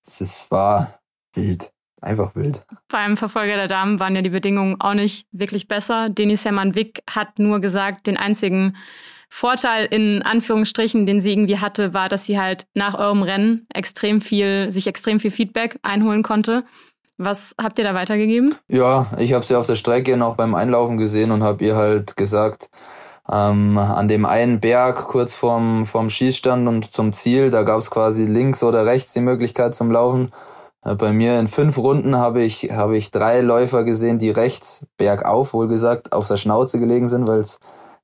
es 0.04 0.50
war 0.50 0.98
wild. 1.34 1.72
Einfach 2.02 2.34
wild. 2.34 2.66
Beim 2.88 3.16
Verfolger 3.16 3.54
der 3.54 3.68
Damen 3.68 4.00
waren 4.00 4.16
ja 4.16 4.22
die 4.22 4.30
Bedingungen 4.30 4.80
auch 4.80 4.94
nicht 4.94 5.26
wirklich 5.30 5.68
besser. 5.68 6.10
Denis 6.10 6.44
Hermann 6.44 6.74
Wick 6.74 7.02
hat 7.08 7.38
nur 7.38 7.60
gesagt, 7.60 8.08
den 8.08 8.16
einzigen 8.16 8.76
Vorteil 9.30 9.86
in 9.86 10.20
Anführungsstrichen, 10.22 11.06
den 11.06 11.20
sie 11.20 11.32
irgendwie 11.32 11.58
hatte, 11.58 11.94
war, 11.94 12.08
dass 12.08 12.26
sie 12.26 12.38
halt 12.38 12.66
nach 12.74 12.94
eurem 12.94 13.22
Rennen 13.22 13.66
extrem 13.72 14.20
viel, 14.20 14.70
sich 14.70 14.88
extrem 14.88 15.20
viel 15.20 15.30
Feedback 15.30 15.78
einholen 15.82 16.22
konnte. 16.22 16.64
Was 17.18 17.54
habt 17.60 17.78
ihr 17.78 17.84
da 17.84 17.94
weitergegeben? 17.94 18.56
Ja, 18.68 19.06
ich 19.18 19.32
habe 19.32 19.44
sie 19.44 19.54
auf 19.54 19.66
der 19.66 19.76
Strecke 19.76 20.16
noch 20.16 20.34
beim 20.34 20.56
Einlaufen 20.56 20.96
gesehen 20.96 21.30
und 21.30 21.44
habe 21.44 21.64
ihr 21.64 21.76
halt 21.76 22.16
gesagt, 22.16 22.68
ähm, 23.30 23.78
an 23.78 24.08
dem 24.08 24.26
einen 24.26 24.58
Berg 24.58 24.96
kurz 25.06 25.34
vorm, 25.34 25.86
vorm 25.86 26.10
Schießstand 26.10 26.66
und 26.66 26.92
zum 26.92 27.12
Ziel, 27.12 27.50
da 27.50 27.62
gab 27.62 27.78
es 27.78 27.90
quasi 27.90 28.26
links 28.26 28.62
oder 28.64 28.86
rechts 28.86 29.12
die 29.12 29.20
Möglichkeit 29.20 29.74
zum 29.74 29.92
Laufen. 29.92 30.32
Bei 30.84 31.12
mir 31.12 31.38
in 31.38 31.46
fünf 31.46 31.78
Runden 31.78 32.16
habe 32.16 32.42
ich, 32.42 32.72
habe 32.72 32.96
ich 32.96 33.12
drei 33.12 33.40
Läufer 33.40 33.84
gesehen, 33.84 34.18
die 34.18 34.30
rechts 34.30 34.84
bergauf, 34.96 35.52
wohlgesagt, 35.54 36.12
auf 36.12 36.26
der 36.26 36.36
Schnauze 36.36 36.80
gelegen 36.80 37.06
sind, 37.06 37.28
weil 37.28 37.38
es 37.38 37.60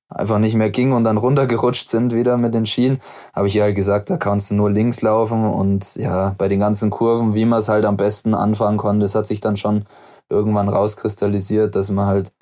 einfach 0.08 0.38
nicht 0.38 0.54
mehr 0.54 0.70
ging 0.70 0.92
und 0.92 1.02
dann 1.02 1.16
runtergerutscht 1.16 1.88
sind 1.88 2.14
wieder 2.14 2.36
mit 2.36 2.54
den 2.54 2.66
Schienen. 2.66 3.00
Habe 3.34 3.48
ich 3.48 3.56
ihr 3.56 3.64
halt 3.64 3.74
gesagt, 3.74 4.10
da 4.10 4.16
kannst 4.16 4.50
du 4.50 4.54
nur 4.54 4.70
links 4.70 5.02
laufen 5.02 5.44
und 5.44 5.96
ja, 5.96 6.34
bei 6.38 6.46
den 6.46 6.60
ganzen 6.60 6.90
Kurven, 6.90 7.34
wie 7.34 7.44
man 7.46 7.58
es 7.58 7.68
halt 7.68 7.84
am 7.84 7.96
besten 7.96 8.32
anfangen 8.32 8.78
konnte, 8.78 9.04
das 9.04 9.16
hat 9.16 9.26
sich 9.26 9.40
dann 9.40 9.56
schon 9.56 9.84
irgendwann 10.30 10.68
rauskristallisiert, 10.68 11.74
dass 11.74 11.90
man 11.90 12.06
halt 12.06 12.32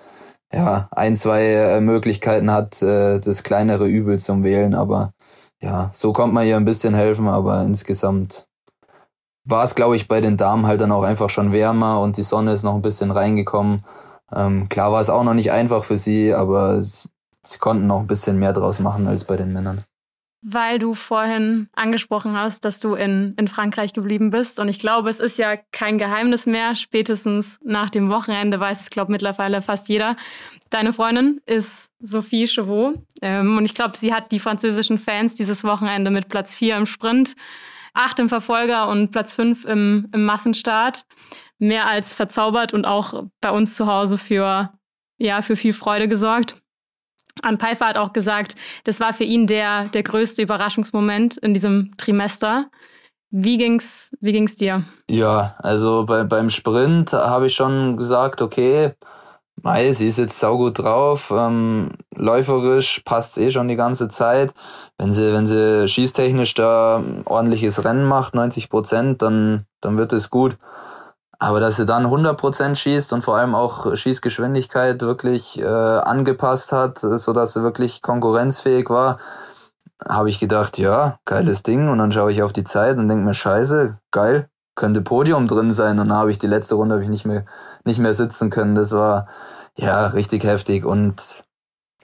ja 0.52 0.88
ein, 0.90 1.16
zwei 1.16 1.80
Möglichkeiten 1.80 2.52
hat, 2.52 2.82
das 2.82 3.42
kleinere 3.42 3.86
Übel 3.86 4.18
zum 4.18 4.44
Wählen, 4.44 4.74
aber 4.74 5.12
ja, 5.62 5.88
so 5.94 6.12
kommt 6.12 6.34
man 6.34 6.46
ihr 6.46 6.56
ein 6.56 6.66
bisschen 6.66 6.94
helfen, 6.94 7.26
aber 7.26 7.62
insgesamt 7.62 8.46
war 9.46 9.64
es, 9.64 9.74
glaube 9.74 9.96
ich, 9.96 10.08
bei 10.08 10.20
den 10.20 10.36
Damen 10.36 10.66
halt 10.66 10.80
dann 10.80 10.92
auch 10.92 11.04
einfach 11.04 11.30
schon 11.30 11.52
wärmer 11.52 12.00
und 12.00 12.16
die 12.16 12.22
Sonne 12.22 12.52
ist 12.52 12.64
noch 12.64 12.74
ein 12.74 12.82
bisschen 12.82 13.12
reingekommen. 13.12 13.84
Ähm, 14.34 14.68
klar 14.68 14.92
war 14.92 15.00
es 15.00 15.08
auch 15.08 15.22
noch 15.22 15.34
nicht 15.34 15.52
einfach 15.52 15.84
für 15.84 15.96
sie, 15.96 16.34
aber 16.34 16.72
es, 16.72 17.08
sie 17.44 17.58
konnten 17.58 17.86
noch 17.86 18.00
ein 18.00 18.08
bisschen 18.08 18.38
mehr 18.38 18.52
draus 18.52 18.80
machen 18.80 19.06
als 19.06 19.24
bei 19.24 19.36
den 19.36 19.52
Männern. 19.52 19.84
Weil 20.42 20.78
du 20.78 20.94
vorhin 20.94 21.68
angesprochen 21.74 22.36
hast, 22.36 22.64
dass 22.64 22.78
du 22.78 22.94
in, 22.94 23.34
in 23.36 23.48
Frankreich 23.48 23.92
geblieben 23.92 24.30
bist. 24.30 24.60
Und 24.60 24.68
ich 24.68 24.78
glaube, 24.78 25.10
es 25.10 25.18
ist 25.18 25.38
ja 25.38 25.56
kein 25.72 25.98
Geheimnis 25.98 26.46
mehr. 26.46 26.74
Spätestens 26.74 27.58
nach 27.64 27.90
dem 27.90 28.10
Wochenende 28.10 28.60
weiß 28.60 28.80
es, 28.82 28.90
glaube 28.90 29.10
mittlerweile 29.10 29.62
fast 29.62 29.88
jeder. 29.88 30.16
Deine 30.70 30.92
Freundin 30.92 31.40
ist 31.46 31.90
Sophie 32.00 32.46
Chevaux. 32.46 32.94
Ähm, 33.22 33.56
und 33.56 33.64
ich 33.64 33.74
glaube, 33.74 33.96
sie 33.96 34.12
hat 34.12 34.30
die 34.30 34.38
französischen 34.38 34.98
Fans 34.98 35.34
dieses 35.34 35.64
Wochenende 35.64 36.10
mit 36.10 36.28
Platz 36.28 36.54
4 36.54 36.76
im 36.76 36.86
Sprint 36.86 37.34
acht 37.96 38.18
im 38.18 38.28
Verfolger 38.28 38.88
und 38.88 39.10
Platz 39.10 39.32
fünf 39.32 39.64
im, 39.64 40.08
im 40.12 40.24
Massenstart. 40.24 41.06
Mehr 41.58 41.86
als 41.86 42.12
verzaubert 42.12 42.74
und 42.74 42.84
auch 42.84 43.24
bei 43.40 43.50
uns 43.50 43.76
zu 43.76 43.86
Hause 43.86 44.18
für, 44.18 44.72
ja, 45.18 45.40
für 45.40 45.56
viel 45.56 45.72
Freude 45.72 46.06
gesorgt. 46.06 46.56
An 47.42 47.58
Pfeiffer 47.58 47.86
hat 47.86 47.96
auch 47.96 48.12
gesagt, 48.12 48.56
das 48.84 49.00
war 49.00 49.12
für 49.12 49.24
ihn 49.24 49.46
der, 49.46 49.84
der 49.88 50.02
größte 50.02 50.42
Überraschungsmoment 50.42 51.36
in 51.38 51.54
diesem 51.54 51.92
Trimester. 51.96 52.70
Wie 53.30 53.58
ging's, 53.58 54.14
wie 54.20 54.32
ging's 54.32 54.56
dir? 54.56 54.84
Ja, 55.10 55.56
also 55.58 56.04
bei, 56.06 56.24
beim 56.24 56.50
Sprint 56.50 57.12
habe 57.12 57.46
ich 57.46 57.54
schon 57.54 57.96
gesagt, 57.96 58.40
okay, 58.40 58.92
Mei, 59.66 59.92
sie 59.92 60.06
ist 60.06 60.18
jetzt 60.18 60.38
saugut 60.38 60.78
drauf, 60.78 61.32
ähm, 61.36 61.90
läuferisch 62.14 63.00
passt's 63.04 63.36
eh 63.36 63.50
schon 63.50 63.66
die 63.66 63.74
ganze 63.74 64.08
Zeit. 64.08 64.54
Wenn 64.96 65.10
sie, 65.10 65.32
wenn 65.32 65.48
sie 65.48 65.88
schießtechnisch 65.88 66.54
da 66.54 67.02
ordentliches 67.24 67.84
Rennen 67.84 68.04
macht, 68.04 68.36
90 68.36 68.70
Prozent, 68.70 69.22
dann, 69.22 69.66
dann 69.80 69.98
wird 69.98 70.12
es 70.12 70.30
gut. 70.30 70.56
Aber 71.40 71.58
dass 71.58 71.78
sie 71.78 71.84
dann 71.84 72.04
100 72.04 72.38
Prozent 72.38 72.78
schießt 72.78 73.12
und 73.12 73.22
vor 73.22 73.38
allem 73.38 73.56
auch 73.56 73.96
Schießgeschwindigkeit 73.96 75.02
wirklich 75.02 75.60
äh, 75.60 75.66
angepasst 75.66 76.70
hat, 76.70 77.00
so 77.00 77.32
dass 77.32 77.54
sie 77.54 77.64
wirklich 77.64 78.02
konkurrenzfähig 78.02 78.88
war, 78.88 79.18
habe 80.08 80.30
ich 80.30 80.38
gedacht, 80.38 80.78
ja, 80.78 81.18
geiles 81.24 81.64
Ding. 81.64 81.88
Und 81.88 81.98
dann 81.98 82.12
schaue 82.12 82.30
ich 82.30 82.44
auf 82.44 82.52
die 82.52 82.62
Zeit 82.62 82.98
und 82.98 83.08
denke 83.08 83.24
mir, 83.24 83.34
scheiße, 83.34 83.98
geil, 84.12 84.48
könnte 84.76 85.02
Podium 85.02 85.48
drin 85.48 85.72
sein. 85.72 85.98
Und 85.98 86.10
dann 86.10 86.18
habe 86.18 86.30
ich 86.30 86.38
die 86.38 86.46
letzte 86.46 86.76
Runde 86.76 86.94
habe 86.94 87.02
ich 87.02 87.10
nicht 87.10 87.26
mehr 87.26 87.46
nicht 87.84 87.98
mehr 87.98 88.14
sitzen 88.14 88.48
können. 88.50 88.76
Das 88.76 88.92
war 88.92 89.26
ja 89.76 90.06
richtig 90.08 90.44
heftig 90.44 90.84
und 90.84 91.44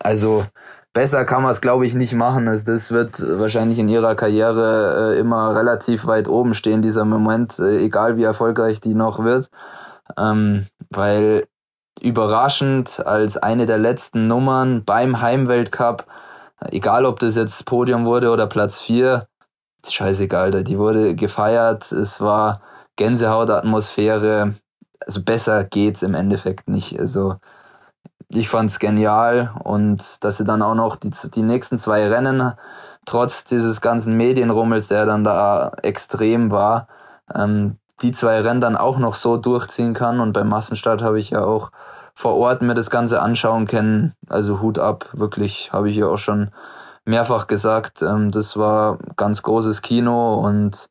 also 0.01 0.45
besser 0.93 1.25
kann 1.25 1.43
man 1.43 1.53
es 1.53 1.61
glaube 1.61 1.87
ich 1.87 1.95
nicht 1.95 2.13
machen. 2.15 2.49
Also 2.49 2.67
das 2.73 2.91
wird 2.91 3.21
wahrscheinlich 3.39 3.79
in 3.79 3.89
ihrer 3.89 4.15
Karriere 4.15 5.14
äh, 5.14 5.18
immer 5.18 5.55
relativ 5.55 6.07
weit 6.07 6.29
oben 6.29 6.55
stehen 6.55 6.83
dieser 6.83 7.05
Moment, 7.05 7.59
äh, 7.59 7.79
egal 7.81 8.16
wie 8.16 8.25
erfolgreich 8.25 8.81
die 8.81 8.95
noch 8.95 9.25
wird, 9.25 9.51
ähm, 10.18 10.66
weil 10.91 11.47
überraschend 12.01 13.05
als 13.07 13.37
eine 13.37 13.66
der 13.66 13.79
letzten 13.79 14.27
Nummern 14.27 14.85
beim 14.85 15.20
Heimweltcup, 15.23 16.07
egal 16.70 17.05
ob 17.07 17.20
das 17.20 17.37
jetzt 17.37 17.64
Podium 17.66 18.07
wurde 18.07 18.31
oder 18.31 18.47
Platz 18.47 18.81
vier, 18.81 19.29
scheißegal, 19.89 20.64
die 20.64 20.79
wurde 20.79 21.14
gefeiert. 21.14 21.93
Es 21.93 22.20
war 22.20 22.62
Gänsehautatmosphäre 22.97 24.55
also 25.07 25.23
besser 25.23 25.64
geht's 25.64 26.03
im 26.03 26.14
Endeffekt 26.14 26.68
nicht. 26.68 26.99
Also 26.99 27.37
ich 28.35 28.49
fand's 28.49 28.78
genial 28.78 29.53
und 29.62 30.24
dass 30.24 30.39
sie 30.39 30.45
dann 30.45 30.62
auch 30.62 30.74
noch 30.74 30.97
die, 30.97 31.11
die 31.35 31.43
nächsten 31.43 31.78
zwei 31.78 32.09
Rennen 32.09 32.53
trotz 33.05 33.45
dieses 33.45 33.80
ganzen 33.80 34.16
Medienrummels, 34.16 34.89
der 34.89 35.07
dann 35.07 35.24
da 35.24 35.72
extrem 35.83 36.51
war, 36.51 36.89
ähm, 37.35 37.78
die 38.01 38.12
zwei 38.12 38.41
Rennen 38.41 38.61
dann 38.61 38.76
auch 38.76 38.99
noch 38.99 39.14
so 39.14 39.37
durchziehen 39.37 39.95
kann 39.95 40.20
und 40.20 40.33
beim 40.33 40.49
Massenstart 40.49 41.03
habe 41.03 41.20
ich 41.20 41.30
ja 41.30 41.45
auch 41.45 41.70
vor 42.14 42.37
Ort 42.37 42.62
mir 42.62 42.74
das 42.74 42.91
Ganze 42.91 43.22
anschauen 43.22 43.66
können. 43.66 44.14
Also 44.28 44.61
Hut 44.61 44.78
ab, 44.78 45.09
wirklich 45.12 45.72
habe 45.72 45.89
ich 45.89 45.97
ja 45.97 46.07
auch 46.07 46.18
schon 46.18 46.51
mehrfach 47.05 47.47
gesagt, 47.47 48.03
ähm, 48.03 48.30
das 48.30 48.57
war 48.57 48.99
ganz 49.16 49.43
großes 49.43 49.83
Kino 49.83 50.35
und 50.35 50.89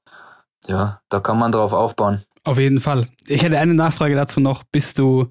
ja, 0.68 1.00
da 1.10 1.20
kann 1.20 1.40
man 1.40 1.52
drauf 1.52 1.74
aufbauen. 1.74 2.24
Auf 2.44 2.60
jeden 2.60 2.80
Fall. 2.80 3.08
Ich 3.28 3.44
hätte 3.44 3.60
eine 3.60 3.74
Nachfrage 3.74 4.16
dazu 4.16 4.40
noch. 4.40 4.64
Bist 4.64 4.98
du, 4.98 5.28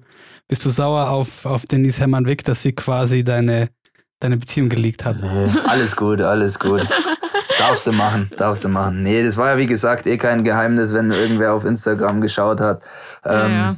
bist 0.47 0.65
du 0.65 0.69
sauer 0.69 1.09
auf, 1.09 1.45
auf 1.45 1.65
Denise 1.65 1.99
Hermann-Wick, 1.99 2.43
dass 2.45 2.61
sie 2.61 2.73
quasi 2.73 3.23
deine, 3.23 3.69
deine 4.19 4.37
Beziehung 4.37 4.69
geleakt 4.69 5.03
hat? 5.03 5.17
Nee, 5.19 5.59
alles 5.67 5.95
gut, 5.95 6.21
alles 6.21 6.57
gut. 6.57 6.87
darfst 7.59 7.87
du 7.87 7.91
machen, 7.91 8.31
darfst 8.37 8.63
du 8.63 8.69
machen. 8.69 9.03
Nee, 9.03 9.23
das 9.23 9.37
war 9.37 9.51
ja 9.51 9.57
wie 9.57 9.65
gesagt 9.65 10.07
eh 10.07 10.17
kein 10.17 10.43
Geheimnis, 10.43 10.93
wenn 10.93 11.11
irgendwer 11.11 11.53
auf 11.53 11.65
Instagram 11.65 12.21
geschaut 12.21 12.61
hat. 12.61 12.81
Ähm, 13.25 13.31
ja, 13.33 13.47
ja. 13.49 13.75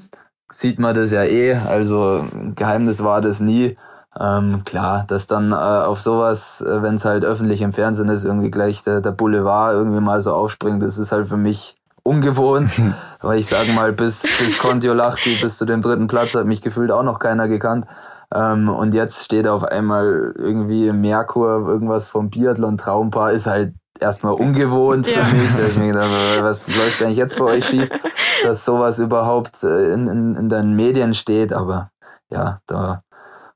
Sieht 0.51 0.79
man 0.79 0.93
das 0.93 1.11
ja 1.11 1.23
eh, 1.23 1.55
also 1.55 2.25
Geheimnis 2.55 3.03
war 3.03 3.21
das 3.21 3.39
nie. 3.39 3.77
Ähm, 4.19 4.61
klar, 4.63 5.05
dass 5.07 5.25
dann 5.25 5.51
äh, 5.51 5.55
auf 5.55 5.99
sowas, 5.99 6.61
äh, 6.61 6.83
wenn 6.83 6.95
es 6.95 7.05
halt 7.05 7.25
öffentlich 7.25 7.63
im 7.63 7.73
Fernsehen 7.73 8.09
ist, 8.09 8.23
irgendwie 8.23 8.51
gleich 8.51 8.83
der, 8.83 9.01
der 9.01 9.11
Boulevard 9.11 9.73
irgendwie 9.73 10.01
mal 10.01 10.21
so 10.21 10.33
aufspringt, 10.33 10.83
das 10.83 10.99
ist 10.99 11.11
halt 11.11 11.27
für 11.27 11.37
mich 11.37 11.75
ungewohnt, 12.03 12.81
weil 13.21 13.39
ich 13.39 13.47
sage 13.47 13.71
mal, 13.71 13.93
bis, 13.93 14.27
bis 14.39 14.57
Kontiolahti, 14.57 15.37
bis 15.41 15.57
zu 15.57 15.65
dem 15.65 15.81
dritten 15.81 16.07
Platz 16.07 16.35
hat 16.35 16.45
mich 16.45 16.61
gefühlt 16.61 16.91
auch 16.91 17.03
noch 17.03 17.19
keiner 17.19 17.47
gekannt. 17.47 17.85
Ähm, 18.33 18.69
und 18.69 18.93
jetzt 18.93 19.23
steht 19.23 19.47
auf 19.47 19.63
einmal 19.63 20.33
irgendwie 20.37 20.87
im 20.87 21.01
Merkur 21.01 21.67
irgendwas 21.67 22.09
vom 22.09 22.29
Biathlon 22.29 22.77
Traumpaar, 22.77 23.31
ist 23.31 23.47
halt 23.47 23.73
erstmal 23.99 24.33
ungewohnt 24.33 25.07
ja. 25.07 25.23
für 25.23 25.35
mich. 25.35 25.55
Da 25.55 25.67
ich 25.67 25.77
mir 25.77 25.87
gedacht, 25.87 26.09
was 26.41 26.67
läuft 26.67 27.01
eigentlich 27.01 27.17
jetzt 27.17 27.37
bei 27.37 27.45
euch 27.45 27.65
schief, 27.65 27.89
dass 28.43 28.65
sowas 28.65 28.99
überhaupt 28.99 29.63
äh, 29.63 29.93
in, 29.93 30.07
in, 30.07 30.35
in 30.35 30.49
deinen 30.49 30.75
Medien 30.75 31.13
steht, 31.13 31.53
aber 31.53 31.91
ja, 32.29 32.59
da 32.65 33.03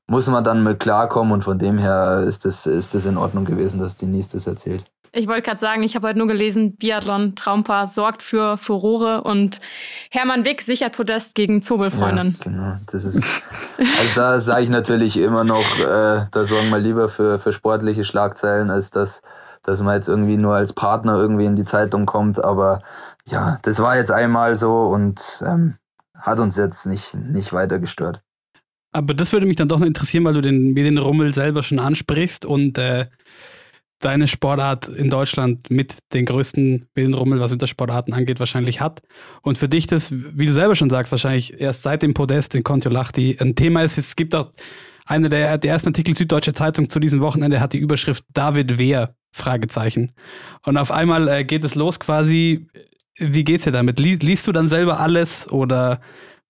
muss 0.06 0.26
man 0.28 0.42
dann 0.42 0.62
mit 0.62 0.80
klarkommen 0.80 1.32
und 1.32 1.44
von 1.44 1.58
dem 1.58 1.76
her 1.76 2.24
ist 2.26 2.44
das, 2.44 2.66
ist 2.66 2.94
das 2.94 3.04
in 3.04 3.18
Ordnung 3.18 3.44
gewesen, 3.44 3.78
dass 3.78 3.96
Denise 3.96 4.30
das 4.32 4.46
erzählt. 4.46 4.90
Ich 5.12 5.26
wollte 5.26 5.42
gerade 5.42 5.60
sagen, 5.60 5.82
ich 5.82 5.94
habe 5.94 6.08
heute 6.08 6.18
nur 6.18 6.26
gelesen, 6.26 6.76
Biathlon 6.76 7.34
Traumpaar 7.34 7.86
sorgt 7.86 8.22
für 8.22 8.56
Furore 8.56 9.22
und 9.22 9.60
Hermann 10.10 10.44
Wick 10.44 10.62
sichert 10.62 10.96
Podest 10.96 11.34
gegen 11.34 11.62
Zobelfreundin. 11.62 12.36
Ja, 12.44 12.50
genau, 12.50 12.76
das 12.90 13.04
ist 13.04 13.42
also 13.78 14.14
da 14.14 14.40
sage 14.40 14.64
ich 14.64 14.70
natürlich 14.70 15.16
immer 15.18 15.44
noch, 15.44 15.78
äh, 15.78 16.26
da 16.30 16.44
sorgen 16.44 16.70
wir 16.70 16.78
lieber 16.78 17.08
für 17.08 17.38
für 17.38 17.52
sportliche 17.52 18.04
Schlagzeilen, 18.04 18.70
als 18.70 18.90
dass 18.90 19.22
dass 19.62 19.82
man 19.82 19.94
jetzt 19.94 20.08
irgendwie 20.08 20.36
nur 20.36 20.54
als 20.54 20.72
Partner 20.72 21.16
irgendwie 21.16 21.44
in 21.44 21.56
die 21.56 21.64
Zeitung 21.64 22.06
kommt. 22.06 22.42
Aber 22.42 22.80
ja, 23.26 23.58
das 23.62 23.80
war 23.80 23.96
jetzt 23.96 24.10
einmal 24.10 24.56
so 24.56 24.86
und 24.86 25.42
ähm, 25.46 25.74
hat 26.14 26.40
uns 26.40 26.56
jetzt 26.56 26.86
nicht 26.86 27.14
nicht 27.14 27.52
weiter 27.52 27.78
gestört. 27.78 28.20
Aber 28.92 29.14
das 29.14 29.32
würde 29.32 29.46
mich 29.46 29.56
dann 29.56 29.68
doch 29.68 29.78
noch 29.78 29.86
interessieren, 29.86 30.24
weil 30.24 30.34
du 30.34 30.40
den 30.40 30.72
Medienrummel 30.72 31.34
selber 31.34 31.62
schon 31.62 31.78
ansprichst 31.78 32.44
und 32.44 32.78
äh, 32.78 33.06
deine 34.00 34.26
Sportart 34.26 34.88
in 34.88 35.10
Deutschland 35.10 35.70
mit 35.70 35.98
den 36.12 36.24
größten 36.24 36.86
Medienrummel, 36.94 37.40
was 37.40 37.50
Wintersportarten 37.50 38.14
angeht, 38.14 38.38
wahrscheinlich 38.38 38.80
hat. 38.80 39.02
Und 39.42 39.58
für 39.58 39.68
dich 39.68 39.86
das, 39.86 40.12
wie 40.12 40.46
du 40.46 40.52
selber 40.52 40.74
schon 40.74 40.90
sagst, 40.90 41.12
wahrscheinlich 41.12 41.60
erst 41.60 41.82
seit 41.82 42.02
dem 42.02 42.14
Podest 42.14 42.54
in 42.54 42.62
Kontiolahti 42.62 43.36
ein 43.40 43.54
Thema 43.54 43.82
ist. 43.82 43.98
Es 43.98 44.16
gibt 44.16 44.34
auch 44.34 44.52
einer 45.04 45.28
der, 45.28 45.58
der 45.58 45.72
ersten 45.72 45.88
Artikel 45.88 46.16
Süddeutsche 46.16 46.52
Zeitung 46.52 46.90
zu 46.90 47.00
diesem 47.00 47.20
Wochenende 47.20 47.60
hat 47.60 47.72
die 47.72 47.78
Überschrift 47.78 48.24
David 48.34 48.78
Wehr, 48.78 49.14
Fragezeichen. 49.32 50.12
Und 50.64 50.76
auf 50.76 50.90
einmal 50.90 51.28
äh, 51.28 51.44
geht 51.44 51.64
es 51.64 51.74
los 51.74 51.98
quasi. 51.98 52.66
Wie 53.18 53.42
geht's 53.42 53.64
dir 53.64 53.72
damit? 53.72 53.98
Lies, 53.98 54.20
liest 54.20 54.46
du 54.46 54.52
dann 54.52 54.68
selber 54.68 55.00
alles 55.00 55.50
oder 55.50 56.00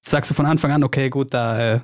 sagst 0.02 0.30
du 0.30 0.34
von 0.34 0.44
Anfang 0.44 0.72
an, 0.72 0.84
okay, 0.84 1.08
gut, 1.08 1.32
da 1.32 1.76
äh, 1.76 1.80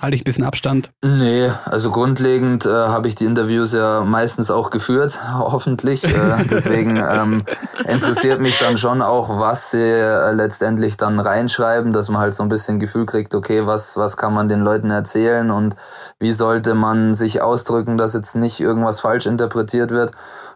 halte 0.00 0.14
ich 0.14 0.22
ein 0.22 0.24
bisschen 0.24 0.44
Abstand? 0.44 0.90
Nee, 1.02 1.50
also 1.64 1.90
grundlegend 1.90 2.66
äh, 2.66 2.70
habe 2.70 3.08
ich 3.08 3.14
die 3.14 3.24
Interviews 3.24 3.72
ja 3.72 4.02
meistens 4.02 4.50
auch 4.50 4.70
geführt, 4.70 5.18
hoffentlich. 5.38 6.04
Äh, 6.04 6.44
deswegen 6.50 6.96
ähm, 6.96 7.44
interessiert 7.86 8.40
mich 8.40 8.58
dann 8.58 8.78
schon 8.78 9.02
auch, 9.02 9.38
was 9.38 9.70
sie 9.70 9.78
äh, 9.78 10.32
letztendlich 10.32 10.96
dann 10.96 11.20
reinschreiben, 11.20 11.92
dass 11.92 12.08
man 12.08 12.20
halt 12.20 12.34
so 12.34 12.42
ein 12.42 12.48
bisschen 12.48 12.78
Gefühl 12.80 13.06
kriegt, 13.06 13.34
okay, 13.34 13.66
was, 13.66 13.96
was 13.96 14.16
kann 14.16 14.34
man 14.34 14.48
den 14.48 14.60
Leuten 14.60 14.90
erzählen 14.90 15.50
und 15.50 15.76
wie 16.18 16.32
sollte 16.32 16.74
man 16.74 17.14
sich 17.14 17.42
ausdrücken, 17.42 17.98
dass 17.98 18.14
jetzt 18.14 18.36
nicht 18.36 18.60
irgendwas 18.60 19.00
falsch 19.00 19.26
interpretiert 19.26 19.90
wird. 19.90 20.12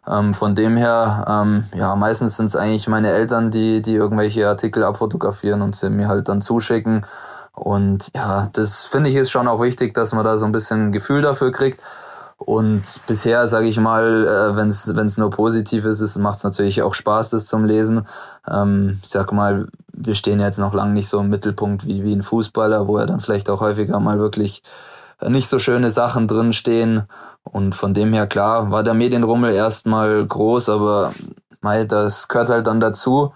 Ähm, 0.06 0.34
von 0.34 0.56
dem 0.56 0.76
her, 0.76 1.24
ähm, 1.28 1.64
ja, 1.74 1.94
meistens 1.94 2.36
sind 2.36 2.46
es 2.46 2.56
eigentlich 2.56 2.88
meine 2.88 3.10
Eltern, 3.10 3.50
die, 3.50 3.82
die 3.82 3.94
irgendwelche 3.94 4.48
Artikel 4.48 4.82
abfotografieren 4.82 5.62
und 5.62 5.76
sie 5.76 5.90
mir 5.90 6.08
halt 6.08 6.28
dann 6.28 6.40
zuschicken. 6.40 7.06
Und 7.54 8.10
ja, 8.14 8.48
das 8.52 8.86
finde 8.86 9.10
ich 9.10 9.16
ist 9.16 9.30
schon 9.30 9.48
auch 9.48 9.60
wichtig, 9.60 9.94
dass 9.94 10.12
man 10.12 10.24
da 10.24 10.38
so 10.38 10.46
ein 10.46 10.52
bisschen 10.52 10.88
ein 10.88 10.92
Gefühl 10.92 11.22
dafür 11.22 11.52
kriegt. 11.52 11.80
Und 12.38 12.82
bisher, 13.06 13.46
sage 13.46 13.66
ich 13.66 13.78
mal, 13.78 14.26
äh, 14.26 14.56
wenn 14.56 14.68
es 14.68 15.16
nur 15.16 15.30
positiv 15.30 15.84
ist, 15.84 16.16
macht 16.18 16.38
es 16.38 16.44
natürlich 16.44 16.82
auch 16.82 16.94
Spaß, 16.94 17.30
das 17.30 17.46
zum 17.46 17.64
Lesen. 17.64 18.06
Ähm, 18.50 18.98
ich 19.02 19.10
sag 19.10 19.32
mal, 19.32 19.68
wir 19.92 20.14
stehen 20.14 20.40
jetzt 20.40 20.58
noch 20.58 20.74
lange 20.74 20.92
nicht 20.92 21.08
so 21.08 21.20
im 21.20 21.28
Mittelpunkt 21.28 21.86
wie, 21.86 22.02
wie 22.02 22.12
ein 22.12 22.22
Fußballer, 22.22 22.88
wo 22.88 22.98
er 22.98 23.06
dann 23.06 23.20
vielleicht 23.20 23.48
auch 23.48 23.60
häufiger 23.60 24.00
mal 24.00 24.18
wirklich 24.18 24.62
nicht 25.24 25.48
so 25.48 25.60
schöne 25.60 25.92
Sachen 25.92 26.26
drin 26.26 26.52
stehen. 26.52 27.04
Und 27.44 27.74
von 27.74 27.94
dem 27.94 28.12
her, 28.12 28.26
klar, 28.26 28.70
war 28.70 28.82
der 28.82 28.94
Medienrummel 28.94 29.52
erstmal 29.52 30.24
groß, 30.26 30.68
aber 30.68 31.12
mei, 31.60 31.84
das 31.84 32.28
gehört 32.28 32.50
halt 32.50 32.66
dann 32.66 32.80
dazu. 32.80 33.32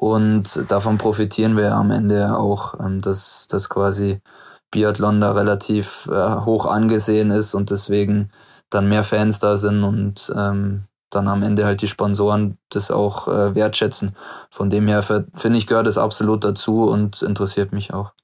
Und 0.00 0.64
davon 0.70 0.96
profitieren 0.96 1.58
wir 1.58 1.74
am 1.74 1.90
Ende 1.90 2.34
auch, 2.38 2.80
ähm, 2.80 3.02
dass, 3.02 3.48
dass 3.48 3.68
quasi 3.68 4.22
Biathlon 4.70 5.20
da 5.20 5.32
relativ 5.32 6.08
äh, 6.10 6.36
hoch 6.46 6.64
angesehen 6.64 7.30
ist 7.30 7.52
und 7.52 7.68
deswegen 7.68 8.30
dann 8.70 8.88
mehr 8.88 9.04
Fans 9.04 9.40
da 9.40 9.58
sind 9.58 9.84
und 9.84 10.32
ähm, 10.34 10.84
dann 11.10 11.28
am 11.28 11.42
Ende 11.42 11.66
halt 11.66 11.82
die 11.82 11.88
Sponsoren 11.88 12.56
das 12.70 12.90
auch 12.90 13.28
äh, 13.28 13.54
wertschätzen. 13.54 14.16
Von 14.48 14.70
dem 14.70 14.88
her 14.88 15.02
finde 15.02 15.58
ich, 15.58 15.66
gehört 15.66 15.86
es 15.86 15.98
absolut 15.98 16.44
dazu 16.44 16.84
und 16.84 17.20
interessiert 17.20 17.74
mich 17.74 17.92
auch. 17.92 18.14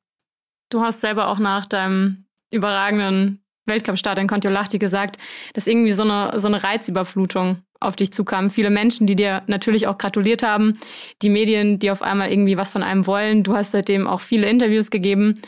Du 0.71 0.81
hast 0.81 1.03
selber 1.03 1.29
auch 1.29 1.39
nach 1.39 1.67
deinem 1.67 2.25
überragenden 2.51 3.45
Weltcup-Start 3.67 4.19
in 4.19 4.29
Kontiolahti 4.29 4.79
gesagt, 4.79 5.19
dass 5.53 5.67
irgendwie 5.67 5.93
so 5.93 6.05
eine, 6.05 6.41
so 6.41 6.49
eine 6.49 6.63
Reizüberflutung 6.63 7.66
auf 7.81 7.97
dich 7.97 8.13
zukamen. 8.13 8.51
Viele 8.51 8.71
Menschen, 8.71 9.07
die 9.07 9.17
dir 9.17 9.43
natürlich 9.47 9.87
auch 9.87 9.99
gratuliert 9.99 10.43
haben, 10.43 10.79
die 11.23 11.29
Medien, 11.29 11.79
die 11.79 11.91
auf 11.91 12.03
einmal 12.03 12.31
irgendwie 12.31 12.57
was 12.57 12.71
von 12.71 12.83
einem 12.83 13.07
wollen. 13.07 13.43
Du 13.43 13.57
hast 13.57 13.73
seitdem 13.73 14.07
auch 14.07 14.21
viele 14.21 14.49
Interviews 14.49 14.91
gegeben. 14.91 15.41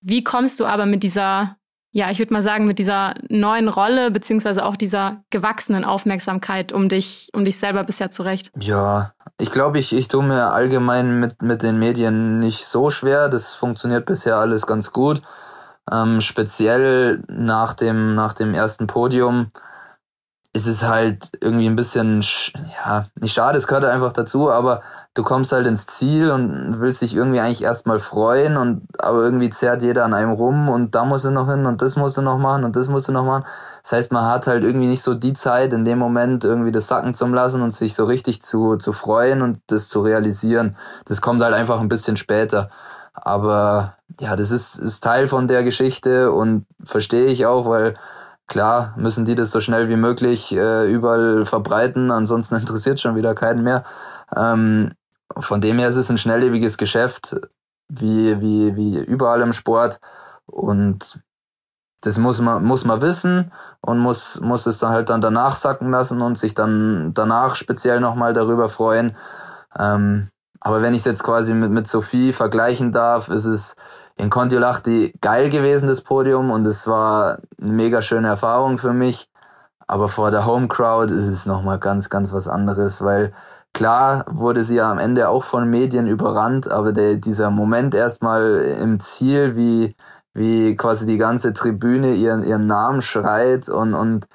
Wie 0.00 0.24
kommst 0.24 0.58
du 0.58 0.66
aber 0.66 0.86
mit 0.86 1.02
dieser, 1.02 1.56
ja, 1.92 2.10
ich 2.10 2.18
würde 2.18 2.32
mal 2.32 2.42
sagen, 2.42 2.66
mit 2.66 2.78
dieser 2.78 3.14
neuen 3.28 3.68
Rolle, 3.68 4.10
beziehungsweise 4.10 4.64
auch 4.66 4.76
dieser 4.76 5.22
gewachsenen 5.30 5.84
Aufmerksamkeit 5.84 6.72
um 6.72 6.88
dich, 6.88 7.28
um 7.32 7.44
dich 7.44 7.58
selber 7.58 7.84
bisher 7.84 8.10
zurecht? 8.10 8.50
Ja, 8.58 9.12
ich 9.40 9.50
glaube, 9.50 9.78
ich, 9.78 9.92
ich 9.94 10.08
tue 10.08 10.24
mir 10.24 10.52
allgemein 10.52 11.20
mit, 11.20 11.42
mit 11.42 11.62
den 11.62 11.78
Medien 11.78 12.40
nicht 12.40 12.66
so 12.66 12.90
schwer. 12.90 13.28
Das 13.28 13.54
funktioniert 13.54 14.06
bisher 14.06 14.36
alles 14.36 14.66
ganz 14.66 14.92
gut. 14.92 15.22
Ähm, 15.90 16.20
speziell 16.20 17.22
nach 17.28 17.74
dem, 17.74 18.14
nach 18.14 18.32
dem 18.32 18.54
ersten 18.54 18.86
Podium 18.86 19.50
ist 20.54 20.66
es 20.66 20.86
halt 20.86 21.30
irgendwie 21.40 21.66
ein 21.66 21.76
bisschen, 21.76 22.22
ja, 22.84 23.06
nicht 23.18 23.32
schade, 23.32 23.56
es 23.56 23.66
gehört 23.66 23.86
einfach 23.86 24.12
dazu, 24.12 24.50
aber 24.50 24.82
du 25.14 25.22
kommst 25.22 25.52
halt 25.52 25.66
ins 25.66 25.86
Ziel 25.86 26.30
und 26.30 26.78
willst 26.78 27.00
dich 27.00 27.14
irgendwie 27.14 27.40
eigentlich 27.40 27.62
erstmal 27.62 27.98
freuen 27.98 28.58
und 28.58 28.82
aber 29.00 29.22
irgendwie 29.22 29.48
zerrt 29.48 29.82
jeder 29.82 30.04
an 30.04 30.12
einem 30.12 30.32
rum 30.32 30.68
und 30.68 30.94
da 30.94 31.06
musst 31.06 31.24
du 31.24 31.30
noch 31.30 31.48
hin 31.48 31.64
und 31.64 31.80
das 31.80 31.96
musst 31.96 32.18
du 32.18 32.22
noch 32.22 32.36
machen 32.36 32.64
und 32.64 32.76
das 32.76 32.88
musst 32.88 33.08
du 33.08 33.12
noch 33.12 33.24
machen. 33.24 33.44
Das 33.82 33.92
heißt, 33.92 34.12
man 34.12 34.26
hat 34.26 34.46
halt 34.46 34.62
irgendwie 34.62 34.88
nicht 34.88 35.02
so 35.02 35.14
die 35.14 35.32
Zeit 35.32 35.72
in 35.72 35.86
dem 35.86 35.98
Moment 35.98 36.44
irgendwie 36.44 36.72
das 36.72 36.86
sacken 36.86 37.14
zu 37.14 37.26
lassen 37.26 37.62
und 37.62 37.74
sich 37.74 37.94
so 37.94 38.04
richtig 38.04 38.42
zu, 38.42 38.76
zu 38.76 38.92
freuen 38.92 39.40
und 39.40 39.58
das 39.68 39.88
zu 39.88 40.02
realisieren. 40.02 40.76
Das 41.06 41.22
kommt 41.22 41.42
halt 41.42 41.54
einfach 41.54 41.80
ein 41.80 41.88
bisschen 41.88 42.18
später. 42.18 42.68
Aber 43.14 43.96
ja, 44.20 44.36
das 44.36 44.50
ist, 44.50 44.76
ist 44.76 45.02
Teil 45.02 45.28
von 45.28 45.48
der 45.48 45.64
Geschichte 45.64 46.30
und 46.30 46.66
verstehe 46.84 47.26
ich 47.26 47.46
auch, 47.46 47.66
weil 47.66 47.94
Klar 48.46 48.94
müssen 48.96 49.24
die 49.24 49.34
das 49.34 49.50
so 49.50 49.60
schnell 49.60 49.88
wie 49.88 49.96
möglich 49.96 50.52
äh, 50.54 50.90
überall 50.90 51.46
verbreiten, 51.46 52.10
ansonsten 52.10 52.54
interessiert 52.60 53.00
schon 53.00 53.16
wieder 53.16 53.34
keinen 53.34 53.62
mehr. 53.62 53.84
Ähm, 54.36 54.92
von 55.38 55.60
dem 55.60 55.78
her 55.78 55.88
ist 55.88 55.96
es 55.96 56.10
ein 56.10 56.18
schnelllebiges 56.18 56.76
Geschäft, 56.76 57.34
wie, 57.88 58.40
wie, 58.40 58.76
wie 58.76 58.98
überall 58.98 59.40
im 59.40 59.52
Sport. 59.52 60.00
Und 60.46 61.22
das 62.02 62.18
muss 62.18 62.40
man, 62.40 62.64
muss 62.64 62.84
man 62.84 63.00
wissen 63.00 63.52
und 63.80 63.98
muss, 63.98 64.40
muss 64.40 64.66
es 64.66 64.78
dann 64.78 64.90
halt 64.90 65.08
dann 65.08 65.20
danach 65.20 65.54
sacken 65.54 65.90
lassen 65.90 66.20
und 66.20 66.36
sich 66.36 66.52
dann 66.52 67.14
danach 67.14 67.54
speziell 67.54 68.00
nochmal 68.00 68.32
darüber 68.32 68.68
freuen. 68.68 69.16
Ähm, 69.78 70.28
aber 70.60 70.82
wenn 70.82 70.94
ich 70.94 71.00
es 71.00 71.04
jetzt 71.06 71.22
quasi 71.22 71.54
mit, 71.54 71.70
mit 71.70 71.88
Sophie 71.88 72.32
vergleichen 72.32 72.92
darf, 72.92 73.28
ist 73.28 73.44
es 73.44 73.76
in 74.16 74.30
Kontiolahti 74.30 75.14
geil 75.20 75.50
gewesen, 75.50 75.88
das 75.88 76.02
Podium, 76.02 76.50
und 76.50 76.66
es 76.66 76.86
war 76.86 77.38
eine 77.60 77.72
mega 77.72 78.02
schöne 78.02 78.28
Erfahrung 78.28 78.78
für 78.78 78.92
mich. 78.92 79.28
Aber 79.86 80.08
vor 80.08 80.30
der 80.30 80.46
Home 80.46 80.68
Crowd 80.68 81.12
ist 81.12 81.26
es 81.26 81.46
nochmal 81.46 81.78
ganz, 81.78 82.08
ganz 82.08 82.32
was 82.32 82.48
anderes, 82.48 83.02
weil 83.02 83.32
klar 83.72 84.24
wurde 84.30 84.64
sie 84.64 84.76
ja 84.76 84.90
am 84.90 84.98
Ende 84.98 85.28
auch 85.28 85.44
von 85.44 85.68
Medien 85.68 86.06
überrannt, 86.06 86.70
aber 86.70 86.92
der, 86.92 87.16
dieser 87.16 87.50
Moment 87.50 87.94
erstmal 87.94 88.56
im 88.80 89.00
Ziel, 89.00 89.56
wie, 89.56 89.94
wie 90.34 90.76
quasi 90.76 91.04
die 91.06 91.18
ganze 91.18 91.52
Tribüne 91.52 92.14
ihren, 92.14 92.42
ihren 92.42 92.66
Namen 92.66 93.02
schreit 93.02 93.68
und, 93.68 93.94
und 93.94 94.26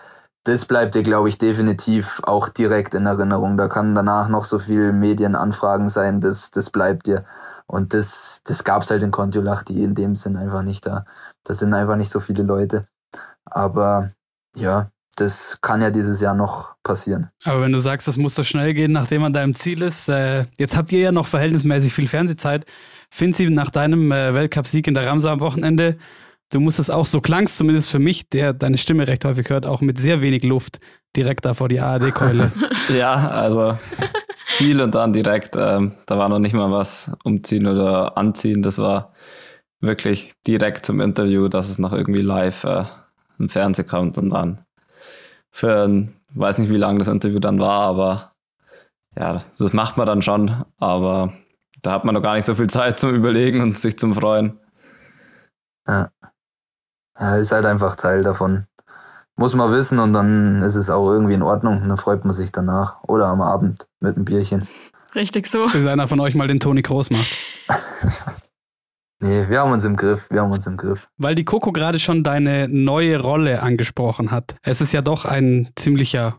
das 0.44 0.66
bleibt 0.66 0.96
dir, 0.96 1.04
glaube 1.04 1.28
ich, 1.28 1.38
definitiv 1.38 2.22
auch 2.26 2.48
direkt 2.50 2.94
in 2.94 3.06
Erinnerung. 3.06 3.58
Da 3.58 3.68
kann 3.68 3.96
danach 3.96 4.30
noch 4.30 4.46
so 4.46 4.60
viel 4.60 4.94
Medienanfragen 4.94 5.90
sein, 5.90 6.22
das, 6.22 6.52
das 6.52 6.70
bleibt 6.70 7.08
dir. 7.08 7.26
Und 7.68 7.94
das, 7.94 8.42
das 8.46 8.64
gab's 8.64 8.90
halt 8.90 9.04
in 9.04 9.12
Kontiolahti 9.12 9.84
in 9.84 9.94
dem 9.94 10.16
Sinn 10.16 10.38
einfach 10.38 10.64
nicht 10.64 10.86
da. 10.86 11.06
Da 11.44 11.54
sind 11.54 11.74
einfach 11.74 11.98
nicht 11.98 12.10
so 12.10 12.20
viele 12.20 12.44
Leute. 12.44 12.88
Aber 13.46 14.12
ja, 14.56 14.90
das 15.16 15.58
kann 15.62 15.82
ja 15.82 15.90
dieses 15.90 16.22
Jahr 16.22 16.36
noch 16.36 16.76
passieren. 16.84 17.28
Aber 17.44 17.62
wenn 17.62 17.72
du 17.72 17.80
sagst, 17.80 18.08
das 18.08 18.18
muss 18.18 18.36
so 18.36 18.44
schnell 18.44 18.74
gehen, 18.74 18.92
nachdem 18.92 19.22
man 19.22 19.34
da 19.34 19.44
im 19.44 19.56
Ziel 19.56 19.82
ist, 19.82 20.08
äh, 20.08 20.46
jetzt 20.58 20.78
habt 20.78 20.92
ihr 20.94 21.00
ja 21.00 21.12
noch 21.12 21.28
verhältnismäßig 21.28 21.94
viel 21.94 22.08
Fernsehzeit. 22.08 22.66
Finzi, 23.10 23.50
nach 23.50 23.70
deinem 23.70 24.12
äh, 24.12 24.34
Weltcupsieg 24.34 24.88
in 24.88 24.94
der 24.94 25.08
Ramsa 25.08 25.32
am 25.32 25.40
Wochenende, 25.40 25.98
du 26.50 26.60
musstest 26.60 26.92
auch, 26.92 27.06
so 27.06 27.22
klangst 27.22 27.58
zumindest 27.58 27.92
für 27.92 28.00
mich, 28.00 28.30
der 28.30 28.54
deine 28.54 28.78
Stimme 28.78 29.08
recht 29.08 29.26
häufig 29.26 29.50
hört, 29.50 29.66
auch 29.66 29.82
mit 29.82 29.98
sehr 29.98 30.22
wenig 30.22 30.44
Luft 30.44 30.80
direkt 31.16 31.46
da 31.46 31.54
vor 31.54 31.70
die 31.70 31.80
ARD-Keule. 31.80 32.52
Ja, 32.90 33.16
also 33.32 33.78
das 34.28 34.46
Ziel 34.46 34.80
und 34.80 34.96
dann 34.96 35.12
direkt, 35.12 35.58
ähm, 35.58 35.96
da 36.06 36.18
war 36.18 36.30
noch 36.30 36.40
nicht 36.40 36.54
mal 36.54 36.72
was 36.72 37.12
umziehen 37.26 37.68
oder 37.68 38.18
anziehen. 38.18 38.64
Das 38.64 38.78
war 38.78 39.12
wirklich 39.82 40.32
direkt 40.48 40.86
zum 40.86 41.02
Interview, 41.02 41.50
dass 41.50 41.70
es 41.70 41.80
noch 41.80 41.92
irgendwie 41.92 42.22
live 42.22 42.64
äh, 42.64 42.86
im 43.40 43.50
Fernsehen 43.50 43.88
kommt 43.88 44.18
und 44.18 44.30
dann 44.30 44.64
für 45.52 45.84
ein, 45.86 46.14
weiß 46.34 46.60
nicht, 46.60 46.72
wie 46.72 46.78
lang 46.78 46.98
das 46.98 47.10
Interview 47.10 47.40
dann 47.40 47.60
war, 47.60 47.82
aber 47.82 48.32
ja, 49.18 49.44
das 49.58 49.74
macht 49.74 49.98
man 49.98 50.06
dann 50.06 50.22
schon, 50.22 50.64
aber 50.78 51.34
da 51.82 51.92
hat 51.92 52.06
man 52.06 52.16
noch 52.16 52.22
gar 52.22 52.36
nicht 52.36 52.46
so 52.46 52.56
viel 52.56 52.70
Zeit 52.70 53.00
zum 53.00 53.14
Überlegen 53.14 53.60
und 53.62 53.78
sich 53.78 53.98
zum 53.98 54.14
Freuen. 54.14 54.60
Ja. 55.88 56.10
Ja, 57.20 57.36
ist 57.36 57.52
halt 57.52 57.66
einfach 57.66 57.96
Teil 57.96 58.24
davon. 58.24 58.66
Muss 59.36 59.54
man 59.54 59.72
wissen 59.72 60.00
und 60.00 60.14
dann 60.14 60.64
ist 60.64 60.76
es 60.76 60.90
auch 60.90 61.12
irgendwie 61.12 61.36
in 61.36 61.44
Ordnung 61.44 61.82
und 61.82 61.90
dann 61.90 61.98
freut 61.98 62.26
man 62.26 62.34
sich 62.34 62.52
danach. 62.52 63.04
Oder 63.04 63.28
am 63.28 63.42
Abend 63.42 63.88
mit 64.00 64.16
einem 64.16 64.26
Bierchen. 64.26 64.68
Richtig 65.14 65.48
so. 65.48 65.68
Bis 65.68 65.86
einer 65.86 66.08
von 66.08 66.20
euch 66.20 66.36
mal 66.36 66.48
den 66.48 66.60
Toni 66.60 66.82
Kroos 66.82 67.10
macht. 67.10 67.28
Nee, 69.20 69.50
wir 69.50 69.62
haben 69.62 69.72
uns 69.72 69.84
im 69.84 69.96
Griff, 69.96 70.30
wir 70.30 70.42
haben 70.42 70.52
uns 70.52 70.68
im 70.68 70.78
Griff. 70.78 71.08
Weil 71.18 71.34
die 71.34 71.44
Coco 71.44 71.72
gerade 71.72 71.98
schon 71.98 72.24
deine 72.24 72.68
neue 72.70 73.20
Rolle 73.20 73.64
angesprochen 73.64 74.30
hat. 74.30 74.56
Es 74.62 74.80
ist 74.80 74.92
ja 74.92 75.02
doch 75.02 75.26
ein 75.26 75.70
ziemlicher 75.76 76.38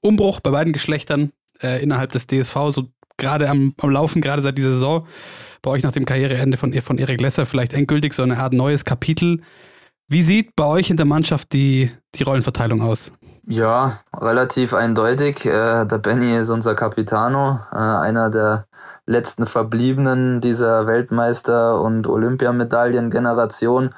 Umbruch 0.00 0.38
bei 0.38 0.50
beiden 0.50 0.72
Geschlechtern 0.72 1.32
äh, 1.60 1.82
innerhalb 1.82 2.12
des 2.12 2.28
DSV, 2.28 2.56
so 2.70 2.86
gerade 3.16 3.48
am, 3.48 3.74
am 3.80 3.90
Laufen, 3.90 4.22
gerade 4.22 4.42
seit 4.42 4.56
dieser 4.56 4.72
Saison. 4.72 5.08
Bei 5.60 5.72
euch 5.72 5.82
nach 5.82 5.92
dem 5.92 6.04
Karriereende 6.04 6.56
von, 6.56 6.72
von 6.80 6.98
Erik 6.98 7.20
Lesser 7.20 7.46
vielleicht 7.46 7.72
endgültig 7.72 8.14
so 8.14 8.22
eine 8.22 8.38
Art 8.38 8.52
neues 8.52 8.84
Kapitel. 8.84 9.40
Wie 10.12 10.24
sieht 10.24 10.56
bei 10.56 10.64
euch 10.64 10.90
in 10.90 10.96
der 10.96 11.06
Mannschaft 11.06 11.52
die, 11.52 11.88
die 12.16 12.24
Rollenverteilung 12.24 12.82
aus? 12.82 13.12
Ja, 13.46 14.00
relativ 14.12 14.74
eindeutig. 14.74 15.46
Äh, 15.46 15.84
der 15.84 15.98
Benny 15.98 16.36
ist 16.36 16.48
unser 16.48 16.74
Capitano, 16.74 17.60
äh, 17.70 17.76
einer 17.76 18.28
der 18.28 18.66
letzten 19.06 19.46
Verbliebenen 19.46 20.40
dieser 20.40 20.88
Weltmeister- 20.88 21.80
und 21.80 22.08
Olympiamedaillen-Generation. 22.08 23.94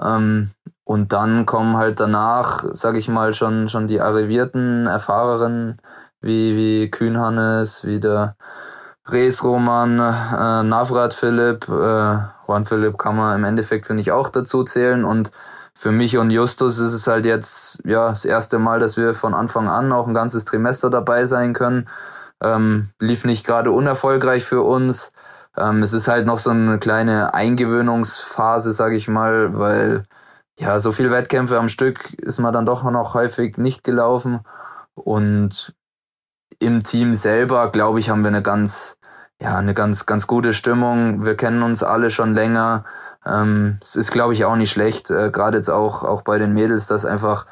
Ähm, 0.00 0.50
und 0.84 1.12
dann 1.12 1.44
kommen 1.44 1.76
halt 1.76 2.00
danach, 2.00 2.64
sag 2.72 2.96
ich 2.96 3.08
mal, 3.08 3.34
schon, 3.34 3.68
schon 3.68 3.86
die 3.86 4.00
arrivierten 4.00 4.86
Erfahrerinnen 4.86 5.76
wie, 6.22 6.56
wie 6.56 6.90
Kühnhannes, 6.90 7.84
wie 7.84 8.00
der 8.00 8.34
Rees 9.12 9.42
Roman, 9.44 9.98
äh, 9.98 10.62
Navrat 10.62 11.14
Philipp, 11.14 11.68
äh, 11.68 12.18
Juan 12.46 12.64
Philipp 12.64 12.98
kann 12.98 13.16
man 13.16 13.36
im 13.36 13.44
Endeffekt, 13.44 13.86
finde 13.86 14.02
ich, 14.02 14.12
auch 14.12 14.28
dazu 14.28 14.64
zählen. 14.64 15.04
Und 15.04 15.30
für 15.74 15.92
mich 15.92 16.16
und 16.18 16.30
Justus 16.30 16.78
ist 16.78 16.92
es 16.92 17.06
halt 17.06 17.24
jetzt 17.24 17.80
ja 17.84 18.08
das 18.08 18.24
erste 18.24 18.58
Mal, 18.58 18.80
dass 18.80 18.96
wir 18.96 19.14
von 19.14 19.34
Anfang 19.34 19.68
an 19.68 19.92
auch 19.92 20.06
ein 20.06 20.14
ganzes 20.14 20.44
Trimester 20.44 20.90
dabei 20.90 21.26
sein 21.26 21.52
können. 21.52 21.88
Ähm, 22.42 22.90
lief 22.98 23.24
nicht 23.24 23.44
gerade 23.46 23.72
unerfolgreich 23.72 24.44
für 24.44 24.62
uns. 24.62 25.12
Ähm, 25.56 25.82
es 25.82 25.92
ist 25.92 26.08
halt 26.08 26.26
noch 26.26 26.38
so 26.38 26.50
eine 26.50 26.78
kleine 26.78 27.34
Eingewöhnungsphase, 27.34 28.72
sage 28.72 28.96
ich 28.96 29.08
mal, 29.08 29.58
weil 29.58 30.04
ja 30.58 30.80
so 30.80 30.92
viele 30.92 31.10
Wettkämpfe 31.10 31.58
am 31.58 31.68
Stück 31.68 32.12
ist 32.14 32.38
man 32.38 32.52
dann 32.52 32.66
doch 32.66 32.88
noch 32.90 33.14
häufig 33.14 33.58
nicht 33.58 33.84
gelaufen 33.84 34.40
und 34.94 35.74
im 36.58 36.82
Team 36.82 37.14
selber, 37.14 37.70
glaube 37.70 38.00
ich, 38.00 38.10
haben 38.10 38.22
wir 38.22 38.28
eine 38.28 38.42
ganz, 38.42 38.98
ja, 39.40 39.56
eine 39.56 39.74
ganz, 39.74 40.06
ganz 40.06 40.26
gute 40.26 40.52
Stimmung. 40.52 41.24
Wir 41.24 41.36
kennen 41.36 41.62
uns 41.62 41.82
alle 41.82 42.10
schon 42.10 42.34
länger. 42.34 42.84
Ähm, 43.26 43.78
es 43.82 43.96
ist, 43.96 44.10
glaube 44.12 44.34
ich, 44.34 44.44
auch 44.44 44.56
nicht 44.56 44.70
schlecht, 44.70 45.10
äh, 45.10 45.30
gerade 45.30 45.56
jetzt 45.56 45.70
auch, 45.70 46.04
auch 46.04 46.22
bei 46.22 46.38
den 46.38 46.52
Mädels, 46.52 46.86
dass 46.86 47.04
einfach 47.04 47.46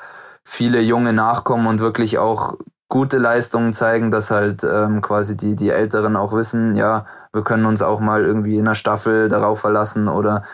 viele 0.45 0.81
Junge 0.81 1.13
nachkommen 1.13 1.67
und 1.67 1.81
wirklich 1.81 2.19
auch 2.19 2.57
gute 2.89 3.19
Leistungen 3.19 3.73
zeigen, 3.75 4.11
dass 4.11 4.31
halt 4.31 4.65
ähm, 4.65 5.03
quasi 5.03 5.37
die, 5.37 5.57
die 5.57 5.71
Älteren 5.71 6.17
auch 6.17 6.33
wissen, 6.33 6.75
ja, 6.75 7.05
wir 7.33 7.43
können 7.43 7.67
uns 7.67 7.83
auch 7.83 8.01
mal 8.01 8.25
irgendwie 8.25 8.57
in 8.57 8.65
der 8.65 8.75
Staffel 8.75 9.29
darauf 9.29 9.61
verlassen 9.61 10.09
oder 10.09 10.45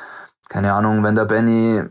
keine 0.48 0.74
Ahnung, 0.74 1.04
wenn 1.04 1.14
der 1.14 1.24
Benny 1.26 1.84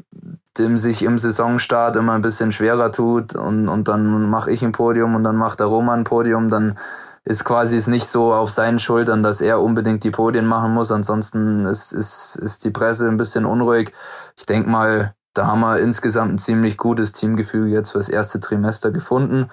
dem 0.58 0.78
sich 0.78 1.04
im 1.04 1.18
Saisonstart 1.18 1.96
immer 1.96 2.14
ein 2.14 2.22
bisschen 2.22 2.52
schwerer 2.52 2.92
tut 2.92 3.36
und, 3.36 3.68
und 3.68 3.88
dann 3.88 4.30
mache 4.30 4.52
ich 4.52 4.64
ein 4.64 4.72
Podium 4.72 5.16
und 5.16 5.24
dann 5.24 5.36
macht 5.36 5.60
der 5.60 5.68
Roman 5.68 6.02
ein 6.02 6.04
Podium, 6.04 6.50
dann 6.50 6.78
ist 7.26 7.46
quasi 7.46 7.78
es 7.78 7.88
nicht 7.88 8.08
so 8.08 8.34
auf 8.34 8.52
seinen 8.52 8.80
Schultern, 8.80 9.24
dass 9.24 9.40
er 9.40 9.62
unbedingt 9.62 10.04
die 10.04 10.12
Podien 10.12 10.46
machen 10.46 10.74
muss. 10.74 10.92
Ansonsten 10.92 11.66
ist, 11.66 11.94
ist, 11.94 12.36
ist 12.36 12.66
die 12.66 12.72
Presse 12.72 13.08
ein 13.08 13.18
bisschen 13.18 13.46
unruhig. 13.46 13.94
Ich 14.36 14.46
denk 14.46 14.68
mal, 14.68 15.16
da 15.34 15.48
haben 15.48 15.62
wir 15.62 15.80
insgesamt 15.80 16.34
ein 16.34 16.38
ziemlich 16.38 16.78
gutes 16.78 17.14
Teamgefühl 17.14 17.70
jetzt 17.70 17.92
fürs 17.92 18.10
erste 18.10 18.40
Trimester 18.40 18.92
gefunden. 18.92 19.50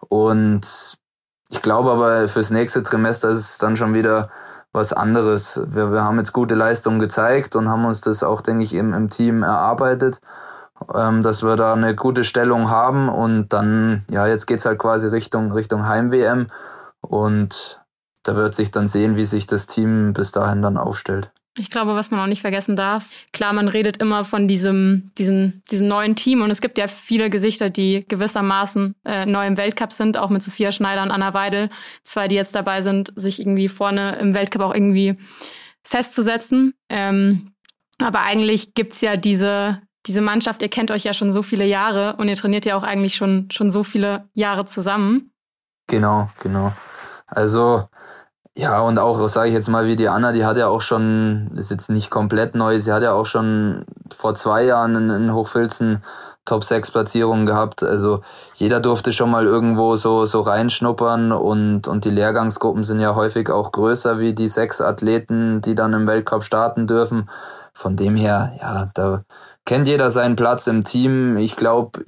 Und 0.00 0.96
ich 1.48 1.62
glaube 1.62 1.92
aber 1.92 2.28
fürs 2.28 2.50
nächste 2.50 2.82
Trimester 2.82 3.30
ist 3.30 3.38
es 3.38 3.58
dann 3.58 3.76
schon 3.76 3.94
wieder 3.94 4.28
was 4.72 4.92
anderes. 4.92 5.62
Wir, 5.66 5.92
wir 5.92 6.04
haben 6.04 6.18
jetzt 6.18 6.32
gute 6.32 6.54
Leistungen 6.54 6.98
gezeigt 6.98 7.56
und 7.56 7.70
haben 7.70 7.86
uns 7.86 8.02
das 8.02 8.22
auch, 8.22 8.42
denke 8.42 8.64
ich, 8.64 8.74
im, 8.74 8.92
im 8.92 9.08
Team 9.08 9.42
erarbeitet, 9.42 10.20
ähm, 10.94 11.22
dass 11.22 11.42
wir 11.42 11.56
da 11.56 11.72
eine 11.72 11.94
gute 11.94 12.24
Stellung 12.24 12.68
haben 12.68 13.08
und 13.08 13.48
dann, 13.52 14.04
ja, 14.10 14.26
jetzt 14.26 14.46
geht's 14.46 14.66
halt 14.66 14.78
quasi 14.78 15.06
Richtung, 15.06 15.52
Richtung 15.52 15.86
Heim-WM 15.86 16.48
und 17.04 17.80
da 18.22 18.34
wird 18.36 18.54
sich 18.54 18.70
dann 18.70 18.88
sehen, 18.88 19.16
wie 19.16 19.26
sich 19.26 19.46
das 19.46 19.66
Team 19.66 20.12
bis 20.12 20.32
dahin 20.32 20.62
dann 20.62 20.76
aufstellt. 20.76 21.30
Ich 21.56 21.70
glaube, 21.70 21.94
was 21.94 22.10
man 22.10 22.18
auch 22.18 22.26
nicht 22.26 22.40
vergessen 22.40 22.74
darf, 22.74 23.10
klar, 23.32 23.52
man 23.52 23.68
redet 23.68 23.98
immer 23.98 24.24
von 24.24 24.48
diesem, 24.48 25.12
diesem, 25.16 25.62
diesem 25.70 25.86
neuen 25.86 26.16
Team 26.16 26.42
und 26.42 26.50
es 26.50 26.60
gibt 26.60 26.78
ja 26.78 26.88
viele 26.88 27.30
Gesichter, 27.30 27.70
die 27.70 28.04
gewissermaßen 28.08 28.96
äh, 29.04 29.24
neu 29.24 29.46
im 29.46 29.56
Weltcup 29.56 29.92
sind, 29.92 30.18
auch 30.18 30.30
mit 30.30 30.42
Sophia 30.42 30.72
Schneider 30.72 31.04
und 31.04 31.12
Anna 31.12 31.32
Weidel, 31.32 31.70
zwei, 32.02 32.26
die 32.26 32.34
jetzt 32.34 32.56
dabei 32.56 32.82
sind, 32.82 33.12
sich 33.14 33.38
irgendwie 33.38 33.68
vorne 33.68 34.16
im 34.16 34.34
Weltcup 34.34 34.62
auch 34.62 34.74
irgendwie 34.74 35.16
festzusetzen. 35.84 36.74
Ähm, 36.88 37.52
aber 37.98 38.22
eigentlich 38.22 38.74
gibt's 38.74 39.00
ja 39.00 39.16
diese, 39.16 39.80
diese 40.06 40.22
Mannschaft, 40.22 40.60
ihr 40.60 40.68
kennt 40.68 40.90
euch 40.90 41.04
ja 41.04 41.14
schon 41.14 41.30
so 41.30 41.44
viele 41.44 41.66
Jahre 41.66 42.16
und 42.16 42.26
ihr 42.26 42.36
trainiert 42.36 42.66
ja 42.66 42.76
auch 42.76 42.82
eigentlich 42.82 43.14
schon, 43.14 43.48
schon 43.52 43.70
so 43.70 43.84
viele 43.84 44.28
Jahre 44.32 44.64
zusammen. 44.64 45.30
Genau, 45.86 46.30
genau. 46.42 46.72
Also 47.26 47.84
ja, 48.56 48.80
und 48.80 48.98
auch, 48.98 49.26
sage 49.28 49.48
ich 49.48 49.54
jetzt 49.54 49.68
mal, 49.68 49.86
wie 49.86 49.96
die 49.96 50.08
Anna, 50.08 50.32
die 50.32 50.44
hat 50.44 50.56
ja 50.56 50.68
auch 50.68 50.80
schon, 50.80 51.50
ist 51.56 51.70
jetzt 51.70 51.90
nicht 51.90 52.10
komplett 52.10 52.54
neu, 52.54 52.80
sie 52.80 52.92
hat 52.92 53.02
ja 53.02 53.12
auch 53.12 53.26
schon 53.26 53.84
vor 54.14 54.36
zwei 54.36 54.64
Jahren 54.64 54.94
in, 54.94 55.10
in 55.10 55.34
Hochfilzen 55.34 56.02
Top 56.44 56.62
6 56.62 56.90
Platzierungen 56.90 57.46
gehabt. 57.46 57.82
Also 57.82 58.20
jeder 58.54 58.80
durfte 58.80 59.12
schon 59.12 59.30
mal 59.30 59.46
irgendwo 59.46 59.96
so, 59.96 60.26
so 60.26 60.40
reinschnuppern 60.42 61.32
und, 61.32 61.88
und 61.88 62.04
die 62.04 62.10
Lehrgangsgruppen 62.10 62.84
sind 62.84 63.00
ja 63.00 63.14
häufig 63.14 63.50
auch 63.50 63.72
größer 63.72 64.20
wie 64.20 64.34
die 64.34 64.48
sechs 64.48 64.80
Athleten, 64.80 65.60
die 65.62 65.74
dann 65.74 65.94
im 65.94 66.06
Weltcup 66.06 66.44
starten 66.44 66.86
dürfen. 66.86 67.30
Von 67.72 67.96
dem 67.96 68.14
her, 68.14 68.52
ja, 68.60 68.90
da 68.94 69.24
kennt 69.64 69.88
jeder 69.88 70.10
seinen 70.10 70.36
Platz 70.36 70.66
im 70.66 70.84
Team. 70.84 71.38
Ich 71.38 71.56
glaube, 71.56 72.04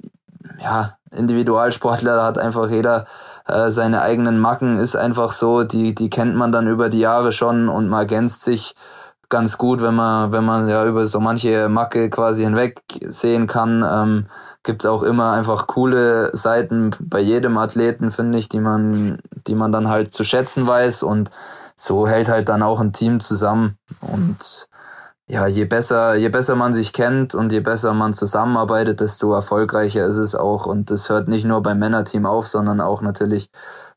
ja, 0.61 0.97
Individualsportler, 1.11 2.15
da 2.15 2.25
hat 2.25 2.37
einfach 2.37 2.69
jeder 2.69 3.05
äh, 3.47 3.71
seine 3.71 4.01
eigenen 4.01 4.39
Macken 4.39 4.77
ist 4.77 4.95
einfach 4.95 5.31
so, 5.31 5.63
die, 5.63 5.95
die 5.95 6.09
kennt 6.09 6.35
man 6.35 6.51
dann 6.51 6.67
über 6.67 6.89
die 6.89 6.99
Jahre 6.99 7.31
schon 7.31 7.69
und 7.69 7.89
man 7.89 7.99
ergänzt 7.99 8.43
sich 8.43 8.75
ganz 9.29 9.57
gut, 9.57 9.81
wenn 9.81 9.95
man, 9.95 10.31
wenn 10.31 10.45
man 10.45 10.67
ja 10.69 10.85
über 10.85 11.07
so 11.07 11.19
manche 11.19 11.69
Macke 11.69 12.09
quasi 12.09 12.43
hinweg 12.43 12.81
sehen 13.01 13.47
kann. 13.47 13.85
Ähm, 13.89 14.27
gibt 14.63 14.85
auch 14.85 15.03
immer 15.03 15.31
einfach 15.31 15.67
coole 15.67 16.35
Seiten 16.35 16.91
bei 16.99 17.21
jedem 17.21 17.57
Athleten, 17.57 18.11
finde 18.11 18.37
ich, 18.37 18.49
die 18.49 18.59
man, 18.59 19.17
die 19.47 19.55
man 19.55 19.71
dann 19.71 19.87
halt 19.87 20.13
zu 20.13 20.23
schätzen 20.23 20.67
weiß 20.67 21.03
und 21.03 21.29
so 21.75 22.07
hält 22.07 22.27
halt 22.27 22.49
dann 22.49 22.63
auch 22.63 22.81
ein 22.81 22.91
Team 22.91 23.19
zusammen 23.21 23.77
und 24.01 24.67
ja, 25.29 25.45
je 25.45 25.65
besser, 25.65 26.15
je 26.15 26.29
besser 26.29 26.55
man 26.55 26.73
sich 26.73 26.93
kennt 26.93 27.35
und 27.35 27.51
je 27.51 27.59
besser 27.59 27.93
man 27.93 28.13
zusammenarbeitet, 28.13 29.01
desto 29.01 29.33
erfolgreicher 29.33 30.05
ist 30.05 30.17
es 30.17 30.35
auch. 30.35 30.65
Und 30.65 30.89
das 30.89 31.09
hört 31.09 31.27
nicht 31.27 31.43
nur 31.43 31.61
beim 31.61 31.79
Männerteam 31.79 32.25
auf, 32.25 32.47
sondern 32.47 32.79
auch 32.79 33.01
natürlich 33.01 33.49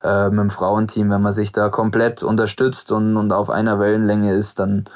äh, 0.02 0.28
mit 0.30 0.40
dem 0.40 0.50
Frauenteam. 0.50 1.08
Wenn 1.10 1.22
man 1.22 1.32
sich 1.32 1.52
da 1.52 1.68
komplett 1.68 2.24
unterstützt 2.24 2.90
und, 2.90 3.16
und 3.16 3.32
auf 3.32 3.48
einer 3.48 3.78
Wellenlänge 3.78 4.32
ist, 4.32 4.58
dann 4.58 4.88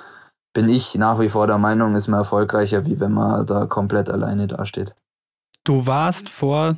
bin 0.52 0.68
ich 0.68 0.96
nach 0.96 1.20
wie 1.20 1.28
vor 1.28 1.46
der 1.46 1.58
Meinung, 1.58 1.94
ist 1.94 2.08
man 2.08 2.18
erfolgreicher, 2.20 2.84
wie 2.84 2.98
wenn 2.98 3.12
man 3.12 3.46
da 3.46 3.66
komplett 3.66 4.10
alleine 4.10 4.48
dasteht. 4.48 4.94
Du 5.62 5.86
warst 5.86 6.30
vor 6.30 6.76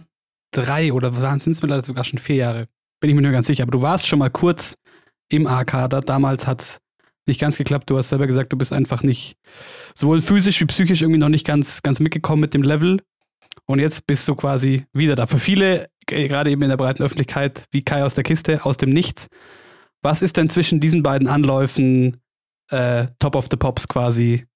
drei 0.51 0.93
oder 0.93 1.13
sind 1.15 1.53
es 1.53 1.63
mittlerweile 1.63 1.85
sogar 1.85 2.05
schon 2.05 2.19
vier 2.19 2.37
Jahre. 2.37 2.69
Bin 3.01 3.09
ich 3.09 3.17
mir 3.17 3.23
nur 3.23 3.33
ganz 3.33 3.47
sicher. 3.47 3.63
Aber 3.63 3.73
du 3.73 3.81
warst 3.81 4.07
schon 4.07 4.19
mal 4.19 4.31
kurz 4.31 4.75
im 5.31 5.47
A-Kader. 5.47 6.03
Damals 6.03 6.47
hat 6.47 6.61
es 6.61 6.79
nicht 7.27 7.41
ganz 7.41 7.57
geklappt. 7.57 7.91
Du 7.91 7.99
hast 7.99 8.09
selber 8.09 8.27
gesagt, 8.27 8.53
du 8.53 8.57
bist 8.57 8.73
einfach 8.73 9.03
nicht 9.03 9.37
sowohl 9.95 10.21
physisch 10.21 10.61
wie 10.61 10.67
psychisch 10.67 11.03
irgendwie 11.03 11.19
noch 11.19 11.29
nicht 11.29 11.47
ganz, 11.47 11.83
ganz 11.83 12.01
mitgekommen 12.01 12.41
mit 12.41 12.55
dem 12.55 12.63
Level. 12.63 13.01
Und 13.67 13.79
jetzt 13.81 14.07
bist 14.07 14.29
du 14.29 14.35
quasi 14.35 14.87
wieder 14.93 15.17
da. 15.17 15.27
Für 15.27 15.39
viele, 15.39 15.87
äh, 16.11 16.29
gerade 16.29 16.51
eben 16.51 16.63
in 16.63 16.69
der 16.69 16.77
breiten 16.77 17.03
Öffentlichkeit, 17.03 17.67
wie 17.71 17.83
Kai 17.83 18.05
aus 18.05 18.15
der 18.15 18.25
Kiste, 18.25 18.65
aus 18.65 18.77
dem 18.77 18.91
Nichts. 18.91 19.29
Was 20.03 20.23
ist 20.23 20.37
denn 20.37 20.51
zwischen 20.51 20.81
diesen 20.81 21.03
beiden 21.03 21.29
Anläufen 21.29 22.21
äh, 22.71 23.07
Top 23.19 23.35
of 23.35 23.47
the 23.51 23.57
Pops 23.57 23.89
quasi 23.89 24.47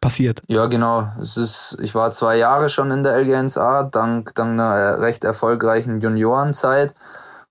passiert? 0.00 0.42
Ja, 0.46 0.66
genau. 0.66 1.12
Es 1.20 1.36
ist, 1.36 1.78
ich 1.82 1.94
war 1.94 2.12
zwei 2.12 2.36
Jahre 2.36 2.70
schon 2.70 2.90
in 2.90 3.02
der 3.02 3.16
LGNSA, 3.16 3.84
dank, 3.84 4.34
dank 4.34 4.52
einer 4.52 5.00
recht 5.00 5.24
erfolgreichen 5.24 6.00
Juniorenzeit 6.00 6.94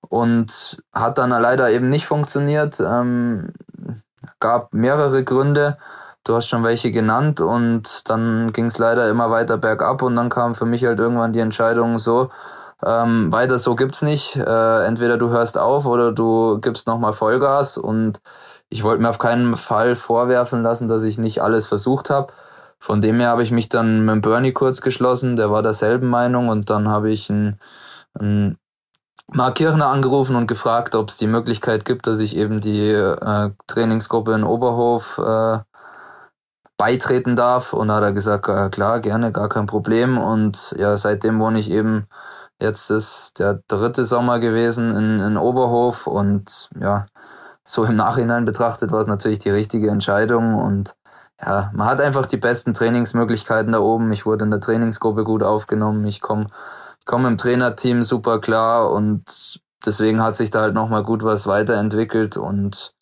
und 0.01 0.82
hat 0.93 1.17
dann 1.17 1.30
leider 1.30 1.69
eben 1.69 1.89
nicht 1.89 2.05
funktioniert. 2.05 2.80
Ähm, 2.80 3.51
gab 4.39 4.74
mehrere 4.74 5.24
Gründe. 5.24 5.78
Du 6.24 6.36
hast 6.36 6.47
schon 6.47 6.63
welche 6.63 6.91
genannt 6.91 7.41
und 7.41 8.09
dann 8.09 8.51
ging 8.53 8.65
es 8.65 8.78
leider 8.78 9.09
immer 9.09 9.32
weiter 9.32 9.57
bergab 9.57 10.01
und 10.01 10.15
dann 10.15 10.30
kam 10.30 10.53
für 10.55 10.65
mich 10.65 10.86
halt 10.86 10.99
irgendwann 10.99 11.34
die 11.34 11.39
Entscheidung 11.39 11.97
so, 11.97 12.30
ähm, 12.86 13.32
weiter 13.32 13.59
so 13.59 13.76
gibt's 13.76 14.01
nicht. 14.01 14.36
Äh, 14.36 14.86
entweder 14.86 15.17
du 15.17 15.30
hörst 15.30 15.57
auf 15.57 15.86
oder 15.86 16.11
du 16.11 16.59
gibst 16.59 16.88
nochmal 16.88 17.13
Vollgas 17.13 17.78
und 17.78 18.22
ich 18.70 18.84
wollte 18.84 19.01
mir 19.01 19.09
auf 19.09 19.20
keinen 19.20 19.57
Fall 19.57 19.95
vorwerfen 19.95 20.63
lassen, 20.63 20.88
dass 20.88 21.03
ich 21.03 21.17
nicht 21.17 21.41
alles 21.41 21.65
versucht 21.67 22.09
habe. 22.09 22.34
Von 22.80 23.01
dem 23.01 23.20
her 23.20 23.30
habe 23.30 23.43
ich 23.43 23.51
mich 23.51 23.70
dann 23.70 24.05
mit 24.05 24.22
Bernie 24.22 24.53
kurz 24.53 24.82
geschlossen, 24.82 25.36
der 25.36 25.51
war 25.51 25.63
derselben 25.63 26.09
Meinung 26.09 26.49
und 26.49 26.70
dann 26.70 26.88
habe 26.89 27.09
ich 27.11 27.30
einen, 27.30 27.59
einen 28.13 28.57
Mark 29.32 29.55
Kirchner 29.55 29.88
angerufen 29.88 30.36
und 30.36 30.47
gefragt, 30.47 30.95
ob 30.95 31.09
es 31.09 31.17
die 31.17 31.27
Möglichkeit 31.27 31.86
gibt, 31.86 32.07
dass 32.07 32.19
ich 32.19 32.36
eben 32.36 32.61
die 32.61 32.89
äh, 32.89 33.51
Trainingsgruppe 33.67 34.34
in 34.34 34.43
Oberhof 34.43 35.19
äh, 35.19 35.59
beitreten 36.77 37.36
darf. 37.36 37.73
Und 37.73 37.89
da 37.89 37.95
hat 37.95 38.03
er 38.03 38.13
gesagt, 38.13 38.47
äh, 38.47 38.69
klar, 38.69 38.99
gerne, 39.01 39.32
gar 39.32 39.49
kein 39.49 39.67
Problem. 39.67 40.17
Und 40.17 40.75
ja, 40.80 40.97
seitdem 40.97 41.39
wohne 41.39 41.59
ich 41.59 41.69
eben, 41.69 42.07
jetzt 42.59 42.89
ist 42.89 43.38
der 43.38 43.61
dritte 43.67 44.05
Sommer 44.05 44.39
gewesen 44.39 44.89
in, 44.95 45.19
in 45.19 45.38
Oberhof. 45.38 46.07
Und 46.07 46.69
ja, 46.82 47.03
so 47.63 47.84
im 47.86 47.95
Nachhinein 47.95 48.45
betrachtet 48.45 48.91
war 48.91 48.99
es 48.99 49.07
natürlich 49.07 49.39
die 49.39 49.51
richtige 49.51 49.91
Entscheidung. 49.91 50.55
Und 50.55 50.95
ja, 51.39 51.69
man 51.73 51.88
hat 51.88 52.01
einfach 52.01 52.25
die 52.25 52.38
besten 52.38 52.73
Trainingsmöglichkeiten 52.73 53.73
da 53.73 53.80
oben. 53.80 54.11
Ich 54.11 54.25
wurde 54.25 54.45
in 54.45 54.51
der 54.51 54.59
Trainingsgruppe 54.59 55.23
gut 55.23 55.43
aufgenommen. 55.43 56.03
Ich 56.05 56.19
komme 56.19 56.47
komme 57.10 57.28
im 57.28 57.39
Trainerteam 57.39 58.03
super 58.03 58.39
klar 58.39 58.91
und 58.91 59.60
deswegen 59.84 60.22
hat 60.22 60.36
sich 60.36 60.51
da 60.51 60.62
halt 60.62 60.76
nochmal 60.76 61.03
gut 61.03 61.24
was 61.24 61.47
weiterentwickelt 61.47 62.38
und 62.38 62.93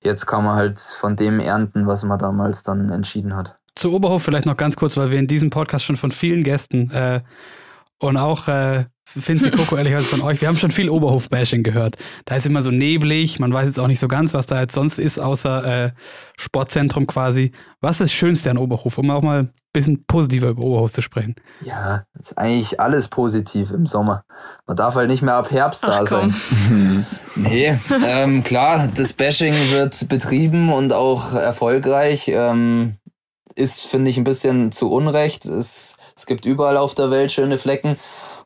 jetzt 0.00 0.26
kann 0.26 0.44
man 0.44 0.54
halt 0.54 0.78
von 0.78 1.16
dem 1.16 1.40
ernten, 1.40 1.88
was 1.88 2.04
man 2.04 2.20
damals 2.20 2.62
dann 2.62 2.90
entschieden 2.90 3.34
hat. 3.34 3.58
Zu 3.74 3.92
Oberhof 3.92 4.22
vielleicht 4.22 4.46
noch 4.46 4.56
ganz 4.56 4.76
kurz, 4.76 4.96
weil 4.96 5.10
wir 5.10 5.18
in 5.18 5.26
diesem 5.26 5.50
Podcast 5.50 5.84
schon 5.84 5.96
von 5.96 6.12
vielen 6.12 6.44
Gästen 6.44 6.92
äh, 6.92 7.20
und 7.98 8.16
auch 8.16 8.48
äh, 8.48 8.84
Finzi 9.08 9.50
Coco, 9.50 9.76
ehrlicherweise 9.76 10.08
von 10.08 10.20
euch. 10.20 10.40
Wir 10.40 10.48
haben 10.48 10.56
schon 10.56 10.70
viel 10.70 10.90
Oberhof-Bashing 10.90 11.62
gehört. 11.62 11.96
Da 12.26 12.36
ist 12.36 12.46
immer 12.46 12.62
so 12.62 12.70
neblig, 12.70 13.38
man 13.38 13.52
weiß 13.52 13.66
jetzt 13.66 13.80
auch 13.80 13.86
nicht 13.86 14.00
so 14.00 14.08
ganz, 14.08 14.34
was 14.34 14.46
da 14.46 14.60
jetzt 14.60 14.74
sonst 14.74 14.98
ist, 14.98 15.18
außer 15.18 15.84
äh, 15.86 15.90
Sportzentrum 16.38 17.06
quasi. 17.06 17.52
Was 17.80 17.92
ist 17.92 18.00
das 18.00 18.12
Schönste 18.12 18.50
an 18.50 18.58
Oberhof, 18.58 18.98
um 18.98 19.10
auch 19.10 19.22
mal 19.22 19.38
ein 19.40 19.52
bisschen 19.72 20.04
positiver 20.06 20.48
über 20.48 20.62
Oberhof 20.62 20.92
zu 20.92 21.00
sprechen? 21.00 21.36
Ja, 21.64 22.04
ist 22.18 22.36
eigentlich 22.36 22.80
alles 22.80 23.08
positiv 23.08 23.70
im 23.70 23.86
Sommer. 23.86 24.24
Man 24.66 24.76
darf 24.76 24.94
halt 24.94 25.08
nicht 25.08 25.22
mehr 25.22 25.34
ab 25.34 25.50
Herbst 25.50 25.84
Ach, 25.84 26.00
da 26.00 26.06
sein. 26.06 26.34
nee, 27.34 27.78
ähm, 28.06 28.44
klar, 28.44 28.88
das 28.94 29.14
Bashing 29.14 29.70
wird 29.70 30.08
betrieben 30.08 30.70
und 30.70 30.92
auch 30.92 31.32
erfolgreich. 31.32 32.28
Ähm, 32.28 32.98
ist, 33.58 33.86
finde 33.86 34.10
ich, 34.10 34.16
ein 34.16 34.24
bisschen 34.24 34.72
zu 34.72 34.90
Unrecht. 34.90 35.44
Es, 35.44 35.96
es 36.16 36.26
gibt 36.26 36.44
überall 36.44 36.76
auf 36.76 36.94
der 36.94 37.10
Welt 37.10 37.32
schöne 37.32 37.58
Flecken. 37.58 37.96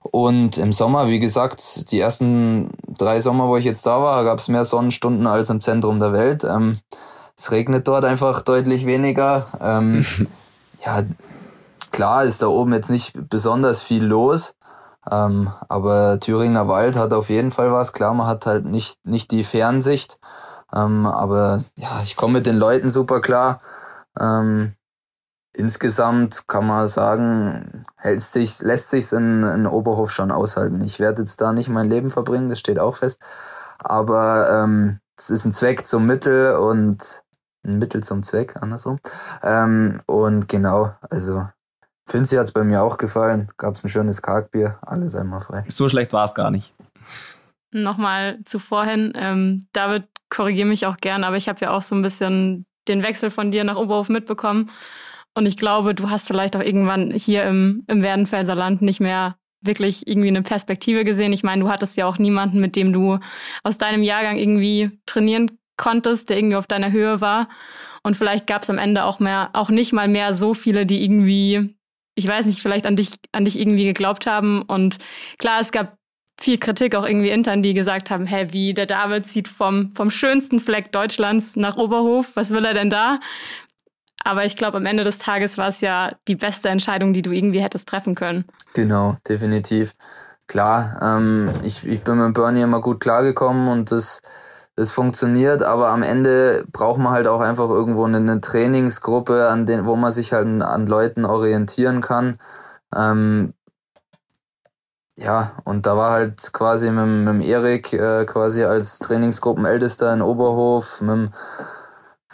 Und 0.02 0.58
im 0.58 0.72
Sommer, 0.72 1.08
wie 1.08 1.20
gesagt, 1.20 1.90
die 1.92 2.00
ersten 2.00 2.70
drei 2.98 3.20
Sommer, 3.20 3.48
wo 3.48 3.56
ich 3.56 3.64
jetzt 3.64 3.86
da 3.86 4.02
war, 4.02 4.24
gab 4.24 4.38
es 4.38 4.48
mehr 4.48 4.64
Sonnenstunden 4.64 5.26
als 5.26 5.48
im 5.50 5.60
Zentrum 5.60 6.00
der 6.00 6.12
Welt. 6.12 6.44
Ähm, 6.44 6.78
es 7.36 7.52
regnet 7.52 7.86
dort 7.86 8.04
einfach 8.04 8.40
deutlich 8.40 8.84
weniger. 8.84 9.46
Ähm, 9.60 10.04
ja, 10.84 11.02
klar 11.92 12.24
ist 12.24 12.42
da 12.42 12.48
oben 12.48 12.72
jetzt 12.72 12.90
nicht 12.90 13.12
besonders 13.28 13.82
viel 13.82 14.04
los. 14.04 14.54
Ähm, 15.10 15.50
aber 15.68 16.20
Thüringer 16.20 16.68
Wald 16.68 16.96
hat 16.96 17.12
auf 17.12 17.28
jeden 17.28 17.50
Fall 17.50 17.72
was. 17.72 17.92
Klar, 17.92 18.14
man 18.14 18.26
hat 18.26 18.46
halt 18.46 18.64
nicht, 18.64 19.04
nicht 19.04 19.30
die 19.30 19.44
Fernsicht. 19.44 20.18
Ähm, 20.74 21.06
aber 21.06 21.64
ja, 21.76 22.00
ich 22.04 22.16
komme 22.16 22.34
mit 22.34 22.46
den 22.46 22.56
Leuten 22.56 22.88
super 22.88 23.20
klar. 23.20 23.60
Ähm, 24.18 24.74
insgesamt 25.54 26.48
kann 26.48 26.66
man 26.66 26.88
sagen, 26.88 27.84
hält 27.96 28.20
sich, 28.20 28.60
lässt 28.60 28.90
sich 28.90 29.12
in, 29.12 29.44
in 29.44 29.66
Oberhof 29.66 30.10
schon 30.10 30.30
aushalten. 30.30 30.82
Ich 30.82 30.98
werde 30.98 31.22
jetzt 31.22 31.40
da 31.40 31.52
nicht 31.52 31.68
mein 31.68 31.88
Leben 31.88 32.10
verbringen, 32.10 32.50
das 32.50 32.58
steht 32.58 32.78
auch 32.78 32.96
fest. 32.96 33.20
Aber 33.78 34.48
ähm, 34.50 35.00
es 35.16 35.30
ist 35.30 35.44
ein 35.44 35.52
Zweck 35.52 35.86
zum 35.86 36.06
Mittel 36.06 36.54
und 36.54 37.22
ein 37.64 37.78
Mittel 37.78 38.02
zum 38.02 38.22
Zweck, 38.22 38.56
andersrum. 38.60 38.98
Ähm, 39.42 40.00
und 40.06 40.48
genau, 40.48 40.94
also 41.10 41.46
Finzi 42.06 42.36
hat 42.36 42.44
es 42.44 42.52
bei 42.52 42.64
mir 42.64 42.82
auch 42.82 42.98
gefallen. 42.98 43.50
Gab 43.56 43.74
es 43.74 43.84
ein 43.84 43.88
schönes 43.88 44.22
Kargbier, 44.22 44.78
alles 44.82 45.14
einmal 45.14 45.40
frei. 45.40 45.64
So 45.68 45.88
schlecht 45.88 46.12
war 46.12 46.24
es 46.24 46.34
gar 46.34 46.50
nicht. 46.50 46.74
Nochmal 47.70 48.40
zu 48.44 48.58
vorhin, 48.58 49.12
ähm, 49.16 49.66
David, 49.72 50.04
korrigiere 50.28 50.68
mich 50.68 50.86
auch 50.86 50.96
gern, 50.96 51.24
aber 51.24 51.36
ich 51.36 51.48
habe 51.48 51.60
ja 51.60 51.70
auch 51.70 51.82
so 51.82 51.94
ein 51.94 52.02
bisschen 52.02 52.66
den 52.88 53.02
Wechsel 53.02 53.30
von 53.30 53.50
dir 53.50 53.64
nach 53.64 53.76
Oberhof 53.76 54.08
mitbekommen. 54.08 54.70
Und 55.34 55.46
ich 55.46 55.56
glaube, 55.56 55.94
du 55.94 56.10
hast 56.10 56.26
vielleicht 56.26 56.56
auch 56.56 56.62
irgendwann 56.62 57.10
hier 57.12 57.44
im, 57.44 57.84
im 57.86 58.02
Werdenfelser 58.02 58.54
Land 58.54 58.82
nicht 58.82 59.00
mehr 59.00 59.36
wirklich 59.62 60.06
irgendwie 60.06 60.28
eine 60.28 60.42
Perspektive 60.42 61.04
gesehen. 61.04 61.32
Ich 61.32 61.42
meine, 61.42 61.62
du 61.62 61.70
hattest 61.70 61.96
ja 61.96 62.06
auch 62.06 62.18
niemanden, 62.18 62.60
mit 62.60 62.76
dem 62.76 62.92
du 62.92 63.18
aus 63.62 63.78
deinem 63.78 64.02
Jahrgang 64.02 64.36
irgendwie 64.36 64.90
trainieren 65.06 65.50
konntest, 65.76 66.30
der 66.30 66.38
irgendwie 66.38 66.56
auf 66.56 66.66
deiner 66.66 66.92
Höhe 66.92 67.20
war. 67.20 67.48
Und 68.02 68.16
vielleicht 68.16 68.46
gab 68.46 68.62
es 68.62 68.70
am 68.70 68.78
Ende 68.78 69.04
auch 69.04 69.20
mehr, 69.20 69.50
auch 69.52 69.70
nicht 69.70 69.92
mal 69.92 70.08
mehr 70.08 70.34
so 70.34 70.54
viele, 70.54 70.86
die 70.86 71.02
irgendwie, 71.04 71.76
ich 72.14 72.26
weiß 72.26 72.46
nicht, 72.46 72.60
vielleicht 72.60 72.86
an 72.86 72.96
dich, 72.96 73.10
an 73.30 73.44
dich 73.44 73.58
irgendwie 73.58 73.84
geglaubt 73.84 74.26
haben. 74.26 74.62
Und 74.62 74.98
klar, 75.38 75.60
es 75.60 75.70
gab 75.70 75.96
viel 76.40 76.58
Kritik 76.58 76.96
auch 76.96 77.06
irgendwie 77.06 77.30
intern, 77.30 77.62
die 77.62 77.74
gesagt 77.74 78.10
haben, 78.10 78.26
hä, 78.26 78.48
wie, 78.50 78.74
der 78.74 78.86
David 78.86 79.26
zieht 79.26 79.46
vom, 79.46 79.94
vom 79.94 80.10
schönsten 80.10 80.58
Fleck 80.58 80.90
Deutschlands 80.90 81.54
nach 81.56 81.76
Oberhof, 81.76 82.34
was 82.34 82.50
will 82.50 82.64
er 82.64 82.74
denn 82.74 82.90
da? 82.90 83.20
Aber 84.24 84.44
ich 84.44 84.56
glaube, 84.56 84.76
am 84.76 84.86
Ende 84.86 85.04
des 85.04 85.18
Tages 85.18 85.58
war 85.58 85.68
es 85.68 85.80
ja 85.80 86.12
die 86.28 86.36
beste 86.36 86.68
Entscheidung, 86.68 87.12
die 87.12 87.22
du 87.22 87.30
irgendwie 87.30 87.60
hättest 87.60 87.88
treffen 87.88 88.14
können. 88.14 88.44
Genau, 88.74 89.16
definitiv. 89.28 89.92
Klar, 90.46 90.98
ähm, 91.02 91.50
ich, 91.62 91.86
ich 91.86 92.02
bin 92.02 92.18
mit 92.18 92.34
Bernie 92.34 92.62
immer 92.62 92.80
gut 92.80 93.00
klargekommen 93.00 93.68
und 93.68 93.90
das, 93.90 94.20
das 94.76 94.90
funktioniert, 94.90 95.62
aber 95.62 95.88
am 95.88 96.02
Ende 96.02 96.64
braucht 96.70 96.98
man 96.98 97.12
halt 97.12 97.26
auch 97.26 97.40
einfach 97.40 97.68
irgendwo 97.68 98.04
eine, 98.04 98.18
eine 98.18 98.40
Trainingsgruppe, 98.40 99.48
an 99.48 99.66
den, 99.66 99.86
wo 99.86 99.96
man 99.96 100.12
sich 100.12 100.32
halt 100.32 100.46
an 100.62 100.86
Leuten 100.86 101.24
orientieren 101.24 102.00
kann. 102.00 102.38
Ähm, 102.94 103.54
ja, 105.16 105.52
und 105.64 105.86
da 105.86 105.96
war 105.96 106.12
halt 106.12 106.52
quasi 106.52 106.90
mit, 106.90 107.06
mit 107.06 107.28
dem 107.28 107.40
Erik 107.40 107.92
äh, 107.92 108.24
quasi 108.24 108.64
als 108.64 108.98
Trainingsgruppenältester 108.98 110.12
in 110.12 110.22
Oberhof, 110.22 111.00
mit 111.00 111.30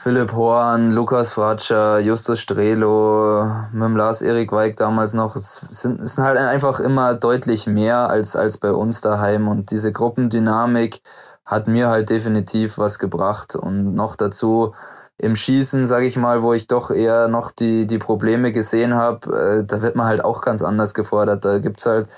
Philipp 0.01 0.33
Horn, 0.33 0.93
Lukas 0.93 1.33
Fratscher, 1.33 1.99
Justus 1.99 2.39
Strelo, 2.39 3.45
mit 3.73 3.83
dem 3.83 3.97
Lars 3.97 4.23
Erik 4.23 4.53
Weig 4.53 4.77
damals 4.77 5.13
noch. 5.13 5.35
Es 5.35 5.57
sind, 5.57 6.01
es 6.01 6.15
sind 6.15 6.23
halt 6.23 6.39
einfach 6.39 6.79
immer 6.79 7.17
deutlich 7.17 7.67
mehr 7.67 8.09
als, 8.09 8.37
als 8.37 8.59
bei 8.59 8.71
uns 8.71 9.01
daheim. 9.01 9.49
Und 9.49 9.73
diese 9.73 9.91
Gruppendynamik 9.91 11.01
hat 11.45 11.67
mir 11.67 11.89
halt 11.89 12.11
definitiv 12.11 12.79
was 12.79 13.01
gebracht. 13.01 13.57
Und 13.57 13.97
noch 13.97 14.15
dazu 14.15 14.73
im 15.17 15.35
Schießen, 15.35 15.85
sage 15.85 16.07
ich 16.07 16.17
mal, 16.17 16.45
wo 16.45 16.53
ich 16.53 16.69
doch 16.69 16.93
eher 16.93 17.27
noch 17.27 17.51
die, 17.51 17.89
die 17.89 17.99
Probleme 17.99 18.53
gesehen 18.53 18.95
habe, 18.95 19.63
äh, 19.63 19.65
da 19.65 19.83
wird 19.83 19.97
man 19.97 20.07
halt 20.07 20.25
auch 20.25 20.43
ganz 20.43 20.63
anders 20.63 20.95
gefordert. 20.95 21.45
Da 21.45 21.59
gibt's 21.59 21.87
halt 21.87 22.09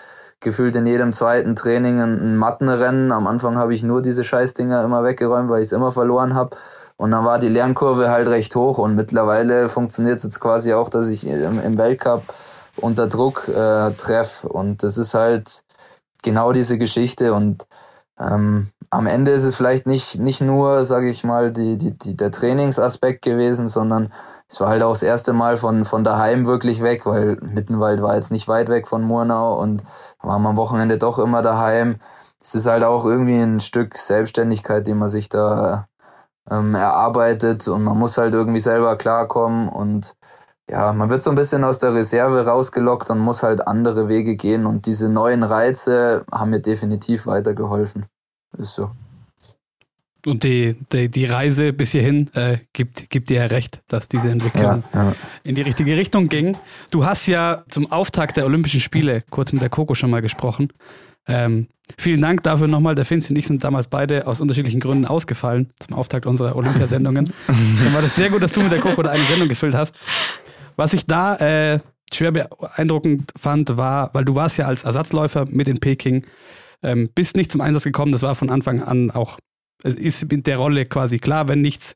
gefühlt 0.41 0.77
in 0.77 0.87
jedem 0.87 1.15
zweiten 1.15 1.55
Training 1.55 1.99
ein, 2.01 2.21
ein 2.21 2.37
Mattenrennen. 2.37 3.11
Am 3.11 3.27
Anfang 3.27 3.57
habe 3.57 3.75
ich 3.75 3.83
nur 3.83 4.03
diese 4.03 4.23
Scheißdinger 4.23 4.85
immer 4.85 5.03
weggeräumt, 5.03 5.49
weil 5.49 5.61
ich 5.61 5.69
es 5.69 5.73
immer 5.73 5.93
verloren 5.93 6.35
habe. 6.35 6.59
Und 7.01 7.13
dann 7.13 7.25
war 7.25 7.39
die 7.39 7.49
Lernkurve 7.49 8.11
halt 8.11 8.29
recht 8.29 8.55
hoch 8.55 8.77
und 8.77 8.95
mittlerweile 8.95 9.71
funktioniert 9.71 10.19
es 10.19 10.25
jetzt 10.25 10.39
quasi 10.39 10.75
auch, 10.75 10.91
dass 10.91 11.09
ich 11.09 11.27
im, 11.27 11.59
im 11.59 11.79
Weltcup 11.79 12.23
unter 12.77 13.07
Druck 13.07 13.49
äh, 13.49 13.93
treffe. 13.93 14.47
Und 14.47 14.83
das 14.83 14.99
ist 14.99 15.15
halt 15.15 15.65
genau 16.23 16.53
diese 16.53 16.77
Geschichte 16.77 17.33
und 17.33 17.67
ähm, 18.19 18.69
am 18.91 19.07
Ende 19.07 19.31
ist 19.31 19.45
es 19.45 19.57
vielleicht 19.57 19.87
nicht, 19.87 20.19
nicht 20.19 20.43
nur, 20.43 20.85
sage 20.85 21.09
ich 21.09 21.25
mal, 21.25 21.53
die, 21.53 21.79
die, 21.79 21.97
die, 21.97 22.19
der 22.19 22.33
Trainingsaspekt 22.33 23.23
gewesen, 23.23 23.67
sondern 23.67 24.13
es 24.47 24.61
war 24.61 24.69
halt 24.69 24.83
auch 24.83 24.93
das 24.93 25.03
erste 25.03 25.33
Mal 25.33 25.57
von, 25.57 25.87
von 25.87 26.05
daheim 26.05 26.45
wirklich 26.45 26.83
weg, 26.83 27.07
weil 27.07 27.39
Mittenwald 27.41 28.03
war 28.03 28.17
jetzt 28.17 28.31
nicht 28.31 28.47
weit 28.47 28.69
weg 28.69 28.87
von 28.87 29.01
Murnau 29.01 29.59
und 29.59 29.85
waren 30.21 30.45
am 30.45 30.57
Wochenende 30.59 30.99
doch 30.99 31.19
immer 31.19 31.41
daheim. 31.41 31.97
Es 32.43 32.55
ist 32.55 32.67
halt 32.67 32.85
auch 32.85 33.07
irgendwie 33.07 33.41
ein 33.41 33.61
Stück 33.61 33.97
Selbstständigkeit, 33.97 34.87
die 34.87 34.93
man 34.93 35.09
sich 35.09 35.31
da 35.31 35.87
ähm, 36.51 36.75
erarbeitet 36.75 37.67
und 37.69 37.85
man 37.85 37.99
muss 37.99 38.19
halt 38.19 38.35
irgendwie 38.35 38.61
selber 38.61 38.97
klarkommen 38.97 39.69
und 39.69 40.15
ja, 40.71 40.93
man 40.93 41.11
wird 41.11 41.23
so 41.23 41.31
ein 41.31 41.37
bisschen 41.37 41.65
aus 41.65 41.81
der 41.81 41.95
Reserve 41.95 42.47
rausgelockt 42.47 43.11
und 43.11 43.19
muss 43.19 43.43
halt 43.43 43.67
andere 43.67 44.09
Wege 44.09 44.37
gehen 44.37 44.67
und 44.67 44.87
diese 44.87 45.09
neuen 45.09 45.43
Reize 45.43 46.25
haben 46.31 46.51
mir 46.51 46.61
definitiv 46.61 47.27
weitergeholfen. 47.27 48.07
Ist 48.57 48.75
so. 48.75 48.91
Und 50.27 50.45
die, 50.45 50.77
die, 50.93 51.11
die 51.11 51.25
Reise 51.25 51.73
bis 51.73 51.93
hierhin 51.93 52.31
äh, 52.35 52.59
gibt, 52.73 53.09
gibt 53.11 53.31
dir 53.31 53.41
ja 53.41 53.47
recht, 53.47 53.83
dass 53.89 54.09
diese 54.09 54.31
Entwicklung 54.31 54.85
Ja, 54.93 55.05
ja. 55.05 55.13
in 55.45 55.55
die 55.55 55.63
richtige 55.63 55.97
Richtung 55.97 56.29
ging. 56.29 56.57
Du 56.91 57.07
hast 57.07 57.27
ja 57.27 57.65
zum 57.71 57.91
Auftakt 57.91 58.37
der 58.37 58.45
Olympischen 58.45 58.81
Spiele 58.81 59.23
kurz 59.31 59.53
mit 59.53 59.63
der 59.63 59.71
Coco 59.71 59.95
schon 59.95 60.11
mal 60.11 60.21
gesprochen. 60.21 60.73
Ähm, 61.27 61.69
vielen 61.99 62.21
Dank 62.21 62.43
dafür 62.43 62.69
nochmal. 62.69 62.95
Der 62.95 63.05
Finzi 63.05 63.33
und 63.33 63.39
ich 63.39 63.47
sind 63.47 63.65
damals 63.65 63.89
beide 63.89 64.27
aus 64.27 64.41
unterschiedlichen 64.41 64.81
Gründen 64.81 65.07
ausgefallen 65.07 65.71
zum 65.81 65.97
Auftakt 65.97 66.27
unserer 66.27 66.57
Olympiasendungen. 66.57 67.33
Dann 67.47 67.95
war 67.95 68.03
das 68.03 68.17
sehr 68.17 68.31
gut, 68.31 68.43
dass 68.43 68.53
du 68.53 68.61
mit 68.61 68.73
der 68.73 68.81
Coco 68.81 69.03
da 69.03 69.11
eine 69.11 69.25
Sendung 69.25 69.49
gefüllt 69.49 69.75
hast. 69.75 69.95
Was 70.77 70.93
ich 70.93 71.07
da 71.07 71.37
äh, 71.37 71.81
schwer 72.13 72.33
beeindruckend 72.33 73.33
fand, 73.39 73.77
war, 73.77 74.11
weil 74.15 74.25
du 74.25 74.35
warst 74.35 74.59
ja 74.59 74.67
als 74.67 74.85
Ersatzläufer 74.85 75.47
mit 75.47 75.69
in 75.69 75.79
Peking, 75.79 76.27
ähm, 76.83 77.11
bist 77.15 77.37
nicht 77.37 77.53
zum 77.53 77.61
Einsatz 77.61 77.85
gekommen. 77.85 78.13
Das 78.13 78.23
war 78.23 78.35
von 78.35 78.51
Anfang 78.51 78.83
an 78.83 79.11
auch, 79.11 79.39
es 79.83 79.95
ist 79.95 80.31
mit 80.31 80.47
der 80.47 80.59
Rolle 80.59 80.87
quasi 80.87 81.19
klar, 81.19 81.49
wenn 81.49 81.61
nichts 81.61 81.95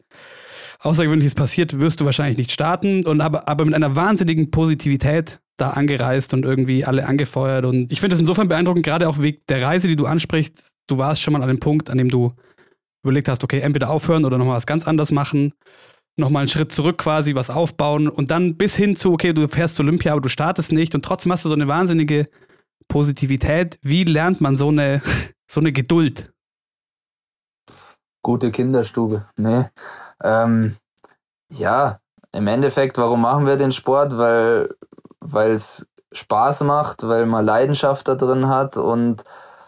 Außergewöhnliches 0.84 1.34
passiert, 1.34 1.80
wirst 1.80 2.00
du 2.00 2.04
wahrscheinlich 2.04 2.36
nicht 2.36 2.52
starten. 2.52 3.04
Und 3.06 3.20
aber, 3.20 3.48
aber 3.48 3.64
mit 3.64 3.74
einer 3.74 3.96
wahnsinnigen 3.96 4.50
Positivität 4.50 5.40
da 5.56 5.70
angereist 5.70 6.34
und 6.34 6.44
irgendwie 6.44 6.84
alle 6.84 7.06
angefeuert. 7.06 7.64
Und 7.64 7.90
ich 7.90 8.00
finde 8.00 8.14
das 8.14 8.20
insofern 8.20 8.48
beeindruckend, 8.48 8.84
gerade 8.84 9.08
auch 9.08 9.18
wegen 9.18 9.38
der 9.48 9.62
Reise, 9.62 9.88
die 9.88 9.96
du 9.96 10.06
ansprichst. 10.06 10.72
Du 10.86 10.98
warst 10.98 11.22
schon 11.22 11.32
mal 11.32 11.42
an 11.42 11.48
dem 11.48 11.60
Punkt, 11.60 11.90
an 11.90 11.98
dem 11.98 12.08
du 12.08 12.32
überlegt 13.02 13.28
hast, 13.28 13.44
okay, 13.44 13.60
entweder 13.60 13.90
aufhören 13.90 14.24
oder 14.24 14.38
nochmal 14.38 14.56
was 14.56 14.66
ganz 14.66 14.86
anderes 14.86 15.10
machen. 15.10 15.54
Nochmal 16.16 16.42
einen 16.42 16.48
Schritt 16.48 16.72
zurück 16.72 16.98
quasi, 16.98 17.34
was 17.34 17.50
aufbauen 17.50 18.08
und 18.08 18.30
dann 18.30 18.56
bis 18.56 18.76
hin 18.76 18.94
zu, 18.94 19.12
okay, 19.12 19.32
du 19.32 19.48
fährst 19.48 19.76
zur 19.76 19.84
Olympia, 19.84 20.12
aber 20.12 20.20
du 20.20 20.28
startest 20.28 20.72
nicht 20.72 20.94
und 20.94 21.04
trotzdem 21.04 21.32
hast 21.32 21.44
du 21.44 21.48
so 21.48 21.54
eine 21.54 21.66
wahnsinnige 21.66 22.28
Positivität. 22.88 23.78
Wie 23.82 24.04
lernt 24.04 24.40
man 24.40 24.56
so 24.56 24.68
eine, 24.68 25.02
so 25.50 25.60
eine 25.60 25.72
Geduld? 25.72 26.33
Gute 28.24 28.50
Kinderstube. 28.50 29.26
Nee. 29.36 29.66
Ähm, 30.24 30.74
ja, 31.52 32.00
im 32.32 32.46
Endeffekt, 32.48 32.98
warum 32.98 33.20
machen 33.20 33.46
wir 33.46 33.56
den 33.56 33.70
Sport? 33.70 34.18
Weil 34.18 34.68
es 35.50 35.86
Spaß 36.10 36.62
macht, 36.62 37.06
weil 37.06 37.26
man 37.26 37.44
Leidenschaft 37.44 38.08
da 38.08 38.14
drin 38.14 38.48
hat 38.48 38.76
und 38.76 39.24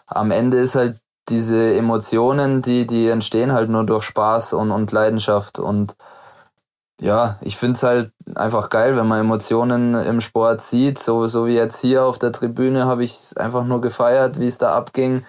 am 0.07 0.31
Ende 0.31 0.57
ist 0.57 0.75
halt 0.75 0.99
diese 1.29 1.75
Emotionen, 1.75 2.61
die, 2.61 2.87
die 2.87 3.09
entstehen 3.09 3.51
halt 3.51 3.69
nur 3.69 3.85
durch 3.85 4.05
Spaß 4.05 4.53
und, 4.53 4.71
und 4.71 4.91
Leidenschaft 4.91 5.59
und 5.59 5.95
ja, 6.99 7.37
ich 7.41 7.57
find's 7.57 7.83
halt 7.83 8.11
einfach 8.33 8.69
geil, 8.69 8.97
wenn 8.97 9.07
man 9.07 9.19
Emotionen 9.19 9.93
im 9.93 10.19
Sport 10.19 10.61
sieht. 10.61 10.97
So, 10.97 11.27
so 11.27 11.45
wie 11.45 11.53
jetzt 11.53 11.79
hier 11.79 12.05
auf 12.05 12.17
der 12.17 12.31
Tribüne 12.31 12.87
habe 12.87 13.03
ich 13.03 13.37
einfach 13.37 13.65
nur 13.65 13.81
gefeiert, 13.81 14.39
wie 14.39 14.47
es 14.47 14.57
da 14.57 14.73
abging. 14.73 15.23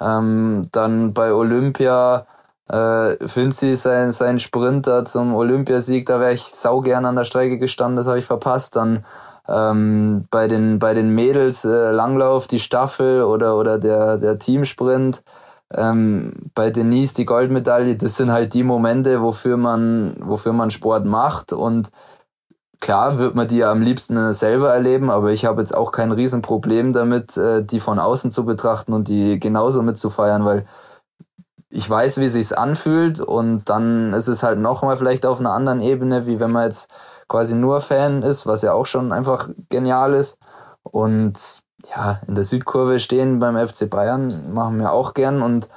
Ähm, 0.00 0.68
dann 0.72 1.14
bei 1.14 1.32
Olympia 1.32 2.26
äh, 2.72 3.28
Finzi 3.28 3.76
sein, 3.76 4.10
sein 4.12 4.38
Sprinter 4.38 5.04
zum 5.04 5.34
Olympiasieg, 5.34 6.06
da 6.06 6.18
wäre 6.20 6.32
ich 6.32 6.44
sau 6.44 6.80
gern 6.80 7.04
an 7.04 7.16
der 7.16 7.24
Strecke 7.24 7.58
gestanden, 7.58 7.96
das 7.96 8.06
habe 8.06 8.18
ich 8.18 8.24
verpasst. 8.24 8.76
Dann 8.76 9.04
ähm, 9.48 10.26
bei 10.30 10.48
den 10.48 10.78
bei 10.78 10.94
den 10.94 11.10
Mädels 11.10 11.64
äh, 11.64 11.90
Langlauf 11.90 12.46
die 12.46 12.60
Staffel 12.60 13.22
oder 13.22 13.56
oder 13.56 13.78
der 13.78 14.16
der 14.16 14.38
Teamsprint 14.38 15.22
ähm, 15.74 16.50
bei 16.54 16.70
Denise 16.70 17.14
die 17.14 17.24
Goldmedaille 17.24 17.96
das 17.96 18.16
sind 18.16 18.30
halt 18.30 18.54
die 18.54 18.62
Momente 18.62 19.20
wofür 19.20 19.56
man 19.56 20.14
wofür 20.20 20.52
man 20.52 20.70
Sport 20.70 21.06
macht 21.06 21.52
und 21.52 21.90
klar 22.80 23.18
wird 23.18 23.34
man 23.34 23.48
die 23.48 23.58
ja 23.58 23.72
am 23.72 23.82
liebsten 23.82 24.32
selber 24.32 24.72
erleben 24.72 25.10
aber 25.10 25.32
ich 25.32 25.44
habe 25.44 25.60
jetzt 25.60 25.74
auch 25.74 25.90
kein 25.90 26.12
Riesenproblem 26.12 26.92
damit 26.92 27.36
äh, 27.36 27.64
die 27.64 27.80
von 27.80 27.98
außen 27.98 28.30
zu 28.30 28.44
betrachten 28.44 28.92
und 28.92 29.08
die 29.08 29.40
genauso 29.40 29.82
mitzufeiern 29.82 30.44
weil 30.44 30.66
ich 31.74 31.88
weiß, 31.88 32.18
wie 32.18 32.28
sich's 32.28 32.52
anfühlt 32.52 33.18
und 33.18 33.64
dann 33.70 34.12
ist 34.12 34.28
es 34.28 34.42
halt 34.42 34.58
nochmal 34.58 34.98
vielleicht 34.98 35.24
auf 35.24 35.40
einer 35.40 35.52
anderen 35.52 35.80
Ebene, 35.80 36.26
wie 36.26 36.38
wenn 36.38 36.52
man 36.52 36.64
jetzt 36.64 36.90
quasi 37.28 37.54
nur 37.54 37.80
Fan 37.80 38.22
ist, 38.22 38.46
was 38.46 38.60
ja 38.60 38.74
auch 38.74 38.84
schon 38.84 39.10
einfach 39.10 39.48
genial 39.70 40.12
ist. 40.12 40.36
Und 40.82 41.62
ja, 41.88 42.20
in 42.26 42.34
der 42.34 42.44
Südkurve 42.44 43.00
stehen 43.00 43.38
beim 43.38 43.56
FC 43.56 43.88
Bayern 43.88 44.52
machen 44.52 44.78
wir 44.78 44.92
auch 44.92 45.14
gern 45.14 45.40
und 45.40 45.68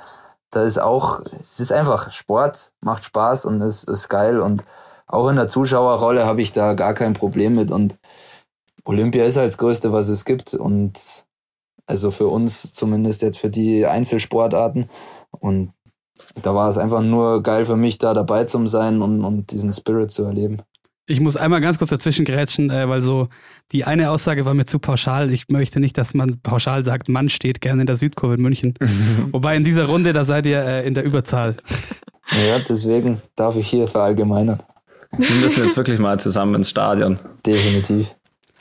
da 0.52 0.64
ist 0.64 0.80
auch, 0.82 1.22
es 1.42 1.62
ist 1.62 1.72
einfach 1.72 2.12
Sport, 2.12 2.74
macht 2.82 3.06
Spaß 3.06 3.46
und 3.46 3.62
es 3.62 3.86
ist 3.86 4.10
geil 4.10 4.42
und 4.42 4.66
auch 5.08 5.30
in 5.30 5.38
der 5.38 5.48
Zuschauerrolle 5.48 6.26
habe 6.26 6.42
ich 6.42 6.52
da 6.52 6.74
gar 6.74 6.94
kein 6.94 7.14
Problem 7.14 7.56
mit 7.56 7.72
und 7.72 7.98
Olympia 8.84 9.24
ist 9.24 9.38
halt 9.38 9.48
das 9.48 9.58
Größte, 9.58 9.94
was 9.94 10.10
es 10.10 10.26
gibt 10.26 10.54
und 10.54 11.26
also 11.88 12.12
für 12.12 12.28
uns 12.28 12.74
zumindest 12.74 13.22
jetzt 13.22 13.38
für 13.40 13.50
die 13.50 13.86
Einzelsportarten 13.86 14.90
und 15.32 15.72
da 16.42 16.56
war 16.56 16.70
es 16.70 16.78
einfach 16.78 17.02
nur 17.02 17.44
geil 17.44 17.66
für 17.66 17.76
mich, 17.76 17.98
da 17.98 18.14
dabei 18.14 18.46
zu 18.46 18.66
sein 18.68 19.02
und, 19.02 19.24
und 19.24 19.52
diesen 19.52 19.72
Spirit 19.72 20.12
zu 20.12 20.24
erleben. 20.24 20.62
Ich 21.08 21.20
muss 21.20 21.38
einmal 21.38 21.62
ganz 21.62 21.78
kurz 21.78 21.92
dazwischen 21.92 22.26
grätschen, 22.26 22.72
äh, 22.72 22.90
weil 22.90 23.04
so 23.04 23.28
die 23.72 23.86
eine 23.86 24.10
Aussage 24.10 24.46
war 24.46 24.56
mir 24.56 24.66
zu 24.66 24.80
pauschal. 24.80 25.32
Ich 25.32 25.50
möchte 25.50 25.80
nicht, 25.80 25.98
dass 26.00 26.16
man 26.16 26.40
pauschal 26.42 26.84
sagt, 26.84 27.10
Mann 27.10 27.30
steht 27.30 27.62
gerne 27.62 27.82
in 27.82 27.88
der 27.88 27.96
Südkurve 27.96 28.36
in 28.36 28.42
München. 28.42 28.74
Wobei 29.32 29.56
in 29.56 29.64
dieser 29.64 29.86
Runde, 29.86 30.14
da 30.14 30.26
seid 30.26 30.48
ihr 30.48 30.64
äh, 30.64 30.88
in 30.88 30.96
der 30.96 31.04
Überzahl. 31.04 31.58
Ja, 32.32 32.58
deswegen 32.58 33.22
darf 33.36 33.56
ich 33.56 33.70
hier 33.70 33.88
verallgemeinern. 33.88 34.64
Wir 35.18 35.36
müssen 35.36 35.64
jetzt 35.64 35.78
wirklich 35.78 36.00
mal 36.00 36.20
zusammen 36.20 36.56
ins 36.56 36.72
Stadion. 36.72 37.20
Definitiv. 37.46 38.16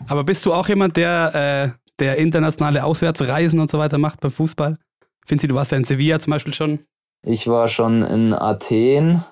Aber 0.06 0.22
bist 0.24 0.44
du 0.44 0.52
auch 0.52 0.68
jemand, 0.68 0.98
der, 0.98 1.34
äh, 1.34 1.78
der 1.98 2.18
internationale 2.18 2.84
Auswärtsreisen 2.84 3.58
und 3.58 3.70
so 3.70 3.78
weiter 3.78 3.96
macht 3.96 4.20
beim 4.20 4.30
Fußball? 4.30 4.76
Finzi, 5.24 5.48
du 5.48 5.54
warst 5.54 5.72
ja 5.72 5.78
in 5.78 5.84
Sevilla 5.84 6.18
zum 6.18 6.32
Beispiel 6.32 6.52
schon. 6.52 6.80
Ich 7.26 7.48
war 7.48 7.68
schon 7.68 8.02
in 8.02 8.34
Athen 8.34 9.24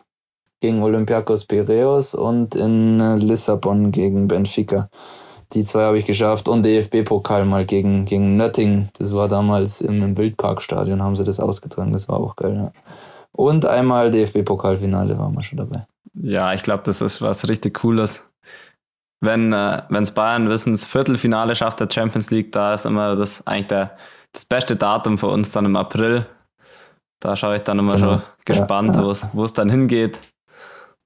gegen 0.60 0.82
Olympiakos 0.82 1.44
Piraeus 1.44 2.14
und 2.14 2.54
in 2.54 3.00
äh, 3.00 3.16
Lissabon 3.16 3.92
gegen 3.92 4.28
Benfica. 4.28 4.88
Die 5.52 5.62
zwei 5.64 5.82
habe 5.82 5.98
ich 5.98 6.06
geschafft 6.06 6.48
und 6.48 6.64
DFB-Pokal 6.64 7.44
mal 7.44 7.66
gegen, 7.66 8.06
gegen 8.06 8.38
Nöttingen. 8.38 8.88
Das 8.98 9.12
war 9.12 9.28
damals 9.28 9.82
im, 9.82 10.02
im 10.02 10.16
Wildparkstadion, 10.16 11.02
haben 11.02 11.16
sie 11.16 11.24
das 11.24 11.38
ausgetragen. 11.38 11.92
Das 11.92 12.08
war 12.08 12.18
auch 12.18 12.36
geil, 12.36 12.54
ja. 12.56 12.72
Und 13.32 13.66
einmal 13.66 14.10
DFB-Pokalfinale 14.10 15.18
waren 15.18 15.34
wir 15.34 15.42
schon 15.42 15.58
dabei. 15.58 15.86
Ja, 16.14 16.54
ich 16.54 16.62
glaube, 16.62 16.84
das 16.84 17.02
ist 17.02 17.20
was 17.20 17.46
richtig 17.46 17.74
Cooles. 17.74 18.26
Wenn 19.20 19.52
äh, 19.52 19.82
wenn's 19.90 20.12
Bayern 20.12 20.48
wissen, 20.48 20.72
das 20.72 20.84
Viertelfinale 20.84 21.54
schafft 21.54 21.80
der 21.80 21.88
Champions 21.90 22.30
League, 22.30 22.52
da 22.52 22.72
ist 22.72 22.86
immer 22.86 23.16
das 23.16 23.46
eigentlich 23.46 23.66
der, 23.66 23.96
das 24.32 24.46
beste 24.46 24.76
Datum 24.76 25.18
für 25.18 25.28
uns 25.28 25.52
dann 25.52 25.66
im 25.66 25.76
April. 25.76 26.26
Da 27.22 27.36
schaue 27.36 27.54
ich 27.56 27.62
dann 27.62 27.78
immer 27.78 27.94
Genau. 27.94 28.06
schon 28.18 28.22
gespannt, 28.44 28.88
Ja, 28.90 28.94
ja. 28.96 29.02
wo 29.04 29.10
es 29.10 29.26
wo 29.32 29.44
es 29.44 29.52
dann 29.52 29.70
hingeht. 29.70 30.20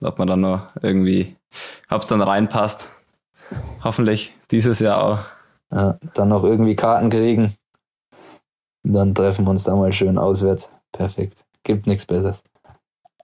Ob 0.03 0.19
man 0.19 0.27
dann 0.29 0.41
noch 0.41 0.69
irgendwie, 0.83 1.37
ob 1.91 2.03
es 2.03 2.09
dann 2.09 2.23
reinpasst. 2.23 2.89
Hoffentlich 3.85 4.35
dieses 4.51 4.79
Jahr 4.81 5.03
auch. 5.03 5.19
Ja, 5.73 5.99
dann 6.15 6.29
noch 6.31 6.43
irgendwie 6.45 6.75
Karten 6.77 7.11
kriegen. 7.11 7.55
Dann 8.83 9.15
treffen 9.15 9.45
wir 9.47 9.51
uns 9.51 9.65
da 9.65 9.75
mal 9.77 9.93
schön 9.93 10.17
auswärts. 10.19 10.71
Perfekt. 10.93 11.45
Gibt 11.65 11.87
nichts 11.87 12.07
Besseres. 12.07 12.43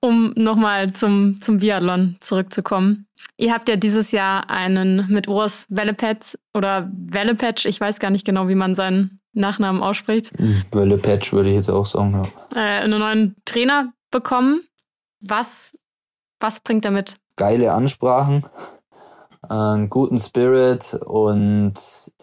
Um 0.01 0.32
nochmal 0.36 0.93
zum, 0.93 1.40
zum 1.40 1.59
Biathlon 1.59 2.16
zurückzukommen. 2.20 3.07
Ihr 3.36 3.53
habt 3.55 3.68
ja 3.68 3.76
dieses 3.76 4.11
Jahr 4.11 4.51
einen 4.51 5.07
mit 5.09 5.28
Urs 5.28 5.64
Wellepetz 5.68 6.36
oder 6.55 6.90
Wellepetsch, 6.93 7.66
ich 7.66 7.80
weiß 7.80 8.01
gar 8.01 8.11
nicht 8.11 8.26
genau, 8.26 8.49
wie 8.49 8.57
man 8.57 8.74
seinen 8.74 9.20
Nachnamen 9.33 9.83
ausspricht, 9.83 10.33
Welle 10.72 10.99
Patch 10.99 11.33
würde 11.33 11.51
ich 11.51 11.57
jetzt 11.57 11.70
auch 11.70 11.87
sagen. 11.87 12.28
Ja. 12.55 12.78
äh, 12.78 12.83
einen 12.83 12.99
neuen 12.99 13.37
Trainer 13.45 13.93
bekommen. 14.11 14.62
Was, 15.20 15.76
was 16.41 16.61
bringt 16.61 16.85
er 16.85 16.91
mit? 16.91 17.16
geile 17.37 17.72
Ansprachen, 17.72 18.47
einen 19.49 19.89
guten 19.89 20.18
Spirit 20.18 20.95
und 21.05 21.74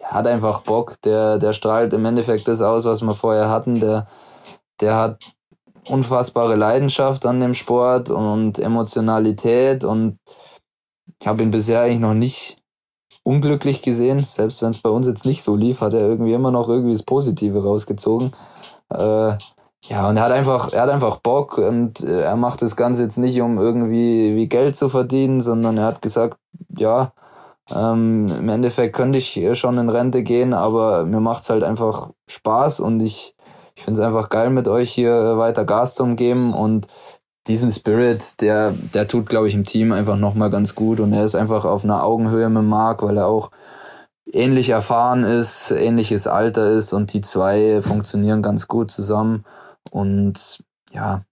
hat 0.02 0.26
einfach 0.26 0.62
Bock. 0.62 1.00
Der, 1.02 1.38
der 1.38 1.52
strahlt 1.52 1.92
im 1.92 2.04
Endeffekt 2.04 2.48
das 2.48 2.62
aus, 2.62 2.84
was 2.84 3.02
wir 3.02 3.14
vorher 3.14 3.50
hatten. 3.50 3.80
Der, 3.80 4.06
der 4.80 4.96
hat 4.96 5.34
unfassbare 5.88 6.56
Leidenschaft 6.56 7.26
an 7.26 7.40
dem 7.40 7.54
Sport 7.54 8.10
und 8.10 8.58
Emotionalität 8.58 9.84
und 9.84 10.18
ich 11.20 11.26
habe 11.26 11.42
ihn 11.42 11.50
bisher 11.50 11.82
eigentlich 11.82 11.98
noch 11.98 12.14
nicht 12.14 12.56
unglücklich 13.22 13.82
gesehen. 13.82 14.24
Selbst 14.28 14.62
wenn 14.62 14.70
es 14.70 14.78
bei 14.78 14.90
uns 14.90 15.06
jetzt 15.06 15.24
nicht 15.24 15.42
so 15.42 15.56
lief, 15.56 15.80
hat 15.80 15.94
er 15.94 16.00
irgendwie 16.00 16.32
immer 16.32 16.50
noch 16.50 16.68
irgendwie 16.68 16.92
das 16.92 17.02
Positive 17.02 17.62
rausgezogen. 17.62 18.32
Äh, 18.92 19.32
ja, 19.84 20.08
und 20.08 20.16
er 20.16 20.24
hat 20.24 20.32
einfach, 20.32 20.72
er 20.72 20.82
hat 20.82 20.90
einfach 20.90 21.16
Bock 21.16 21.58
und 21.58 22.00
äh, 22.00 22.22
er 22.22 22.36
macht 22.36 22.62
das 22.62 22.76
Ganze 22.76 23.02
jetzt 23.02 23.16
nicht, 23.16 23.40
um 23.40 23.58
irgendwie 23.58 24.36
wie 24.36 24.48
Geld 24.48 24.76
zu 24.76 24.88
verdienen, 24.88 25.40
sondern 25.40 25.78
er 25.78 25.86
hat 25.86 26.02
gesagt, 26.02 26.38
ja, 26.76 27.12
ähm, 27.70 28.30
im 28.38 28.48
Endeffekt 28.48 28.96
könnte 28.96 29.18
ich 29.18 29.40
schon 29.54 29.78
in 29.78 29.88
Rente 29.88 30.22
gehen, 30.22 30.54
aber 30.54 31.04
mir 31.04 31.20
macht's 31.20 31.50
halt 31.50 31.64
einfach 31.64 32.10
Spaß 32.26 32.80
und 32.80 33.00
ich, 33.00 33.36
ich 33.74 33.82
finde 33.84 34.00
es 34.00 34.06
einfach 34.06 34.28
geil, 34.28 34.50
mit 34.50 34.68
euch 34.68 34.90
hier 34.90 35.38
weiter 35.38 35.64
Gas 35.64 35.94
zu 35.94 36.02
umgeben 36.02 36.52
und 36.52 36.88
diesen 37.46 37.70
Spirit, 37.70 38.40
der, 38.40 38.72
der 38.94 39.08
tut, 39.08 39.28
glaube 39.28 39.48
ich, 39.48 39.54
im 39.54 39.64
Team 39.64 39.92
einfach 39.92 40.16
nochmal 40.16 40.50
ganz 40.50 40.74
gut 40.74 41.00
und 41.00 41.12
er 41.12 41.24
ist 41.24 41.34
einfach 41.34 41.64
auf 41.64 41.84
einer 41.84 42.02
Augenhöhe 42.02 42.48
mit 42.48 42.64
Marc, 42.64 43.02
weil 43.02 43.16
er 43.16 43.26
auch 43.26 43.50
ähnlich 44.32 44.70
erfahren 44.70 45.24
ist, 45.24 45.70
ähnliches 45.70 46.26
Alter 46.26 46.70
ist 46.70 46.92
und 46.92 47.12
die 47.12 47.20
zwei 47.20 47.80
funktionieren 47.82 48.42
ganz 48.42 48.68
gut 48.68 48.90
zusammen. 48.90 49.44
Und 49.90 50.62
ja, 50.92 51.24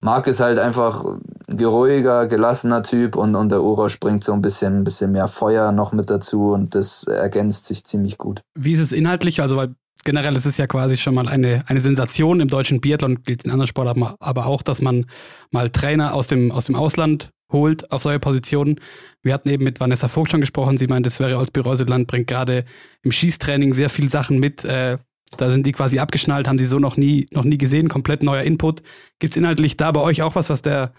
Marc 0.00 0.28
ist 0.28 0.40
halt 0.40 0.58
einfach 0.58 1.04
ein 1.48 1.64
ruhiger, 1.64 2.26
gelassener 2.26 2.82
Typ 2.82 3.16
und, 3.16 3.34
und 3.34 3.50
der 3.50 3.62
Ura 3.62 3.88
bringt 4.00 4.22
so 4.22 4.32
ein 4.32 4.42
bisschen, 4.42 4.78
ein 4.78 4.84
bisschen 4.84 5.10
mehr 5.10 5.28
Feuer 5.28 5.72
noch 5.72 5.92
mit 5.92 6.08
dazu 6.08 6.52
und 6.52 6.74
das 6.74 7.04
ergänzt 7.04 7.66
sich 7.66 7.84
ziemlich 7.84 8.16
gut. 8.16 8.42
Wie 8.54 8.74
ist 8.74 8.80
es 8.80 8.92
inhaltlich? 8.92 9.42
Also, 9.42 9.56
weil 9.56 9.74
generell 10.04 10.36
ist 10.36 10.46
es 10.46 10.56
ja 10.56 10.66
quasi 10.66 10.96
schon 10.96 11.14
mal 11.14 11.28
eine, 11.28 11.64
eine 11.66 11.80
Sensation 11.80 12.40
im 12.40 12.48
deutschen 12.48 12.80
Biathlon, 12.80 13.22
gilt 13.22 13.44
in 13.44 13.50
anderen 13.50 13.66
Sportarten 13.66 14.04
aber 14.20 14.46
auch, 14.46 14.62
dass 14.62 14.80
man 14.80 15.06
mal 15.50 15.70
Trainer 15.70 16.14
aus 16.14 16.26
dem, 16.26 16.52
aus 16.52 16.66
dem 16.66 16.76
Ausland 16.76 17.30
holt 17.52 17.90
auf 17.90 18.02
solche 18.02 18.20
Positionen. 18.20 18.80
Wir 19.22 19.34
hatten 19.34 19.48
eben 19.48 19.64
mit 19.64 19.80
Vanessa 19.80 20.08
Vogt 20.08 20.30
schon 20.30 20.40
gesprochen. 20.40 20.76
Sie 20.78 20.86
meint, 20.86 21.06
das 21.06 21.18
wäre 21.20 21.38
als 21.38 21.50
Reuseland 21.56 22.06
bringt 22.06 22.26
gerade 22.26 22.64
im 23.02 23.12
Schießtraining 23.12 23.74
sehr 23.74 23.88
viel 23.88 24.08
Sachen 24.08 24.38
mit, 24.38 24.64
äh, 24.64 24.98
da 25.36 25.50
sind 25.50 25.66
die 25.66 25.72
quasi 25.72 25.98
abgeschnallt, 25.98 26.48
haben 26.48 26.58
sie 26.58 26.66
so 26.66 26.78
noch 26.78 26.96
nie, 26.96 27.26
noch 27.32 27.44
nie 27.44 27.58
gesehen, 27.58 27.88
komplett 27.88 28.22
neuer 28.22 28.42
Input. 28.42 28.82
Gibt 29.18 29.32
es 29.32 29.36
inhaltlich 29.36 29.76
da 29.76 29.92
bei 29.92 30.00
euch 30.00 30.22
auch 30.22 30.34
was, 30.34 30.50
was 30.50 30.62
der 30.62 30.92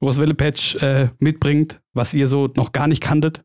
Roswelle 0.00 0.34
Patch 0.34 0.76
äh, 0.76 1.08
mitbringt, 1.18 1.80
was 1.92 2.14
ihr 2.14 2.28
so 2.28 2.50
noch 2.56 2.72
gar 2.72 2.86
nicht 2.86 3.02
kanntet? 3.02 3.42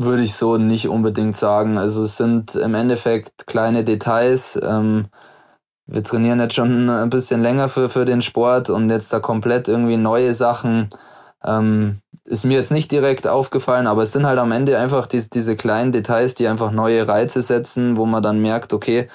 Würde 0.00 0.22
ich 0.22 0.36
so 0.36 0.58
nicht 0.58 0.88
unbedingt 0.88 1.36
sagen. 1.36 1.76
Also 1.76 2.04
es 2.04 2.16
sind 2.16 2.54
im 2.54 2.74
Endeffekt 2.74 3.48
kleine 3.48 3.82
Details. 3.82 4.56
Ähm, 4.62 5.08
wir 5.86 6.04
trainieren 6.04 6.38
jetzt 6.38 6.54
schon 6.54 6.88
ein 6.88 7.10
bisschen 7.10 7.42
länger 7.42 7.68
für, 7.68 7.88
für 7.88 8.04
den 8.04 8.22
Sport 8.22 8.70
und 8.70 8.90
jetzt 8.90 9.12
da 9.12 9.18
komplett 9.18 9.66
irgendwie 9.66 9.96
neue 9.96 10.34
Sachen. 10.34 10.88
Ähm, 11.44 11.98
ist 12.24 12.44
mir 12.44 12.58
jetzt 12.58 12.70
nicht 12.70 12.92
direkt 12.92 13.26
aufgefallen, 13.26 13.88
aber 13.88 14.02
es 14.04 14.12
sind 14.12 14.24
halt 14.24 14.38
am 14.38 14.52
Ende 14.52 14.78
einfach 14.78 15.06
die, 15.06 15.28
diese 15.28 15.56
kleinen 15.56 15.90
Details, 15.90 16.36
die 16.36 16.46
einfach 16.46 16.70
neue 16.70 17.08
Reize 17.08 17.42
setzen, 17.42 17.96
wo 17.96 18.06
man 18.06 18.22
dann 18.22 18.38
merkt, 18.38 18.72
okay, 18.72 19.08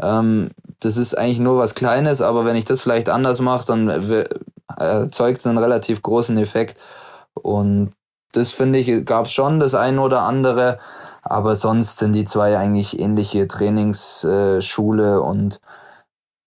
ähm, 0.00 0.50
das 0.78 0.96
ist 0.96 1.18
eigentlich 1.18 1.40
nur 1.40 1.58
was 1.58 1.74
Kleines, 1.74 2.22
aber 2.22 2.44
wenn 2.44 2.54
ich 2.54 2.64
das 2.64 2.80
vielleicht 2.80 3.08
anders 3.08 3.40
mache, 3.40 3.66
dann 3.66 3.88
erzeugt 4.76 5.40
es 5.40 5.46
einen 5.46 5.58
relativ 5.58 6.00
großen 6.02 6.36
Effekt. 6.36 6.78
Und 7.34 7.92
das 8.38 8.52
finde 8.52 8.78
ich, 8.78 9.04
gab 9.04 9.26
es 9.26 9.32
schon 9.32 9.60
das 9.60 9.74
eine 9.74 10.00
oder 10.00 10.22
andere, 10.22 10.78
aber 11.22 11.56
sonst 11.56 11.98
sind 11.98 12.14
die 12.14 12.24
zwei 12.24 12.56
eigentlich 12.56 12.98
ähnliche 12.98 13.46
Trainingsschule 13.46 15.20
und 15.20 15.60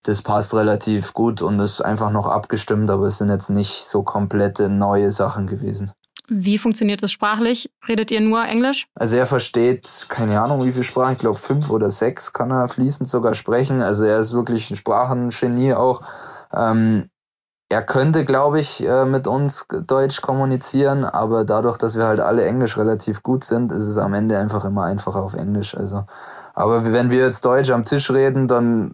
das 0.04 0.24
passt 0.24 0.54
relativ 0.56 1.14
gut 1.14 1.42
und 1.42 1.60
ist 1.60 1.82
einfach 1.82 2.10
noch 2.10 2.28
abgestimmt, 2.28 2.90
aber 2.90 3.08
es 3.08 3.20
sind 3.20 3.30
jetzt 3.30 3.50
nicht 3.50 3.84
so 3.84 4.02
komplette 4.02 4.70
neue 4.70 5.12
Sachen 5.12 5.46
gewesen. 5.46 5.92
Wie 6.34 6.58
funktioniert 6.58 7.04
das 7.04 7.12
sprachlich? 7.12 7.70
Redet 7.88 8.10
ihr 8.10 8.22
nur 8.22 8.44
Englisch? 8.46 8.88
Also 8.96 9.18
er 9.18 9.28
versteht, 9.28 10.06
keine 10.08 10.42
Ahnung 10.42 10.64
wie 10.64 10.72
viele 10.72 10.86
Sprachen, 10.86 11.14
ich 11.14 11.20
glaube 11.20 11.38
fünf 11.38 11.70
oder 11.70 11.92
sechs 11.92 12.32
kann 12.32 12.52
er 12.52 12.70
fließend 12.70 13.10
sogar 13.10 13.34
sprechen. 13.34 13.82
Also 13.82 14.06
er 14.06 14.20
ist 14.20 14.32
wirklich 14.32 14.72
ein 14.72 14.78
Sprachengenie 14.78 15.74
auch. 15.74 16.02
Ähm, 16.54 17.11
er 17.72 17.82
könnte, 17.82 18.26
glaube 18.26 18.60
ich, 18.60 18.86
äh, 18.86 19.06
mit 19.06 19.28
uns 19.28 19.66
Deutsch 19.88 20.22
kommunizieren, 20.22 21.06
aber 21.06 21.46
dadurch, 21.46 21.78
dass 21.78 21.96
wir 21.96 22.06
halt 22.06 22.20
alle 22.20 22.44
Englisch 22.44 22.78
relativ 22.78 23.24
gut 23.24 23.44
sind, 23.44 23.72
ist 23.72 23.88
es 23.88 23.98
am 23.98 24.14
Ende 24.14 24.38
einfach 24.38 24.66
immer 24.66 24.84
einfacher 24.84 25.22
auf 25.22 25.34
Englisch. 25.34 25.76
Also, 25.76 26.04
aber 26.54 26.92
wenn 26.92 27.12
wir 27.12 27.20
jetzt 27.20 27.46
Deutsch 27.46 27.72
am 27.72 27.84
Tisch 27.84 28.12
reden, 28.12 28.48
dann 28.48 28.92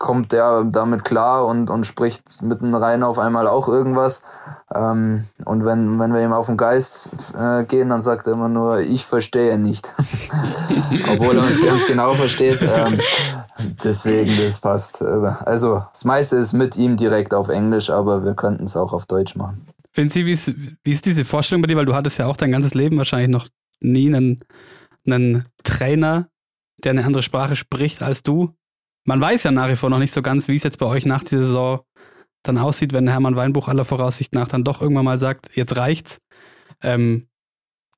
kommt 0.00 0.32
der 0.32 0.64
damit 0.64 1.04
klar 1.04 1.46
und, 1.46 1.68
und 1.68 1.86
spricht 1.86 2.42
mitten 2.42 2.74
rein 2.74 3.02
auf 3.02 3.18
einmal 3.18 3.46
auch 3.46 3.68
irgendwas. 3.68 4.22
Ähm, 4.74 5.24
und 5.44 5.66
wenn, 5.66 6.00
wenn 6.00 6.12
wir 6.14 6.24
ihm 6.24 6.32
auf 6.32 6.46
den 6.46 6.56
Geist 6.56 7.34
äh, 7.38 7.64
gehen, 7.64 7.90
dann 7.90 8.00
sagt 8.00 8.26
er 8.26 8.32
immer 8.32 8.48
nur, 8.48 8.80
ich 8.80 9.04
verstehe 9.04 9.58
nicht. 9.58 9.94
Obwohl 11.12 11.36
er 11.36 11.44
uns 11.46 11.60
ganz 11.60 11.84
genau 11.84 12.14
versteht. 12.14 12.62
Ähm, 12.62 12.98
deswegen, 13.84 14.42
das 14.42 14.58
passt. 14.58 15.02
Also, 15.02 15.84
das 15.92 16.06
meiste 16.06 16.36
ist 16.36 16.54
mit 16.54 16.76
ihm 16.78 16.96
direkt 16.96 17.34
auf 17.34 17.50
Englisch, 17.50 17.90
aber 17.90 18.24
wir 18.24 18.34
könnten 18.34 18.64
es 18.64 18.76
auch 18.76 18.94
auf 18.94 19.04
Deutsch 19.04 19.36
machen. 19.36 19.66
Sie, 19.94 20.24
wie 20.24 20.32
ist, 20.32 20.54
wie 20.82 20.92
ist 20.92 21.04
diese 21.04 21.26
Vorstellung 21.26 21.60
bei 21.60 21.66
dir? 21.66 21.76
Weil 21.76 21.84
du 21.84 21.94
hattest 21.94 22.18
ja 22.18 22.26
auch 22.26 22.38
dein 22.38 22.52
ganzes 22.52 22.72
Leben 22.72 22.96
wahrscheinlich 22.96 23.28
noch 23.28 23.48
nie 23.80 24.06
einen, 24.06 24.40
einen 25.06 25.44
Trainer, 25.62 26.28
der 26.82 26.92
eine 26.92 27.04
andere 27.04 27.22
Sprache 27.22 27.54
spricht 27.54 28.02
als 28.02 28.22
du 28.22 28.54
man 29.06 29.20
weiß 29.20 29.44
ja 29.44 29.50
nach 29.50 29.68
wie 29.68 29.76
vor 29.76 29.90
noch 29.90 29.98
nicht 29.98 30.12
so 30.12 30.22
ganz, 30.22 30.48
wie 30.48 30.54
es 30.54 30.62
jetzt 30.62 30.78
bei 30.78 30.86
euch 30.86 31.06
nach 31.06 31.24
dieser 31.24 31.44
Saison 31.44 31.80
dann 32.42 32.58
aussieht, 32.58 32.92
wenn 32.92 33.08
Hermann 33.08 33.36
Weinbuch 33.36 33.68
aller 33.68 33.84
Voraussicht 33.84 34.34
nach 34.34 34.48
dann 34.48 34.64
doch 34.64 34.80
irgendwann 34.80 35.04
mal 35.04 35.18
sagt, 35.18 35.54
jetzt 35.54 35.76
reicht's. 35.76 36.20
Ähm, 36.82 37.28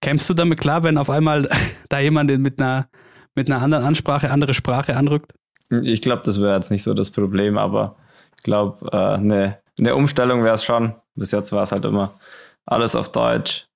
kämpfst 0.01 0.29
du 0.29 0.35
damit 0.35 0.61
klar, 0.61 0.83
wenn 0.83 0.99
auf 0.99 1.11
einmal 1.11 1.49
da 1.89 1.99
jemand 1.99 2.37
mit 2.39 2.61
einer, 2.61 2.89
mit 3.35 3.49
einer 3.49 3.63
anderen 3.63 3.85
Ansprache, 3.85 4.31
andere 4.31 4.55
Sprache 4.55 4.97
anrückt? 4.97 5.33
Ich 5.71 6.03
glaube, 6.03 6.23
das 6.25 6.41
wäre 6.41 6.55
jetzt 6.55 6.71
nicht 6.71 6.83
so 6.83 6.93
das 6.93 7.11
Problem, 7.11 7.57
aber 7.57 7.97
ich 8.37 8.43
glaube, 8.43 8.89
äh, 8.93 9.15
eine, 9.15 9.59
eine 9.79 9.95
Umstellung 9.95 10.45
wäre 10.45 10.55
es 10.55 10.65
schon. 10.65 10.95
Bis 11.15 11.31
jetzt 11.31 11.53
war 11.53 11.63
es 11.63 11.73
halt 11.73 11.85
immer 11.85 12.19
alles 12.67 12.97
auf 12.97 13.11
Deutsch. 13.11 13.69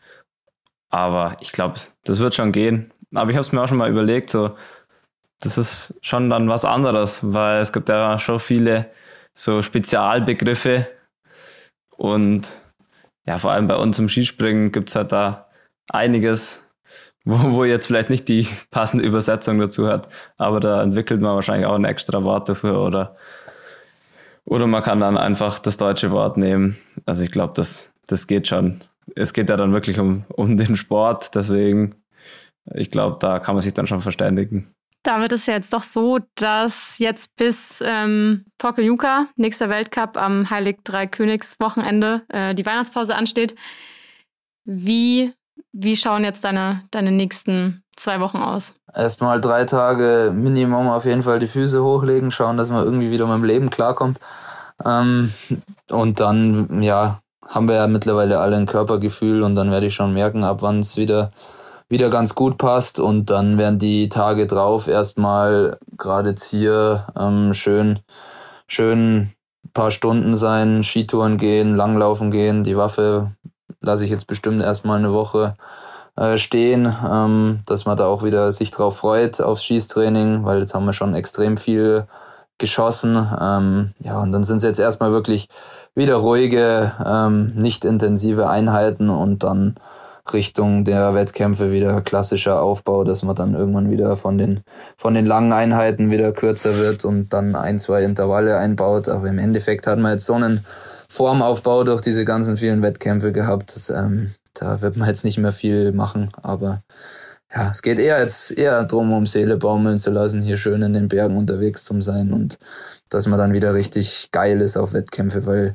Aber 0.88 1.36
ich 1.40 1.52
glaube, 1.52 1.80
das 2.04 2.18
wird 2.18 2.34
schon 2.34 2.52
gehen. 2.52 2.92
Aber 3.14 3.30
ich 3.30 3.36
habe 3.36 3.46
es 3.46 3.52
mir 3.52 3.62
auch 3.62 3.68
schon 3.68 3.78
mal 3.78 3.90
überlegt, 3.90 4.30
so 4.30 4.56
das 5.40 5.58
ist 5.58 5.94
schon 6.00 6.30
dann 6.30 6.48
was 6.48 6.64
anderes, 6.64 7.20
weil 7.22 7.60
es 7.60 7.72
gibt 7.72 7.88
ja 7.88 8.18
schon 8.18 8.40
viele 8.40 8.90
so 9.34 9.62
Spezialbegriffe 9.62 10.88
und 11.96 12.48
ja, 13.26 13.38
vor 13.38 13.50
allem 13.50 13.66
bei 13.66 13.76
uns 13.76 13.98
im 13.98 14.08
Skispringen 14.08 14.72
gibt 14.72 14.88
es 14.88 14.94
halt 14.94 15.12
da 15.12 15.48
einiges, 15.90 16.70
wo, 17.24 17.52
wo 17.52 17.64
jetzt 17.64 17.86
vielleicht 17.86 18.10
nicht 18.10 18.28
die 18.28 18.48
passende 18.70 19.04
Übersetzung 19.04 19.58
dazu 19.58 19.88
hat, 19.88 20.08
aber 20.38 20.60
da 20.60 20.82
entwickelt 20.82 21.20
man 21.20 21.34
wahrscheinlich 21.34 21.66
auch 21.66 21.74
ein 21.74 21.84
extra 21.84 22.22
Wort 22.22 22.48
dafür 22.48 22.80
oder, 22.80 23.16
oder 24.44 24.66
man 24.66 24.82
kann 24.82 25.00
dann 25.00 25.18
einfach 25.18 25.58
das 25.58 25.76
deutsche 25.76 26.12
Wort 26.12 26.36
nehmen. 26.36 26.76
Also 27.04 27.24
ich 27.24 27.32
glaube, 27.32 27.52
das, 27.56 27.92
das 28.06 28.26
geht 28.26 28.48
schon. 28.48 28.80
Es 29.14 29.32
geht 29.32 29.48
ja 29.50 29.56
dann 29.56 29.72
wirklich 29.72 29.98
um, 29.98 30.24
um 30.28 30.56
den 30.56 30.76
Sport, 30.76 31.34
deswegen, 31.34 31.96
ich 32.74 32.90
glaube, 32.90 33.16
da 33.20 33.38
kann 33.38 33.54
man 33.54 33.62
sich 33.62 33.74
dann 33.74 33.86
schon 33.86 34.00
verständigen. 34.00 34.75
Damit 35.06 35.30
ist 35.30 35.46
ja 35.46 35.54
jetzt 35.54 35.72
doch 35.72 35.84
so, 35.84 36.18
dass 36.34 36.98
jetzt 36.98 37.36
bis 37.36 37.78
ähm, 37.80 38.44
Pokeljuka, 38.58 39.26
nächster 39.36 39.68
Weltcup 39.68 40.16
am 40.16 40.50
Heilig 40.50 40.78
Drei 40.82 41.06
Königs 41.06 41.54
Wochenende, 41.60 42.22
äh, 42.28 42.56
die 42.56 42.66
Weihnachtspause 42.66 43.14
ansteht. 43.14 43.54
Wie, 44.64 45.32
wie 45.72 45.94
schauen 45.94 46.24
jetzt 46.24 46.42
deine, 46.42 46.82
deine 46.90 47.12
nächsten 47.12 47.84
zwei 47.94 48.18
Wochen 48.18 48.38
aus? 48.38 48.74
Erstmal 48.92 49.40
drei 49.40 49.64
Tage 49.64 50.32
Minimum 50.34 50.88
auf 50.88 51.04
jeden 51.04 51.22
Fall 51.22 51.38
die 51.38 51.46
Füße 51.46 51.84
hochlegen, 51.84 52.32
schauen, 52.32 52.56
dass 52.56 52.70
man 52.70 52.84
irgendwie 52.84 53.12
wieder 53.12 53.26
mit 53.28 53.36
dem 53.36 53.44
Leben 53.44 53.70
klarkommt. 53.70 54.18
Ähm, 54.84 55.32
und 55.88 56.18
dann, 56.18 56.82
ja, 56.82 57.20
haben 57.46 57.68
wir 57.68 57.76
ja 57.76 57.86
mittlerweile 57.86 58.40
alle 58.40 58.56
ein 58.56 58.66
Körpergefühl 58.66 59.44
und 59.44 59.54
dann 59.54 59.70
werde 59.70 59.86
ich 59.86 59.94
schon 59.94 60.14
merken, 60.14 60.42
ab 60.42 60.62
wann 60.62 60.80
es 60.80 60.96
wieder 60.96 61.30
wieder 61.88 62.10
ganz 62.10 62.34
gut 62.34 62.58
passt 62.58 62.98
und 62.98 63.30
dann 63.30 63.58
werden 63.58 63.78
die 63.78 64.08
Tage 64.08 64.46
drauf 64.46 64.88
erstmal 64.88 65.78
gerade 65.96 66.30
jetzt 66.30 66.44
hier 66.50 67.06
ähm, 67.18 67.54
schön, 67.54 68.00
schön 68.66 69.30
paar 69.72 69.90
Stunden 69.90 70.36
sein, 70.36 70.82
Skitouren 70.82 71.38
gehen, 71.38 71.74
Langlaufen 71.74 72.30
gehen. 72.30 72.64
Die 72.64 72.76
Waffe 72.76 73.32
lasse 73.80 74.04
ich 74.04 74.10
jetzt 74.10 74.26
bestimmt 74.26 74.62
erstmal 74.62 74.98
eine 74.98 75.12
Woche 75.12 75.54
äh, 76.16 76.38
stehen, 76.38 76.92
ähm, 77.08 77.60
dass 77.66 77.84
man 77.84 77.96
da 77.96 78.06
auch 78.06 78.24
wieder 78.24 78.50
sich 78.52 78.70
drauf 78.70 78.96
freut 78.96 79.40
aufs 79.40 79.64
Schießtraining, 79.64 80.44
weil 80.44 80.60
jetzt 80.60 80.74
haben 80.74 80.86
wir 80.86 80.92
schon 80.92 81.14
extrem 81.14 81.56
viel 81.56 82.06
geschossen. 82.58 83.16
Ähm, 83.38 83.92
ja, 83.98 84.18
und 84.20 84.32
dann 84.32 84.44
sind 84.44 84.58
es 84.58 84.62
jetzt 84.62 84.80
erstmal 84.80 85.12
wirklich 85.12 85.48
wieder 85.94 86.16
ruhige, 86.16 86.92
ähm, 87.04 87.52
nicht 87.54 87.84
intensive 87.84 88.48
Einheiten 88.48 89.10
und 89.10 89.42
dann 89.42 89.76
Richtung 90.32 90.84
der 90.84 91.14
Wettkämpfe 91.14 91.72
wieder 91.72 92.00
klassischer 92.02 92.62
Aufbau, 92.62 93.04
dass 93.04 93.22
man 93.22 93.36
dann 93.36 93.54
irgendwann 93.54 93.90
wieder 93.90 94.16
von 94.16 94.38
den, 94.38 94.60
von 94.96 95.14
den 95.14 95.26
langen 95.26 95.52
Einheiten 95.52 96.10
wieder 96.10 96.32
kürzer 96.32 96.76
wird 96.76 97.04
und 97.04 97.32
dann 97.32 97.54
ein, 97.54 97.78
zwei 97.78 98.02
Intervalle 98.02 98.58
einbaut. 98.58 99.08
Aber 99.08 99.28
im 99.28 99.38
Endeffekt 99.38 99.86
hat 99.86 99.98
man 99.98 100.14
jetzt 100.14 100.26
so 100.26 100.34
einen 100.34 100.64
Formaufbau 101.08 101.84
durch 101.84 102.00
diese 102.00 102.24
ganzen 102.24 102.56
vielen 102.56 102.82
Wettkämpfe 102.82 103.32
gehabt. 103.32 103.90
Ähm, 103.94 104.34
da 104.54 104.80
wird 104.80 104.96
man 104.96 105.08
jetzt 105.08 105.24
nicht 105.24 105.38
mehr 105.38 105.52
viel 105.52 105.92
machen, 105.92 106.30
aber 106.42 106.82
ja, 107.54 107.70
es 107.70 107.82
geht 107.82 107.98
eher 107.98 108.20
jetzt 108.20 108.50
eher 108.50 108.82
darum, 108.84 109.12
um 109.12 109.26
Seele 109.26 109.56
baumeln 109.56 109.98
zu 109.98 110.10
lassen, 110.10 110.40
hier 110.40 110.56
schön 110.56 110.82
in 110.82 110.92
den 110.92 111.08
Bergen 111.08 111.36
unterwegs 111.36 111.84
zu 111.84 112.00
sein 112.00 112.32
und 112.32 112.58
dass 113.08 113.26
man 113.26 113.38
dann 113.38 113.52
wieder 113.52 113.74
richtig 113.74 114.30
geil 114.32 114.60
ist 114.60 114.76
auf 114.76 114.92
Wettkämpfe, 114.92 115.46
weil 115.46 115.74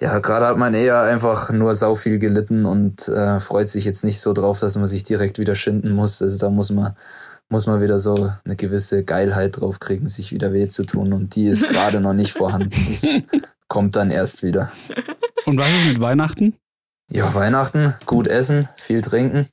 ja, 0.00 0.18
gerade 0.20 0.46
hat 0.46 0.58
man 0.58 0.74
eher 0.74 1.02
einfach 1.02 1.50
nur 1.50 1.74
sau 1.74 1.94
viel 1.94 2.18
gelitten 2.18 2.64
und 2.64 3.08
äh, 3.08 3.40
freut 3.40 3.68
sich 3.68 3.84
jetzt 3.84 4.04
nicht 4.04 4.20
so 4.20 4.32
drauf, 4.32 4.60
dass 4.60 4.76
man 4.76 4.86
sich 4.86 5.02
direkt 5.02 5.38
wieder 5.38 5.54
schinden 5.54 5.90
muss. 5.90 6.22
Also 6.22 6.38
da 6.38 6.50
muss 6.50 6.70
man 6.70 6.94
muss 7.50 7.66
man 7.66 7.80
wieder 7.80 7.98
so 7.98 8.30
eine 8.44 8.56
gewisse 8.56 9.04
Geilheit 9.04 9.58
drauf 9.58 9.80
kriegen, 9.80 10.08
sich 10.08 10.32
wieder 10.32 10.52
weh 10.52 10.68
zu 10.68 10.84
tun 10.84 11.12
und 11.12 11.34
die 11.34 11.46
ist 11.46 11.66
gerade 11.68 12.00
noch 12.00 12.12
nicht 12.12 12.32
vorhanden. 12.32 12.70
Das 12.90 13.08
kommt 13.68 13.96
dann 13.96 14.10
erst 14.10 14.42
wieder. 14.42 14.70
Und 15.46 15.58
was 15.58 15.68
ist 15.68 15.86
mit 15.86 16.00
Weihnachten? 16.00 16.54
Ja, 17.10 17.34
Weihnachten, 17.34 17.94
gut 18.04 18.28
essen, 18.28 18.68
viel 18.76 19.00
trinken 19.00 19.48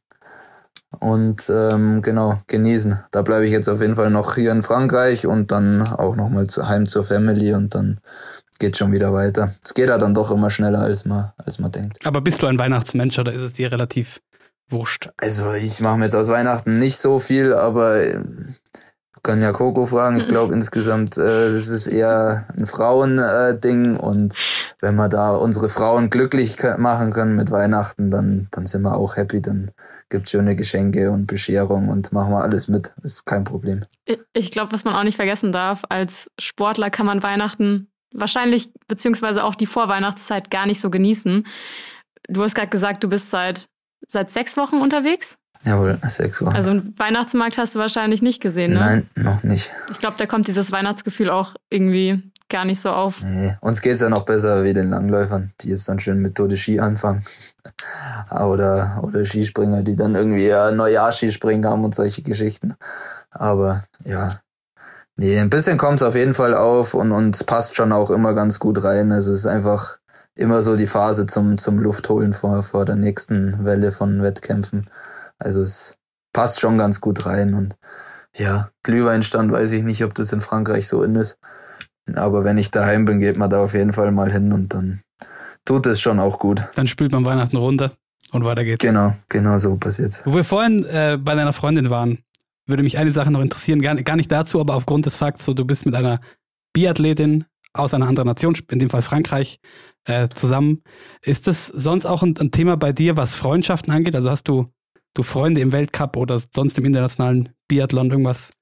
und 0.99 1.49
ähm, 1.49 2.01
genau 2.01 2.39
genießen. 2.47 2.99
Da 3.11 3.21
bleibe 3.21 3.45
ich 3.45 3.51
jetzt 3.51 3.69
auf 3.69 3.81
jeden 3.81 3.95
Fall 3.95 4.09
noch 4.09 4.35
hier 4.35 4.51
in 4.51 4.61
Frankreich 4.61 5.25
und 5.25 5.51
dann 5.51 5.87
auch 5.87 6.15
noch 6.15 6.29
mal 6.29 6.47
zu, 6.47 6.67
heim 6.67 6.87
zur 6.87 7.05
Family 7.05 7.53
und 7.53 7.75
dann 7.75 7.99
geht 8.59 8.77
schon 8.77 8.91
wieder 8.91 9.13
weiter. 9.13 9.53
Es 9.63 9.73
geht 9.73 9.89
ja 9.89 9.97
dann 9.97 10.13
doch 10.13 10.31
immer 10.31 10.49
schneller 10.49 10.79
als 10.81 11.05
man 11.05 11.31
als 11.37 11.59
man 11.59 11.71
denkt. 11.71 12.05
Aber 12.05 12.21
bist 12.21 12.41
du 12.41 12.47
ein 12.47 12.59
Weihnachtsmensch 12.59 13.17
oder 13.19 13.33
ist 13.33 13.41
es 13.41 13.53
dir 13.53 13.71
relativ 13.71 14.21
wurscht? 14.67 15.09
Also 15.17 15.53
ich 15.53 15.79
mache 15.81 15.97
mir 15.97 16.05
jetzt 16.05 16.15
aus 16.15 16.29
Weihnachten 16.29 16.77
nicht 16.77 16.97
so 16.97 17.19
viel, 17.19 17.53
aber 17.53 18.01
äh, 18.01 18.19
kann 19.25 19.41
ja 19.41 19.51
Coco 19.51 19.85
fragen. 19.85 20.17
Ich 20.17 20.27
glaube 20.27 20.53
insgesamt 20.55 21.17
äh, 21.17 21.47
es 21.47 21.67
ist 21.67 21.87
eher 21.87 22.47
ein 22.55 22.65
Frauending 22.65 23.95
äh, 23.95 23.99
und 23.99 24.35
wenn 24.79 24.95
wir 24.95 25.09
da 25.09 25.35
unsere 25.35 25.67
Frauen 25.67 26.09
glücklich 26.09 26.57
machen 26.77 27.11
können 27.11 27.35
mit 27.35 27.51
Weihnachten, 27.51 28.11
dann 28.11 28.47
dann 28.51 28.67
sind 28.67 28.83
wir 28.83 28.95
auch 28.95 29.17
happy. 29.17 29.41
Dann 29.41 29.71
gibt 30.09 30.29
schöne 30.29 30.55
Geschenke 30.55 31.11
und 31.11 31.25
Bescherung 31.25 31.89
und 31.89 32.13
machen 32.13 32.31
wir 32.31 32.43
alles 32.43 32.67
mit. 32.67 32.93
Ist 33.01 33.25
kein 33.25 33.43
Problem. 33.43 33.85
Ich 34.33 34.51
glaube, 34.51 34.71
was 34.71 34.83
man 34.83 34.93
auch 34.93 35.03
nicht 35.03 35.15
vergessen 35.15 35.51
darf, 35.51 35.81
als 35.89 36.29
Sportler 36.39 36.89
kann 36.89 37.07
man 37.07 37.23
Weihnachten 37.23 37.89
wahrscheinlich 38.15 38.69
beziehungsweise 38.87 39.43
auch 39.43 39.55
die 39.55 39.65
Vorweihnachtszeit 39.65 40.49
gar 40.49 40.65
nicht 40.65 40.79
so 40.79 40.89
genießen. 40.89 41.45
Du 42.27 42.43
hast 42.43 42.55
gerade 42.55 42.69
gesagt, 42.69 43.03
du 43.03 43.09
bist 43.09 43.29
seit 43.29 43.67
seit 44.07 44.29
sechs 44.29 44.57
Wochen 44.57 44.77
unterwegs. 44.77 45.37
Jawohl, 45.63 45.97
sechs 46.03 46.41
Wochen. 46.41 46.55
Also 46.55 46.69
einen 46.69 46.93
Weihnachtsmarkt 46.97 47.57
hast 47.57 47.73
du 47.75 47.79
wahrscheinlich 47.79 48.21
nicht 48.21 48.41
gesehen, 48.41 48.73
ne? 48.73 48.79
Nein, 48.79 49.09
noch 49.15 49.43
nicht. 49.43 49.71
Ich 49.91 49.99
glaube, 49.99 50.15
da 50.17 50.27
kommt 50.27 50.47
dieses 50.47 50.71
Weihnachtsgefühl 50.71 51.29
auch 51.31 51.55
irgendwie 51.69 52.21
gar 52.49 52.65
nicht 52.65 52.79
so 52.79 52.89
auf. 52.89 53.21
Nee, 53.23 53.55
uns 53.61 53.81
geht's 53.81 54.01
ja 54.01 54.09
noch 54.09 54.25
besser 54.25 54.63
wie 54.63 54.73
den 54.73 54.91
Langläufern, 54.91 55.53
die 55.61 55.69
jetzt 55.69 55.89
dann 55.89 55.99
schön 55.99 56.19
mit 56.21 56.35
Tour 56.35 56.47
de 56.47 56.57
Ski 56.57 56.79
anfangen. 56.79 57.25
oder, 58.29 58.99
oder 59.01 59.25
Skispringer, 59.25 59.81
die 59.81 59.95
dann 59.95 60.13
irgendwie 60.13 60.45
ja 60.45 60.69
Neujahr-Skispringen 60.69 61.65
haben 61.65 61.83
und 61.83 61.95
solche 61.95 62.21
Geschichten. 62.21 62.75
Aber 63.31 63.85
ja, 64.03 64.39
nee, 65.17 65.39
ein 65.39 65.49
bisschen 65.49 65.77
kommt's 65.77 66.03
auf 66.03 66.15
jeden 66.15 66.33
Fall 66.33 66.53
auf 66.53 66.93
und, 66.93 67.11
und 67.11 67.35
es 67.35 67.43
passt 67.43 67.75
schon 67.75 67.91
auch 67.91 68.09
immer 68.09 68.33
ganz 68.33 68.59
gut 68.59 68.83
rein. 68.83 69.11
Also 69.11 69.31
es 69.31 69.39
ist 69.39 69.47
einfach 69.47 69.99
immer 70.35 70.61
so 70.61 70.75
die 70.75 70.87
Phase 70.87 71.25
zum, 71.25 71.57
zum 71.57 71.79
Luftholen 71.79 72.33
vor, 72.33 72.61
vor 72.63 72.85
der 72.85 72.95
nächsten 72.95 73.63
Welle 73.65 73.91
von 73.91 74.21
Wettkämpfen. 74.21 74.89
Also 75.39 75.61
es 75.61 75.97
passt 76.33 76.59
schon 76.59 76.77
ganz 76.77 77.01
gut 77.01 77.25
rein 77.25 77.53
und 77.53 77.75
ja, 78.37 78.69
Glühweinstand 78.83 79.51
weiß 79.51 79.71
ich 79.71 79.83
nicht, 79.83 80.03
ob 80.03 80.13
das 80.13 80.33
in 80.33 80.41
Frankreich 80.41 80.87
so 80.87 81.03
in 81.03 81.15
ist. 81.15 81.37
Aber 82.13 82.43
wenn 82.43 82.57
ich 82.57 82.69
daheim 82.69 83.05
bin, 83.05 83.19
geht 83.19 83.37
man 83.37 83.49
da 83.49 83.59
auf 83.59 83.73
jeden 83.73 83.93
Fall 83.93 84.11
mal 84.11 84.31
hin 84.31 84.51
und 84.51 84.73
dann 84.73 85.01
tut 85.63 85.85
es 85.87 86.01
schon 86.01 86.19
auch 86.19 86.37
gut. 86.37 86.61
Dann 86.75 86.87
spült 86.87 87.13
man 87.13 87.25
Weihnachten 87.25 87.57
runter 87.57 87.91
und 88.31 88.43
weiter 88.43 88.63
geht's. 88.63 88.83
Genau, 88.83 89.15
genau 89.29 89.57
so 89.57 89.75
passiert's. 89.77 90.21
Wo 90.25 90.33
wir 90.33 90.43
vorhin 90.43 90.85
äh, 90.85 91.17
bei 91.19 91.35
deiner 91.35 91.53
Freundin 91.53 91.89
waren, 91.89 92.19
würde 92.67 92.83
mich 92.83 92.97
eine 92.97 93.11
Sache 93.11 93.31
noch 93.31 93.41
interessieren, 93.41 93.81
gar, 93.81 93.95
gar 93.95 94.15
nicht 94.15 94.31
dazu, 94.31 94.59
aber 94.59 94.75
aufgrund 94.75 95.05
des 95.05 95.15
Fakts, 95.15 95.45
so 95.45 95.53
du 95.53 95.65
bist 95.65 95.85
mit 95.85 95.95
einer 95.95 96.19
Biathletin 96.73 97.45
aus 97.73 97.93
einer 97.93 98.07
anderen 98.07 98.27
Nation, 98.27 98.57
in 98.71 98.79
dem 98.79 98.89
Fall 98.89 99.01
Frankreich, 99.01 99.59
äh, 100.05 100.29
zusammen. 100.33 100.83
Ist 101.21 101.47
das 101.47 101.67
sonst 101.67 102.05
auch 102.05 102.23
ein, 102.23 102.35
ein, 102.39 102.51
Thema 102.51 102.77
bei 102.77 102.93
dir, 102.93 103.17
was 103.17 103.35
Freundschaften 103.35 103.91
angeht? 103.91 104.15
Also 104.15 104.29
hast 104.29 104.47
du, 104.47 104.67
du 105.13 105.23
Freunde 105.23 105.61
im 105.61 105.71
Weltcup 105.71 106.15
oder 106.17 106.41
sonst 106.53 106.77
im 106.77 106.85
internationalen 106.85 107.49
Biathlon 107.67 108.11
irgendwas, 108.11 108.53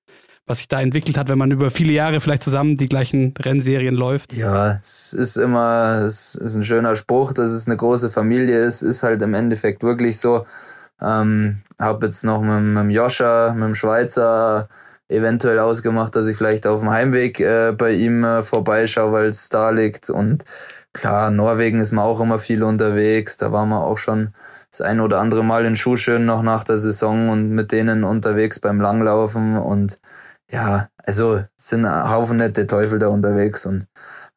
was 0.46 0.60
sich 0.60 0.68
da 0.68 0.82
entwickelt 0.82 1.18
hat, 1.18 1.30
wenn 1.30 1.38
man 1.38 1.52
über 1.52 1.70
viele 1.70 1.94
Jahre 1.94 2.20
vielleicht 2.20 2.44
zusammen 2.44 2.78
die 2.78 2.88
gleichen 2.88 3.34
Rennserien 3.38 3.96
läuft? 3.96 4.34
Ja, 4.34 4.80
es 4.82 5.14
ist 5.14 5.38
immer, 5.38 6.02
es 6.06 6.36
ist 6.36 6.56
ein 6.56 6.66
schöner 6.66 6.96
Spruch, 6.96 7.34
dass 7.34 7.52
es 7.52 7.68
eine 7.68 7.78
große 7.78 8.10
Familie 8.10 8.60
ist, 8.60 8.82
ist 8.82 9.04
halt 9.04 9.22
im 9.22 9.34
Endeffekt 9.34 9.84
wirklich 9.84 10.20
so. 10.20 10.46
Ähm, 11.04 11.62
hab 11.80 12.02
jetzt 12.04 12.24
noch 12.24 12.42
mit, 12.42 12.64
mit 12.64 12.84
dem 12.84 12.90
Joscha, 12.90 13.54
mit 13.54 13.64
dem 13.64 13.76
Schweizer 13.76 14.70
eventuell 15.10 15.60
ausgemacht, 15.60 16.16
dass 16.16 16.28
ich 16.28 16.38
vielleicht 16.38 16.66
auf 16.66 16.80
dem 16.80 16.90
Heimweg 16.90 17.40
äh, 17.40 17.74
bei 17.78 17.92
ihm 17.92 18.24
äh, 18.24 18.42
vorbeischaue, 18.44 19.12
weil 19.12 19.26
es 19.26 19.50
da 19.50 19.70
liegt 19.70 20.10
und 20.10 20.46
Klar, 20.94 21.32
Norwegen 21.32 21.80
ist 21.80 21.92
man 21.92 22.06
auch 22.06 22.20
immer 22.20 22.38
viel 22.38 22.64
unterwegs. 22.64 23.36
Da 23.36 23.52
waren 23.52 23.70
wir 23.70 23.84
auch 23.84 23.98
schon 23.98 24.34
das 24.72 24.82
ein 24.82 25.00
oder 25.00 25.20
andere 25.20 25.44
Mal 25.44 25.66
in 25.66 25.76
Schuhschön 25.76 26.26
noch 26.26 26.44
nach 26.44 26.64
der 26.64 26.78
Saison 26.78 27.30
und 27.30 27.50
mit 27.50 27.72
denen 27.72 28.04
unterwegs 28.04 28.60
beim 28.60 28.80
Langlaufen. 28.80 29.58
Und 29.58 30.00
ja, 30.52 30.90
also 30.98 31.44
sind 31.58 31.86
ein 31.86 32.10
Haufen 32.12 32.38
nette 32.38 32.68
Teufel 32.68 33.00
da 33.00 33.08
unterwegs 33.08 33.66
und 33.66 33.88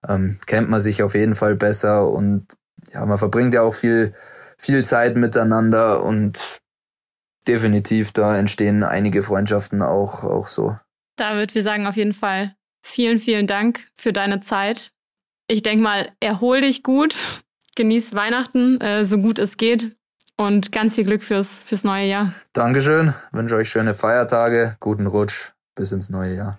ähm, 0.08 0.38
kennt 0.46 0.70
man 0.70 0.80
sich 0.80 1.02
auf 1.02 1.14
jeden 1.14 1.34
Fall 1.34 1.56
besser. 1.56 2.08
Und 2.08 2.46
ja, 2.92 3.04
man 3.04 3.18
verbringt 3.18 3.52
ja 3.52 3.60
auch 3.62 3.74
viel, 3.74 4.14
viel 4.58 4.84
Zeit 4.84 5.16
miteinander 5.16 6.02
und 6.02 6.60
definitiv 7.46 8.12
da 8.12 8.36
entstehen 8.36 8.82
einige 8.82 9.22
Freundschaften 9.22 9.82
auch, 9.82 10.24
auch 10.24 10.46
so. 10.46 10.76
David, 11.16 11.54
wir 11.54 11.62
sagen 11.62 11.86
auf 11.86 11.96
jeden 11.96 12.12
Fall 12.12 12.54
vielen, 12.82 13.18
vielen 13.18 13.46
Dank 13.46 13.86
für 13.94 14.12
deine 14.12 14.40
Zeit, 14.40 14.92
ich 15.48 15.62
denke 15.62 15.82
mal, 15.82 16.10
erhol 16.20 16.60
dich 16.60 16.82
gut, 16.82 17.16
genieß 17.76 18.14
Weihnachten, 18.14 18.80
äh, 18.80 19.04
so 19.04 19.18
gut 19.18 19.38
es 19.38 19.56
geht 19.56 19.96
und 20.36 20.72
ganz 20.72 20.94
viel 20.94 21.04
Glück 21.04 21.22
fürs, 21.22 21.62
fürs 21.62 21.84
neue 21.84 22.06
Jahr. 22.06 22.32
Dankeschön, 22.52 23.14
wünsche 23.32 23.56
euch 23.56 23.68
schöne 23.68 23.94
Feiertage, 23.94 24.76
guten 24.80 25.06
Rutsch, 25.06 25.52
bis 25.74 25.92
ins 25.92 26.10
neue 26.10 26.34
Jahr. 26.34 26.58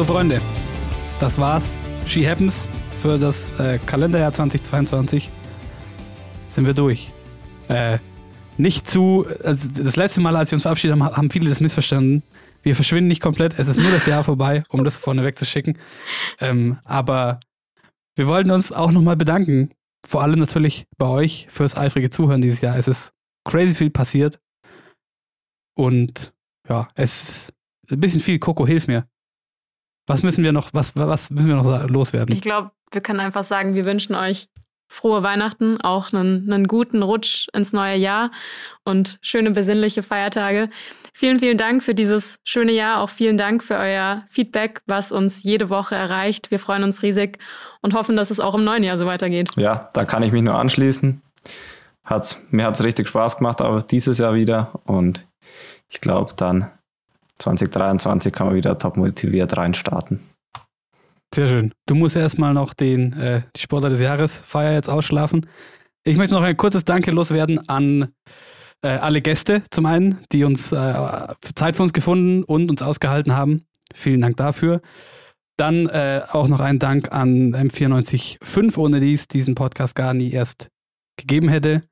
So, 0.00 0.06
Freunde, 0.06 0.40
das 1.20 1.38
war's. 1.38 1.76
She 2.06 2.26
Happens 2.26 2.70
für 2.90 3.18
das 3.18 3.52
äh, 3.60 3.78
Kalenderjahr 3.84 4.32
2022. 4.32 5.30
Sind 6.46 6.64
wir 6.64 6.72
durch 6.72 7.12
äh, 7.68 7.98
nicht 8.56 8.88
zu. 8.88 9.26
Also 9.44 9.68
das 9.68 9.96
letzte 9.96 10.22
Mal, 10.22 10.36
als 10.36 10.50
wir 10.52 10.56
uns 10.56 10.62
verabschiedet 10.62 10.98
haben, 10.98 11.04
haben 11.14 11.28
viele 11.28 11.50
das 11.50 11.60
missverstanden. 11.60 12.22
Wir 12.62 12.74
verschwinden 12.74 13.08
nicht 13.08 13.20
komplett. 13.20 13.58
Es 13.58 13.68
ist 13.68 13.78
nur 13.78 13.90
das 13.90 14.06
Jahr 14.06 14.24
vorbei, 14.24 14.64
um 14.70 14.84
das 14.84 14.96
vorne 14.96 15.22
wegzuschicken. 15.22 15.76
Ähm, 16.40 16.78
aber 16.84 17.38
wir 18.16 18.26
wollten 18.26 18.52
uns 18.52 18.72
auch 18.72 18.92
nochmal 18.92 19.16
bedanken. 19.16 19.74
Vor 20.08 20.22
allem 20.22 20.38
natürlich 20.38 20.86
bei 20.96 21.08
euch 21.08 21.46
fürs 21.50 21.76
eifrige 21.76 22.08
Zuhören 22.08 22.40
dieses 22.40 22.62
Jahr. 22.62 22.78
Es 22.78 22.88
ist 22.88 23.12
crazy 23.44 23.74
viel 23.74 23.90
passiert. 23.90 24.40
Und 25.76 26.32
ja, 26.70 26.88
es 26.94 27.22
ist 27.22 27.54
ein 27.90 28.00
bisschen 28.00 28.22
viel. 28.22 28.38
Coco, 28.38 28.66
hilf 28.66 28.86
mir. 28.86 29.09
Was 30.10 30.22
müssen 30.22 30.44
wir 30.44 30.52
noch, 30.52 30.70
was, 30.72 30.96
was 30.96 31.30
müssen 31.30 31.48
wir 31.48 31.56
noch 31.56 31.88
loswerden? 31.88 32.34
Ich 32.34 32.42
glaube, 32.42 32.70
wir 32.90 33.00
können 33.00 33.20
einfach 33.20 33.44
sagen, 33.44 33.74
wir 33.74 33.84
wünschen 33.84 34.14
euch 34.14 34.48
frohe 34.88 35.22
Weihnachten, 35.22 35.80
auch 35.80 36.12
einen, 36.12 36.52
einen 36.52 36.66
guten 36.66 37.02
Rutsch 37.02 37.46
ins 37.52 37.72
neue 37.72 37.96
Jahr 37.96 38.32
und 38.84 39.18
schöne 39.22 39.52
besinnliche 39.52 40.02
Feiertage. 40.02 40.68
Vielen, 41.14 41.38
vielen 41.38 41.56
Dank 41.56 41.84
für 41.84 41.94
dieses 41.94 42.40
schöne 42.42 42.72
Jahr. 42.72 43.00
Auch 43.00 43.08
vielen 43.08 43.38
Dank 43.38 43.62
für 43.62 43.76
euer 43.76 44.24
Feedback, 44.28 44.82
was 44.86 45.12
uns 45.12 45.44
jede 45.44 45.70
Woche 45.70 45.94
erreicht. 45.94 46.50
Wir 46.50 46.58
freuen 46.58 46.82
uns 46.82 47.02
riesig 47.02 47.38
und 47.82 47.94
hoffen, 47.94 48.16
dass 48.16 48.30
es 48.30 48.40
auch 48.40 48.56
im 48.56 48.64
neuen 48.64 48.82
Jahr 48.82 48.96
so 48.96 49.06
weitergeht. 49.06 49.50
Ja, 49.56 49.90
da 49.92 50.04
kann 50.04 50.24
ich 50.24 50.32
mich 50.32 50.42
nur 50.42 50.56
anschließen. 50.56 51.22
Hat's, 52.04 52.36
mir 52.50 52.66
hat 52.66 52.74
es 52.74 52.82
richtig 52.82 53.06
Spaß 53.06 53.36
gemacht, 53.36 53.60
aber 53.60 53.80
dieses 53.82 54.18
Jahr 54.18 54.34
wieder. 54.34 54.80
Und 54.84 55.24
ich 55.88 56.00
glaube, 56.00 56.32
dann 56.36 56.68
2023 57.40 58.32
kann 58.32 58.46
man 58.46 58.56
wieder 58.56 58.78
top 58.78 58.96
motiviert 58.96 59.56
reinstarten. 59.56 60.20
Sehr 61.34 61.48
schön. 61.48 61.72
Du 61.86 61.94
musst 61.94 62.16
erstmal 62.16 62.54
noch 62.54 62.74
den, 62.74 63.12
äh, 63.12 63.42
die 63.56 63.60
Sportler 63.60 63.88
des 63.88 64.00
Jahres 64.00 64.40
Feier 64.40 64.72
jetzt 64.72 64.88
ausschlafen. 64.88 65.46
Ich 66.04 66.16
möchte 66.16 66.34
noch 66.34 66.42
ein 66.42 66.56
kurzes 66.56 66.84
Danke 66.84 67.12
loswerden 67.12 67.68
an 67.68 68.12
äh, 68.82 68.88
alle 68.88 69.20
Gäste 69.20 69.62
zum 69.70 69.86
einen, 69.86 70.18
die 70.32 70.44
uns 70.44 70.72
äh, 70.72 71.34
Zeit 71.54 71.76
für 71.76 71.82
uns 71.82 71.92
gefunden 71.92 72.42
und 72.42 72.70
uns 72.70 72.82
ausgehalten 72.82 73.36
haben. 73.36 73.66
Vielen 73.94 74.20
Dank 74.20 74.36
dafür. 74.36 74.80
Dann 75.56 75.86
äh, 75.88 76.22
auch 76.30 76.48
noch 76.48 76.60
ein 76.60 76.78
Dank 76.78 77.12
an 77.12 77.54
M945, 77.54 78.78
ohne 78.78 79.00
die 79.00 79.12
es 79.12 79.28
diesen 79.28 79.54
Podcast 79.54 79.94
gar 79.94 80.14
nie 80.14 80.30
erst 80.30 80.68
gegeben 81.16 81.48
hätte. 81.48 81.82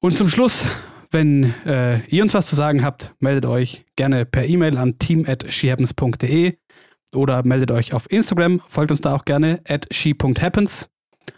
Und 0.00 0.16
zum 0.16 0.28
Schluss, 0.28 0.66
wenn 1.10 1.54
äh, 1.64 2.04
ihr 2.06 2.22
uns 2.22 2.34
was 2.34 2.46
zu 2.46 2.56
sagen 2.56 2.84
habt, 2.84 3.14
meldet 3.18 3.46
euch 3.46 3.84
gerne 3.96 4.26
per 4.26 4.44
E-Mail 4.46 4.76
an 4.76 4.98
team@shehappens.de. 4.98 6.56
oder 7.12 7.42
meldet 7.44 7.70
euch 7.70 7.94
auf 7.94 8.10
Instagram, 8.10 8.60
folgt 8.68 8.90
uns 8.90 9.00
da 9.00 9.14
auch 9.14 9.24
gerne, 9.24 9.60
at 9.66 9.86
she.happens. 9.90 10.88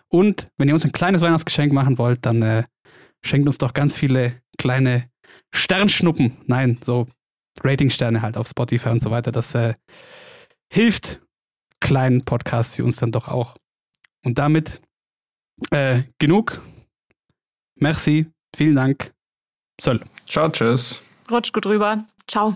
Und 0.08 0.48
wenn 0.58 0.68
ihr 0.68 0.74
uns 0.74 0.84
ein 0.84 0.92
kleines 0.92 1.20
Weihnachtsgeschenk 1.20 1.72
machen 1.72 1.98
wollt, 1.98 2.26
dann 2.26 2.42
äh, 2.42 2.64
schenkt 3.22 3.46
uns 3.46 3.58
doch 3.58 3.72
ganz 3.72 3.96
viele 3.96 4.34
kleine 4.58 5.08
Sternschnuppen. 5.52 6.36
Nein, 6.46 6.78
so 6.84 7.06
Ratingsterne 7.62 8.22
halt 8.22 8.36
auf 8.36 8.48
Spotify 8.48 8.88
und 8.90 9.02
so 9.02 9.10
weiter. 9.10 9.32
Das 9.32 9.54
äh, 9.54 9.74
hilft 10.72 11.20
kleinen 11.80 12.24
Podcasts 12.24 12.76
wie 12.78 12.82
uns 12.82 12.96
dann 12.96 13.12
doch 13.12 13.28
auch. 13.28 13.56
Und 14.24 14.38
damit 14.38 14.80
äh, 15.70 16.02
genug. 16.18 16.60
Merci. 17.76 18.26
Vielen 18.54 18.76
Dank. 18.76 19.12
Soll. 19.80 20.00
Ciao, 20.26 20.48
tschüss. 20.50 21.02
Rutsch 21.30 21.52
gut 21.52 21.64
rüber. 21.64 22.04
Ciao. 22.26 22.54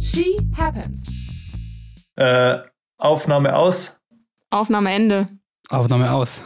She 0.00 0.36
happens. 0.56 1.52
Äh, 2.16 2.58
Aufnahme 2.98 3.56
aus. 3.56 3.92
Aufnahme 4.50 4.92
Ende. 4.92 5.26
Aufnahme 5.68 6.12
aus. 6.12 6.42